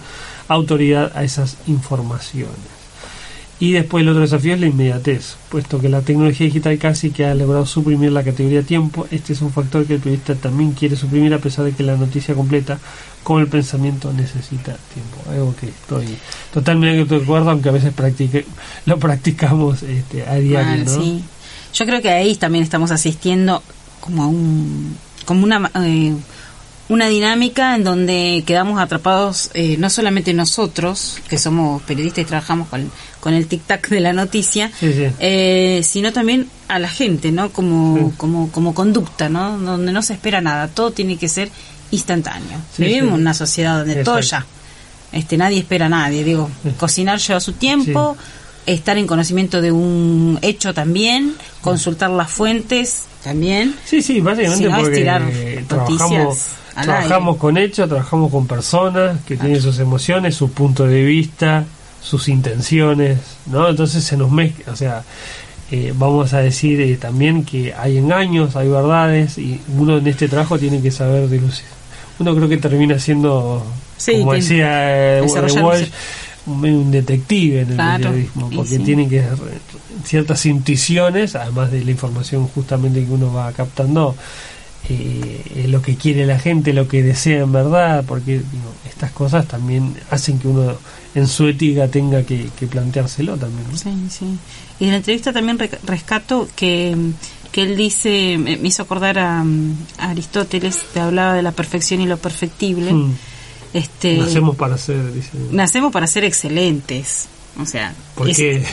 autoridad 0.48 1.12
a 1.16 1.22
esas 1.22 1.56
informaciones. 1.68 2.83
Y 3.60 3.72
después 3.72 4.02
el 4.02 4.08
otro 4.08 4.22
desafío 4.22 4.54
es 4.54 4.60
la 4.60 4.66
inmediatez, 4.66 5.36
puesto 5.48 5.80
que 5.80 5.88
la 5.88 6.00
tecnología 6.00 6.46
digital 6.46 6.76
casi 6.78 7.10
que 7.10 7.24
ha 7.24 7.34
logrado 7.34 7.64
suprimir 7.66 8.10
la 8.10 8.24
categoría 8.24 8.62
tiempo, 8.62 9.06
este 9.10 9.32
es 9.32 9.42
un 9.42 9.52
factor 9.52 9.86
que 9.86 9.94
el 9.94 10.00
periodista 10.00 10.34
también 10.34 10.72
quiere 10.72 10.96
suprimir 10.96 11.32
a 11.34 11.38
pesar 11.38 11.64
de 11.64 11.72
que 11.72 11.84
la 11.84 11.96
noticia 11.96 12.34
completa 12.34 12.78
con 13.22 13.40
el 13.40 13.46
pensamiento 13.46 14.12
necesita 14.12 14.76
tiempo. 14.92 15.30
Algo 15.30 15.54
que 15.58 15.68
estoy 15.68 16.16
totalmente 16.52 17.14
de 17.16 17.22
acuerdo, 17.22 17.50
aunque 17.50 17.68
a 17.68 17.72
veces 17.72 17.92
practique, 17.92 18.44
lo 18.86 18.98
practicamos 18.98 19.82
este, 19.82 20.26
a 20.26 20.34
diario. 20.34 20.84
¿no? 20.84 21.20
Yo 21.72 21.86
creo 21.86 22.02
que 22.02 22.10
ahí 22.10 22.34
también 22.34 22.64
estamos 22.64 22.90
asistiendo 22.90 23.62
como 24.00 24.24
a 24.24 24.26
un 24.26 24.96
como 25.24 25.44
una 25.44 25.70
eh, 25.82 26.14
una 26.88 27.08
dinámica 27.08 27.74
en 27.74 27.84
donde 27.84 28.42
quedamos 28.46 28.80
atrapados 28.80 29.50
eh, 29.54 29.76
no 29.78 29.88
solamente 29.88 30.34
nosotros, 30.34 31.18
que 31.28 31.38
somos 31.38 31.82
periodistas 31.82 32.22
y 32.22 32.24
trabajamos 32.26 32.68
con, 32.68 32.90
con 33.20 33.32
el 33.32 33.48
tic-tac 33.48 33.88
de 33.88 34.00
la 34.00 34.12
noticia, 34.12 34.70
eh, 34.82 35.80
sino 35.82 36.12
también 36.12 36.48
a 36.68 36.78
la 36.78 36.88
gente, 36.88 37.32
¿no? 37.32 37.50
Como, 37.50 38.12
como, 38.16 38.50
como 38.50 38.74
conducta, 38.74 39.28
¿no? 39.28 39.58
Donde 39.58 39.92
no 39.92 40.02
se 40.02 40.12
espera 40.12 40.40
nada, 40.40 40.68
todo 40.68 40.90
tiene 40.90 41.16
que 41.16 41.28
ser 41.28 41.50
instantáneo. 41.90 42.58
Vivimos 42.76 43.14
en 43.14 43.20
una 43.20 43.34
sociedad 43.34 43.78
donde 43.78 44.04
todo 44.04 44.20
ya, 44.20 44.44
este, 45.12 45.36
nadie 45.36 45.58
espera 45.60 45.86
a 45.86 45.90
nadie, 45.90 46.22
digo, 46.22 46.50
cocinar 46.76 47.18
lleva 47.18 47.40
su 47.40 47.52
tiempo, 47.54 48.16
estar 48.66 48.98
en 48.98 49.06
conocimiento 49.06 49.62
de 49.62 49.72
un 49.72 50.38
hecho 50.42 50.74
también, 50.74 51.34
consultar 51.62 52.10
las 52.10 52.30
fuentes 52.30 53.04
también. 53.22 53.74
Sí, 53.86 54.02
sí, 54.02 54.20
básicamente 54.20 54.68
porque 55.68 56.04
trabajamos, 56.74 57.36
con 57.36 57.56
hechos, 57.56 57.88
trabajamos 57.88 58.30
con 58.30 58.46
personas 58.46 59.20
que 59.26 59.36
tienen 59.36 59.60
sus 59.60 59.78
emociones, 59.78 60.34
su 60.34 60.50
punto 60.50 60.86
de 60.86 61.02
vista, 61.04 61.64
sus 62.00 62.28
intenciones, 62.28 63.18
¿no? 63.46 63.68
Entonces 63.68 64.04
se 64.04 64.16
nos 64.16 64.30
mezcla, 64.30 64.72
o 64.72 64.76
sea, 64.76 65.02
eh, 65.70 65.92
vamos 65.96 66.34
a 66.34 66.40
decir 66.40 66.80
eh, 66.80 66.96
también 66.96 67.44
que 67.44 67.72
hay 67.72 67.98
engaños, 67.98 68.54
hay 68.56 68.68
verdades 68.68 69.38
y 69.38 69.60
uno 69.76 69.98
en 69.98 70.06
este 70.06 70.28
trabajo 70.28 70.58
tiene 70.58 70.82
que 70.82 70.90
saber 70.90 71.28
de 71.28 71.40
luces. 71.40 71.64
Uno 72.18 72.34
creo 72.36 72.48
que 72.48 72.58
termina 72.58 72.98
siendo, 72.98 73.64
como 74.06 74.34
decía 74.34 75.18
eh, 75.18 75.22
Walsh, 75.22 75.88
un 76.46 76.90
detective 76.90 77.62
en 77.62 77.70
el 77.70 77.76
periodismo, 77.76 78.50
porque 78.54 78.78
tiene 78.78 79.08
que 79.08 79.24
ciertas 80.04 80.44
intuiciones, 80.46 81.34
además 81.34 81.70
de 81.70 81.84
la 81.84 81.90
información 81.90 82.46
justamente 82.48 83.04
que 83.04 83.10
uno 83.10 83.32
va 83.32 83.50
captando, 83.52 84.14
eh, 84.88 85.66
lo 85.68 85.80
que 85.80 85.96
quiere 85.96 86.26
la 86.26 86.38
gente, 86.38 86.72
lo 86.72 86.88
que 86.88 87.02
desea 87.02 87.42
en 87.42 87.52
verdad, 87.52 88.04
porque 88.06 88.42
estas 88.88 89.10
cosas 89.12 89.46
también 89.46 89.94
hacen 90.10 90.38
que 90.38 90.48
uno 90.48 90.76
en 91.14 91.28
su 91.28 91.46
ética 91.46 91.88
tenga 91.88 92.22
que, 92.22 92.50
planteárselo 92.68 93.36
también. 93.36 93.66
Sí, 93.76 93.90
sí. 94.10 94.38
Y 94.80 94.84
en 94.84 94.90
la 94.90 94.96
entrevista 94.96 95.32
también 95.32 95.58
rescato 95.84 96.48
que, 96.56 96.96
que 97.52 97.62
él 97.62 97.76
dice, 97.76 98.36
me 98.38 98.58
hizo 98.62 98.82
acordar 98.82 99.18
a, 99.18 99.44
Aristóteles, 99.98 100.80
que 100.92 101.00
hablaba 101.00 101.34
de 101.34 101.42
la 101.42 101.52
perfección 101.52 102.00
y 102.00 102.06
lo 102.06 102.16
perfectible. 102.16 102.92
Hmm. 102.92 103.14
Este, 103.72 104.18
nacemos 104.18 104.54
para 104.56 104.78
ser, 104.78 105.00
Nacemos 105.50 105.92
para 105.92 106.06
ser 106.06 106.24
excelentes. 106.24 107.28
O 107.60 107.66
sea, 107.66 107.94
¿por, 108.14 108.32
qué? 108.34 108.64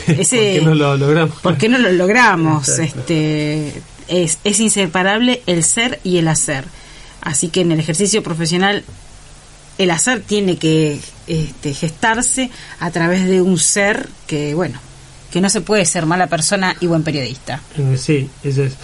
no 0.62 0.74
lo 0.74 0.96
logramos? 0.96 1.40
¿Por 1.40 1.56
qué 1.56 1.68
no 1.68 1.78
lo 1.78 1.92
logramos? 1.92 2.68
este, 2.78 3.72
es, 4.08 4.38
es 4.44 4.60
inseparable 4.60 5.42
el 5.46 5.64
ser 5.64 6.00
y 6.04 6.18
el 6.18 6.28
hacer. 6.28 6.64
Así 7.20 7.48
que 7.48 7.60
en 7.60 7.72
el 7.72 7.80
ejercicio 7.80 8.22
profesional 8.22 8.84
el 9.78 9.90
hacer 9.90 10.20
tiene 10.20 10.56
que 10.56 10.98
este, 11.26 11.74
gestarse 11.74 12.50
a 12.80 12.90
través 12.90 13.26
de 13.26 13.40
un 13.40 13.58
ser 13.58 14.08
que, 14.26 14.54
bueno, 14.54 14.78
que 15.30 15.40
no 15.40 15.48
se 15.48 15.60
puede 15.60 15.84
ser 15.84 16.06
mala 16.06 16.26
persona 16.26 16.76
y 16.80 16.86
buen 16.86 17.02
periodista. 17.02 17.62
Eh, 17.76 17.96
sí, 17.96 18.28
eso 18.42 18.64
es. 18.64 18.74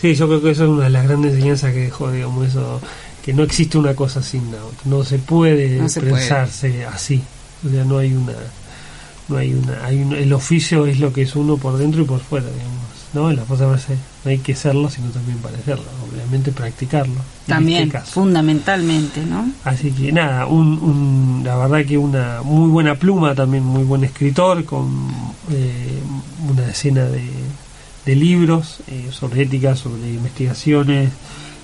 Sí, 0.00 0.14
yo 0.14 0.28
creo 0.28 0.40
que 0.40 0.50
eso 0.50 0.64
es 0.64 0.70
una 0.70 0.84
de 0.84 0.90
las 0.90 1.06
grandes 1.06 1.32
enseñanzas 1.34 1.72
que 1.72 1.80
dejó, 1.80 2.10
digamos, 2.10 2.48
eso, 2.48 2.80
que 3.24 3.32
no 3.32 3.42
existe 3.42 3.78
una 3.78 3.94
cosa 3.94 4.22
sin 4.22 4.46
otra. 4.48 4.78
No 4.84 5.04
se 5.04 5.18
puede 5.18 5.76
expresarse 5.82 6.84
así. 6.86 7.20
O 7.66 7.68
sea, 7.68 7.84
no 7.84 7.98
hay 7.98 8.12
una. 8.12 8.34
No 9.28 9.36
hay 9.36 9.52
una, 9.52 9.84
hay 9.84 10.00
el 10.00 10.32
oficio 10.32 10.86
es 10.86 11.00
lo 11.00 11.12
que 11.12 11.22
es 11.22 11.36
uno 11.36 11.58
por 11.58 11.76
dentro 11.76 12.02
y 12.02 12.04
por 12.04 12.20
fuera, 12.20 12.46
digamos. 12.46 12.88
¿no? 13.12 13.30
La 13.32 13.42
cosa 13.42 13.66
no 14.28 14.32
hay 14.32 14.38
que 14.40 14.54
serlo, 14.54 14.90
sino 14.90 15.08
también 15.08 15.38
parecerlo, 15.38 15.86
obviamente 16.06 16.52
practicarlo. 16.52 17.14
También, 17.46 17.84
este 17.84 18.00
fundamentalmente, 18.00 19.24
¿no? 19.24 19.50
Así 19.64 19.90
que 19.90 20.12
nada, 20.12 20.44
un, 20.44 21.40
la 21.42 21.56
verdad 21.56 21.86
que 21.86 21.96
una 21.96 22.42
muy 22.42 22.68
buena 22.68 22.96
pluma, 22.96 23.34
también 23.34 23.64
muy 23.64 23.84
buen 23.84 24.04
escritor, 24.04 24.66
con 24.66 24.86
eh, 25.50 25.98
una 26.46 26.60
decena 26.60 27.04
de, 27.04 27.26
de 28.04 28.14
libros 28.16 28.80
eh, 28.88 29.08
sobre 29.12 29.44
ética, 29.44 29.74
sobre 29.74 30.06
investigaciones, 30.10 31.10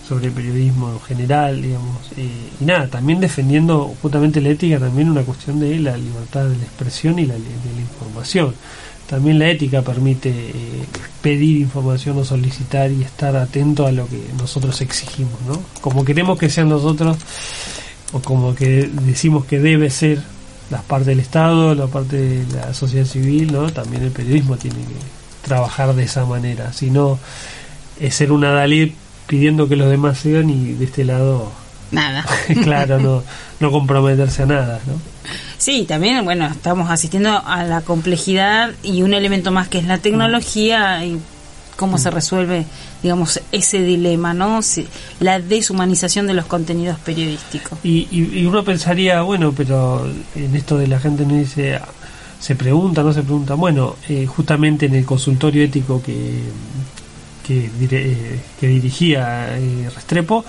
sobre 0.09 0.31
periodismo 0.31 0.91
en 0.93 1.01
general, 1.01 1.61
digamos, 1.61 2.13
eh, 2.17 2.31
y 2.63 2.65
nada, 2.65 2.89
también 2.89 3.21
defendiendo 3.21 3.95
justamente 4.01 4.41
la 4.41 4.49
ética, 4.49 4.79
también 4.79 5.11
una 5.11 5.23
cuestión 5.23 5.61
de 5.61 5.79
la 5.81 5.99
libertad 5.99 6.47
de 6.47 6.57
la 6.57 6.65
expresión 6.65 7.19
y 7.19 7.27
la, 7.27 7.35
de 7.35 7.41
la 7.41 7.81
información 7.81 8.55
también 9.15 9.39
la 9.39 9.49
ética 9.49 9.81
permite 9.83 10.29
eh, 10.29 10.53
pedir 11.23 11.59
información 11.59 12.19
o 12.19 12.25
solicitar 12.25 12.91
y 12.91 13.05
estar 13.05 13.37
atento 13.37 13.87
a 13.87 13.93
lo 13.93 14.09
que 14.09 14.21
nosotros 14.37 14.81
exigimos, 14.81 15.41
¿no? 15.47 15.63
Como 15.81 16.05
queremos 16.05 16.37
que 16.37 16.51
sean 16.51 16.69
nosotros, 16.69 17.17
o 18.13 18.19
como 18.19 18.57
que 18.57 18.91
decimos 19.03 19.45
que 19.45 19.61
debe 19.61 19.89
ser 19.91 20.21
la 20.69 20.83
parte 20.83 21.11
del 21.11 21.21
Estado, 21.21 21.77
la 21.77 21.87
parte 21.87 22.17
de 22.17 22.57
la 22.57 22.75
sociedad 22.75 23.07
civil, 23.07 23.53
¿no? 23.53 23.73
También 23.73 24.03
el 24.03 24.11
periodismo 24.11 24.57
tiene 24.57 24.79
que 24.79 25.47
trabajar 25.47 25.95
de 25.95 26.03
esa 26.03 26.25
manera, 26.25 26.73
si 26.73 26.91
no 26.91 27.21
es 28.01 28.17
ser 28.17 28.33
una 28.33 28.51
Dalí 28.51 28.97
pidiendo 29.29 29.69
que 29.69 29.77
los 29.77 29.89
demás 29.89 30.19
sean 30.19 30.51
y 30.51 30.73
de 30.73 30.87
este 30.87 31.05
lado 31.05 31.53
nada. 31.93 32.27
claro, 32.65 32.99
no, 32.99 33.23
no 33.61 33.71
comprometerse 33.71 34.43
a 34.43 34.47
nada, 34.47 34.81
¿no? 34.89 34.95
Sí, 35.65 35.87
también, 35.89 36.23
bueno, 36.27 36.45
estamos 36.45 36.91
asistiendo 36.91 37.43
a 37.43 37.65
la 37.65 37.81
complejidad 37.81 38.73
y 38.83 39.01
un 39.01 39.15
elemento 39.15 39.51
más 39.51 39.67
que 39.67 39.79
es 39.79 39.87
la 39.87 39.97
tecnología 39.97 41.03
y 41.07 41.19
cómo 41.79 41.97
se 41.97 42.11
resuelve, 42.11 42.67
digamos, 43.03 43.41
ese 43.51 43.79
dilema, 43.83 44.35
¿no? 44.35 44.61
la 45.21 45.41
deshumanización 45.41 46.27
de 46.27 46.35
los 46.35 46.45
contenidos 46.45 46.99
periodísticos. 46.99 47.79
Y, 47.83 48.07
y, 48.11 48.45
uno 48.45 48.63
pensaría, 48.63 49.23
bueno, 49.23 49.55
pero 49.57 50.07
en 50.35 50.55
esto 50.55 50.77
de 50.77 50.87
la 50.87 51.01
gente 51.01 51.25
no 51.25 51.33
dice, 51.33 51.81
se 52.39 52.57
pregunta, 52.57 53.03
no 53.03 53.15
se 53.15 53.23
pregunta, 53.23 53.55
bueno, 53.55 53.97
eh, 54.07 54.27
justamente 54.27 54.85
en 54.85 54.97
el 54.97 55.07
consultorio 55.07 55.65
ético 55.65 56.03
que, 56.03 56.43
que, 57.43 57.71
eh, 57.91 58.41
que 58.61 58.67
dirigía 58.67 59.57
eh, 59.57 59.89
Restrepo, 59.95 60.45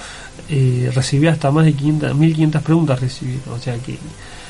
recibía 0.93 1.31
hasta 1.31 1.51
más 1.51 1.63
de 1.63 1.71
500, 1.71 2.15
1500 2.15 2.61
preguntas 2.61 2.99
recibidas, 2.99 3.47
o 3.47 3.59
sea 3.59 3.77
que 3.77 3.97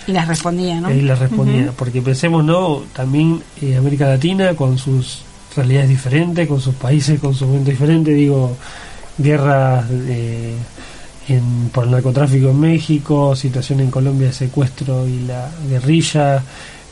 y 0.08 0.12
las 0.12 0.28
respondía, 0.28 0.80
¿no? 0.80 0.92
Y 0.92 1.02
las 1.02 1.20
respondía, 1.20 1.72
porque 1.76 2.02
pensemos, 2.02 2.44
¿no? 2.44 2.84
También 2.94 3.42
eh, 3.62 3.76
América 3.76 4.08
Latina 4.08 4.56
con 4.56 4.78
sus 4.78 5.22
realidades 5.56 5.90
diferentes, 5.90 6.48
con 6.48 6.62
sus 6.62 6.76
países, 6.76 7.20
con 7.20 7.34
sus 7.34 7.48
momentos 7.48 7.72
diferentes, 7.72 8.16
digo, 8.16 8.56
guerras 9.18 9.86
eh, 9.92 10.54
en, 11.28 11.70
por 11.72 11.86
el 11.86 11.92
narcotráfico 11.92 12.50
en 12.50 12.60
México, 12.60 13.36
situación 13.36 13.80
en 13.80 13.90
Colombia 13.90 14.28
de 14.28 14.34
secuestro 14.34 15.08
y 15.08 15.22
la 15.22 15.50
guerrilla, 15.70 16.44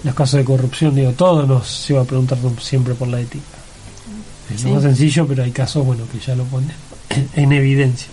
los 0.04 0.16
casos 0.16 0.38
de 0.40 0.46
corrupción, 0.46 0.96
digo, 0.96 1.12
todo 1.12 1.46
nos 1.46 1.88
lleva 1.88 2.02
a 2.02 2.06
preguntar 2.06 2.38
siempre 2.60 2.94
por 2.94 3.08
la 3.08 3.20
ética. 3.20 3.44
Es 4.54 4.66
más 4.66 4.84
sencillo, 4.84 5.26
pero 5.26 5.44
hay 5.44 5.52
casos, 5.52 5.86
bueno, 5.86 6.04
que 6.12 6.20
ya 6.20 6.36
lo 6.36 6.44
ponen 6.46 6.76
en 7.36 7.54
evidencia 7.54 8.13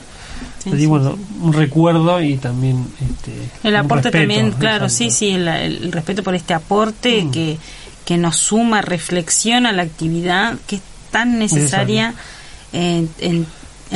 bueno, 0.87 1.19
un 1.41 1.53
recuerdo 1.53 2.23
y 2.23 2.37
también 2.37 2.87
este, 3.01 3.33
el 3.69 3.77
aporte 3.77 4.11
también, 4.11 4.53
claro, 4.53 4.89
sí, 4.89 5.11
sí, 5.11 5.31
el, 5.31 5.93
respeto 5.93 6.23
por 6.23 6.35
este 6.35 6.55
aporte 6.55 7.25
mm. 7.25 7.31
que, 7.31 7.59
que 8.05 8.17
nos 8.17 8.37
suma 8.37 8.83
reflexión 8.83 9.67
a 9.67 9.73
la 9.73 9.83
actividad 9.83 10.57
que 10.67 10.77
es 10.77 10.83
tan 11.11 11.39
necesaria 11.39 12.15
en, 12.73 13.09
en, 13.19 13.47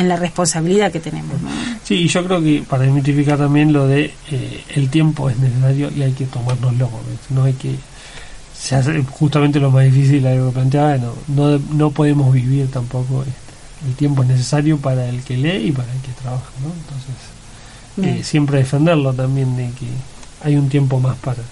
la 0.08 0.16
responsabilidad 0.16 0.90
que 0.90 0.98
tenemos. 0.98 1.36
Sí, 1.84 1.94
y 1.94 2.08
yo 2.08 2.24
creo 2.24 2.42
que 2.42 2.64
para 2.68 2.84
identificar 2.84 3.38
también 3.38 3.72
lo 3.72 3.86
de 3.86 4.12
eh, 4.30 4.64
el 4.74 4.90
tiempo 4.90 5.30
es 5.30 5.38
necesario 5.38 5.90
y 5.96 6.02
hay 6.02 6.12
que 6.12 6.24
tomárnoslo, 6.26 6.90
no 7.30 7.44
hay 7.44 7.52
que 7.52 7.76
se 8.64 8.76
hace 8.76 9.02
justamente 9.02 9.60
lo 9.60 9.70
más 9.70 9.84
difícil, 9.84 10.26
algo 10.26 10.48
que 10.48 10.54
planteaba, 10.54 10.96
no, 10.96 11.12
no, 11.28 11.60
no 11.72 11.90
podemos 11.90 12.32
vivir 12.32 12.70
tampoco. 12.70 13.24
El 13.86 13.94
tiempo 13.94 14.22
es 14.22 14.28
necesario 14.28 14.78
para 14.78 15.08
el 15.08 15.22
que 15.22 15.36
lee 15.36 15.68
y 15.68 15.72
para 15.72 15.92
el 15.92 16.00
que 16.00 16.12
trabaja, 16.12 16.50
¿no? 16.62 16.72
Entonces, 16.72 18.18
eh, 18.20 18.24
siempre 18.24 18.58
defenderlo 18.58 19.12
también 19.12 19.56
de 19.56 19.70
que 19.70 19.86
hay 20.42 20.56
un 20.56 20.68
tiempo 20.68 21.00
más 21.00 21.16
para, 21.18 21.42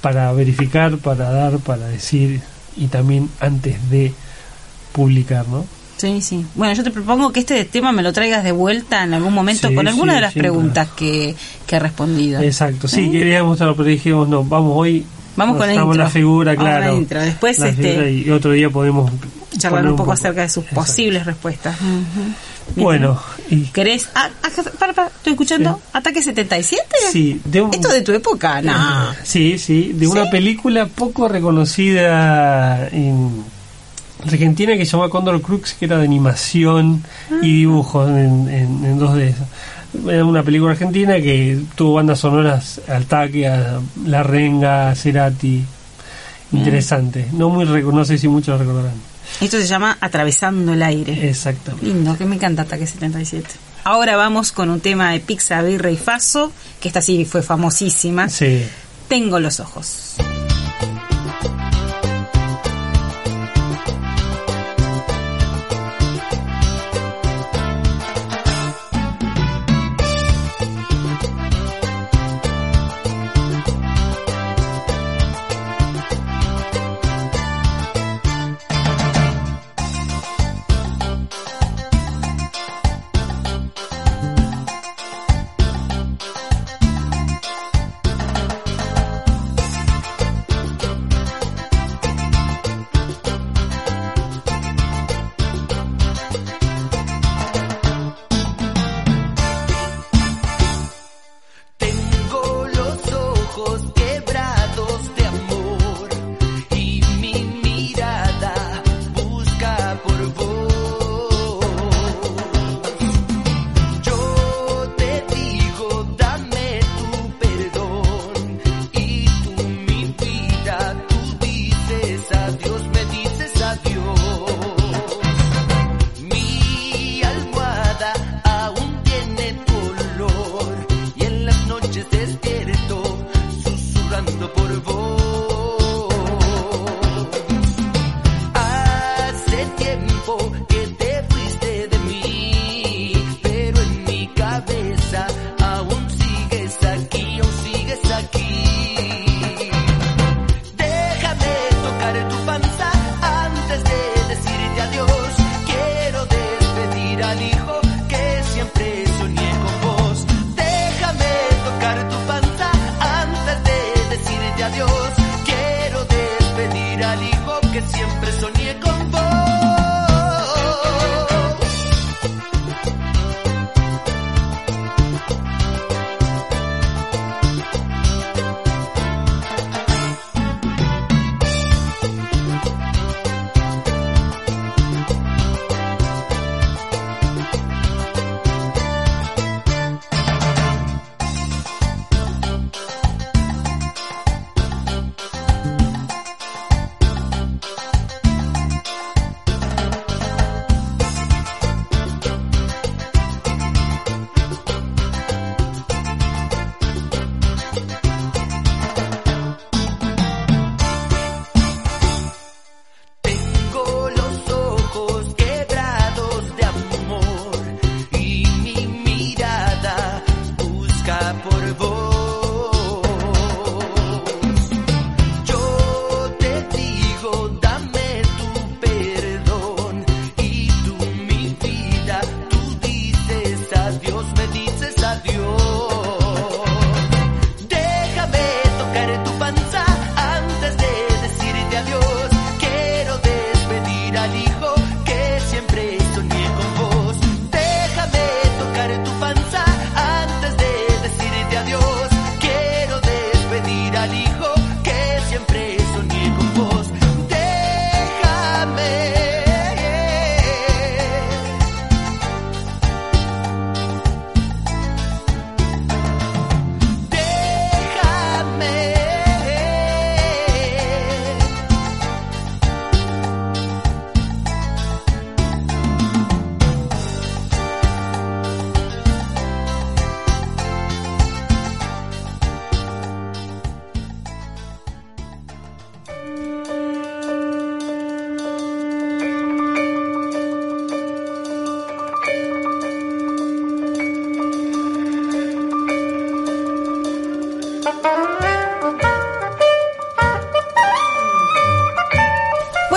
para 0.00 0.32
verificar, 0.32 0.98
para 0.98 1.30
dar, 1.30 1.58
para 1.58 1.86
decir 1.86 2.40
y 2.76 2.86
también 2.86 3.28
antes 3.40 3.90
de 3.90 4.12
publicar, 4.92 5.46
¿no? 5.48 5.64
Sí, 5.96 6.20
sí. 6.20 6.44
Bueno, 6.54 6.74
yo 6.74 6.82
te 6.82 6.90
propongo 6.90 7.32
que 7.32 7.40
este 7.40 7.64
tema 7.64 7.92
me 7.92 8.02
lo 8.02 8.12
traigas 8.12 8.42
de 8.44 8.52
vuelta 8.52 9.04
en 9.04 9.14
algún 9.14 9.32
momento 9.32 9.72
con 9.74 9.86
alguna 9.86 10.14
de 10.14 10.20
las 10.20 10.34
preguntas 10.34 10.88
que, 10.96 11.34
que 11.66 11.76
he 11.76 11.78
respondido. 11.78 12.42
Exacto, 12.42 12.88
sí, 12.88 13.06
¿Eh? 13.06 13.10
queríamos, 13.10 13.58
pero 13.58 13.84
dijimos, 13.84 14.28
no, 14.28 14.44
vamos 14.44 14.72
hoy 14.76 15.06
Vamos 15.36 15.56
con 15.56 15.66
la, 15.66 15.84
la 16.04 16.10
figura, 16.10 16.56
claro. 16.56 17.00
Después, 17.00 17.58
este, 17.58 18.12
y 18.12 18.30
otro 18.30 18.52
día 18.52 18.70
podemos 18.70 19.10
charlar 19.58 19.86
un 19.86 19.96
poco, 19.96 20.12
acerca 20.12 20.42
de 20.42 20.48
sus 20.48 20.64
posibles 20.64 21.26
respuestas. 21.26 21.76
Bueno, 22.76 23.20
y... 23.50 23.64
¿querés? 23.66 24.08
Ah, 24.14 24.30
ah, 24.42 24.48
para, 24.78 24.92
para, 24.92 25.08
estoy 25.08 25.32
escuchando. 25.32 25.80
¿Ataque 25.92 26.22
77? 26.22 26.82
Sí, 27.12 27.40
de 27.44 27.66
¿Esto 27.72 27.88
de 27.88 28.00
tu 28.00 28.12
época? 28.12 28.62
No. 28.62 28.72
Sí, 29.22 29.58
sí, 29.58 29.92
de 29.94 30.06
una 30.06 30.30
película 30.30 30.86
poco 30.86 31.28
reconocida 31.28 32.88
en 32.88 33.44
Argentina 34.22 34.76
que 34.76 34.86
se 34.86 34.92
llama 34.92 35.08
Condor 35.08 35.42
Crux, 35.42 35.74
que 35.74 35.84
era 35.84 35.98
de 35.98 36.04
animación 36.04 37.04
y 37.30 37.34
ah. 37.34 37.40
dibujos 37.40 38.08
en, 38.08 38.48
en, 38.48 38.84
en 38.84 39.00
2D. 39.00 39.34
Era 40.08 40.24
una 40.24 40.42
película 40.42 40.72
argentina 40.72 41.14
que 41.16 41.60
tuvo 41.74 41.94
bandas 41.94 42.18
sonoras 42.20 42.80
al 42.88 43.06
taque, 43.06 43.46
a 43.46 43.80
La 44.06 44.22
Renga, 44.22 44.94
Cerati. 44.94 45.64
Interesante. 46.52 47.26
No 47.32 47.48
muy 47.48 47.64
no 47.64 48.04
sé 48.04 48.18
si 48.18 48.28
muchos 48.28 48.58
recordarán. 48.58 48.94
Esto 49.40 49.58
se 49.58 49.66
llama 49.66 49.96
Atravesando 50.00 50.72
el 50.72 50.82
aire. 50.82 51.28
Exactamente. 51.28 51.86
Lindo, 51.86 52.16
que 52.16 52.24
me 52.24 52.36
encanta 52.36 52.62
Ataque 52.62 52.86
77. 52.86 53.48
Ahora 53.84 54.16
vamos 54.16 54.52
con 54.52 54.70
un 54.70 54.80
tema 54.80 55.12
de 55.12 55.20
Pizza, 55.20 55.60
Birra 55.62 55.90
y 55.90 55.96
Faso, 55.96 56.52
que 56.80 56.88
esta 56.88 57.00
sí 57.00 57.24
fue 57.24 57.42
famosísima. 57.42 58.28
Sí. 58.28 58.64
Tengo 59.08 59.40
los 59.40 59.60
ojos. 59.60 60.16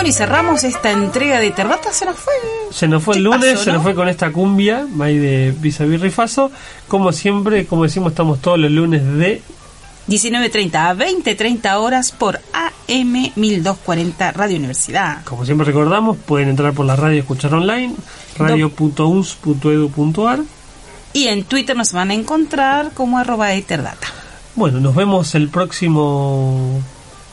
Y 0.08 0.14
cerramos 0.14 0.64
esta 0.64 0.92
entrega 0.92 1.42
de 1.42 1.52
Terrata. 1.52 1.92
Se 1.92 2.06
nos 2.06 2.18
fue. 2.18 2.34
Se 2.72 2.88
nos 2.88 3.04
fue 3.04 3.18
el 3.18 3.24
lunes, 3.24 3.60
se 3.60 3.74
nos 3.74 3.84
fue 3.84 3.94
con 3.94 4.08
esta 4.08 4.32
cumbia, 4.32 4.88
May 4.90 5.18
de 5.18 5.54
Rifazo. 6.00 6.50
Como 6.88 7.12
siempre, 7.12 7.66
como 7.66 7.84
decimos, 7.84 8.14
estamos 8.14 8.40
todos 8.40 8.58
los 8.58 8.72
lunes 8.72 9.04
de 9.04 9.42
19.30 10.08 10.76
a 10.76 10.96
20.30 10.96 11.76
horas 11.76 12.14
por 12.14 12.40
AM 12.54 13.34
1240 13.36 14.32
Radio 14.32 14.56
Universidad. 14.56 15.26
Como 15.26 15.44
siempre 15.44 15.66
recordamos, 15.66 16.16
pueden 16.16 16.48
entrar 16.48 16.72
por 16.74 16.86
la 16.86 16.96
radio 16.96 17.18
y 17.18 17.20
escuchar 17.20 17.54
online, 17.54 17.94
radio.uns.edu.ar. 18.38 20.40
Y 21.12 21.28
en 21.28 21.44
Twitter 21.44 21.76
nos 21.76 21.92
van 21.92 22.12
a 22.12 22.14
encontrar 22.14 22.92
como 22.94 23.18
arroba 23.18 23.54
eterdata. 23.54 24.08
Bueno, 24.56 24.80
nos 24.80 24.96
vemos 24.96 25.36
el 25.36 25.50
próximo 25.50 26.82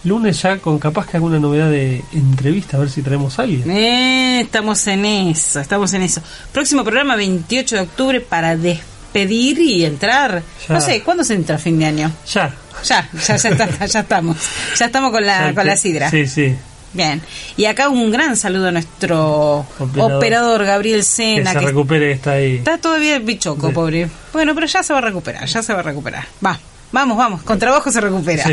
lunes 0.05 0.41
ya 0.43 0.59
con 0.59 0.79
capaz 0.79 1.07
que 1.07 1.17
alguna 1.17 1.39
novedad 1.39 1.71
de 1.71 2.05
entrevista, 2.13 2.77
a 2.77 2.81
ver 2.81 2.91
si 2.91 3.03
traemos 3.03 3.39
a 3.39 3.43
alguien. 3.43 3.71
Eh, 3.71 4.41
estamos 4.43 4.87
en 4.87 5.05
eso, 5.05 5.61
estamos 5.61 5.93
en 5.95 6.03
eso. 6.03 6.21
Próximo 6.53 6.85
programa 6.85 7.17
28 7.17 7.77
de 7.77 7.83
octubre 7.83 8.21
para 8.21 8.57
despedir 8.57 9.59
y 9.59 9.85
entrar. 9.85 10.43
No 10.69 10.81
sé, 10.81 11.03
¿cuándo 11.03 11.25
se 11.25 11.35
entra 11.35 11.59
fin 11.59 11.79
de 11.79 11.87
año? 11.87 12.13
Ya. 12.33 12.55
Ya, 12.85 13.09
ya, 13.27 13.37
ya, 13.37 13.87
ya 13.87 14.01
estamos. 14.01 14.37
Ya 14.77 14.87
estamos 14.87 15.11
con 15.11 15.25
la, 15.25 15.55
con 15.55 15.67
la 15.67 15.77
sidra. 15.77 16.11
Sí, 16.11 16.27
sí. 16.27 16.55
Bien. 16.93 17.21
Y 17.57 17.65
acá 17.65 17.89
un 17.89 18.11
gran 18.11 18.37
saludo 18.37 18.69
a 18.69 18.73
nuestro 18.73 19.67
operador, 19.99 20.65
Gabriel 20.65 21.03
Sena. 21.05 21.53
Que 21.53 21.59
se 21.59 21.65
recupere, 21.67 22.13
está 22.13 22.33
ahí. 22.33 22.57
Está 22.57 22.79
todavía 22.79 23.19
bichoco, 23.19 23.73
pobre. 23.73 24.09
Bueno, 24.33 24.55
pero 24.55 24.67
ya 24.67 24.83
se 24.83 24.93
va 24.93 25.01
a 25.01 25.03
recuperar, 25.03 25.45
ya 25.47 25.63
se 25.63 25.73
va 25.73 25.81
a 25.81 25.83
recuperar. 25.83 26.25
Va. 26.45 26.59
Vamos, 26.95 27.19
vamos, 27.19 27.43
con 27.43 27.59
trabajo 27.59 27.91
se 27.91 28.01
recupera. 28.01 28.45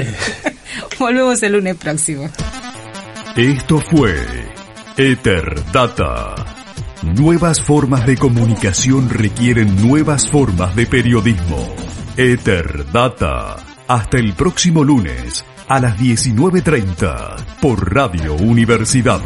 Volvemos 1.00 1.44
el 1.44 1.52
lunes 1.54 1.76
próximo. 1.76 2.28
Esto 3.38 3.80
fue 3.80 4.16
Ether 4.98 5.64
Data. 5.72 6.34
Nuevas 7.04 7.62
formas 7.62 8.04
de 8.08 8.18
comunicación 8.18 9.12
requieren 9.12 9.88
nuevas 9.88 10.28
formas 10.28 10.76
de 10.76 10.88
periodismo. 10.88 11.76
Ether 12.18 12.92
Data. 12.92 13.58
Hasta 13.88 14.18
el 14.18 14.34
próximo 14.34 14.84
lunes 14.84 15.46
a 15.68 15.80
las 15.80 16.00
19.30 16.00 17.60
por 17.62 17.94
Radio 17.94 18.34
Universidad. 18.34 19.22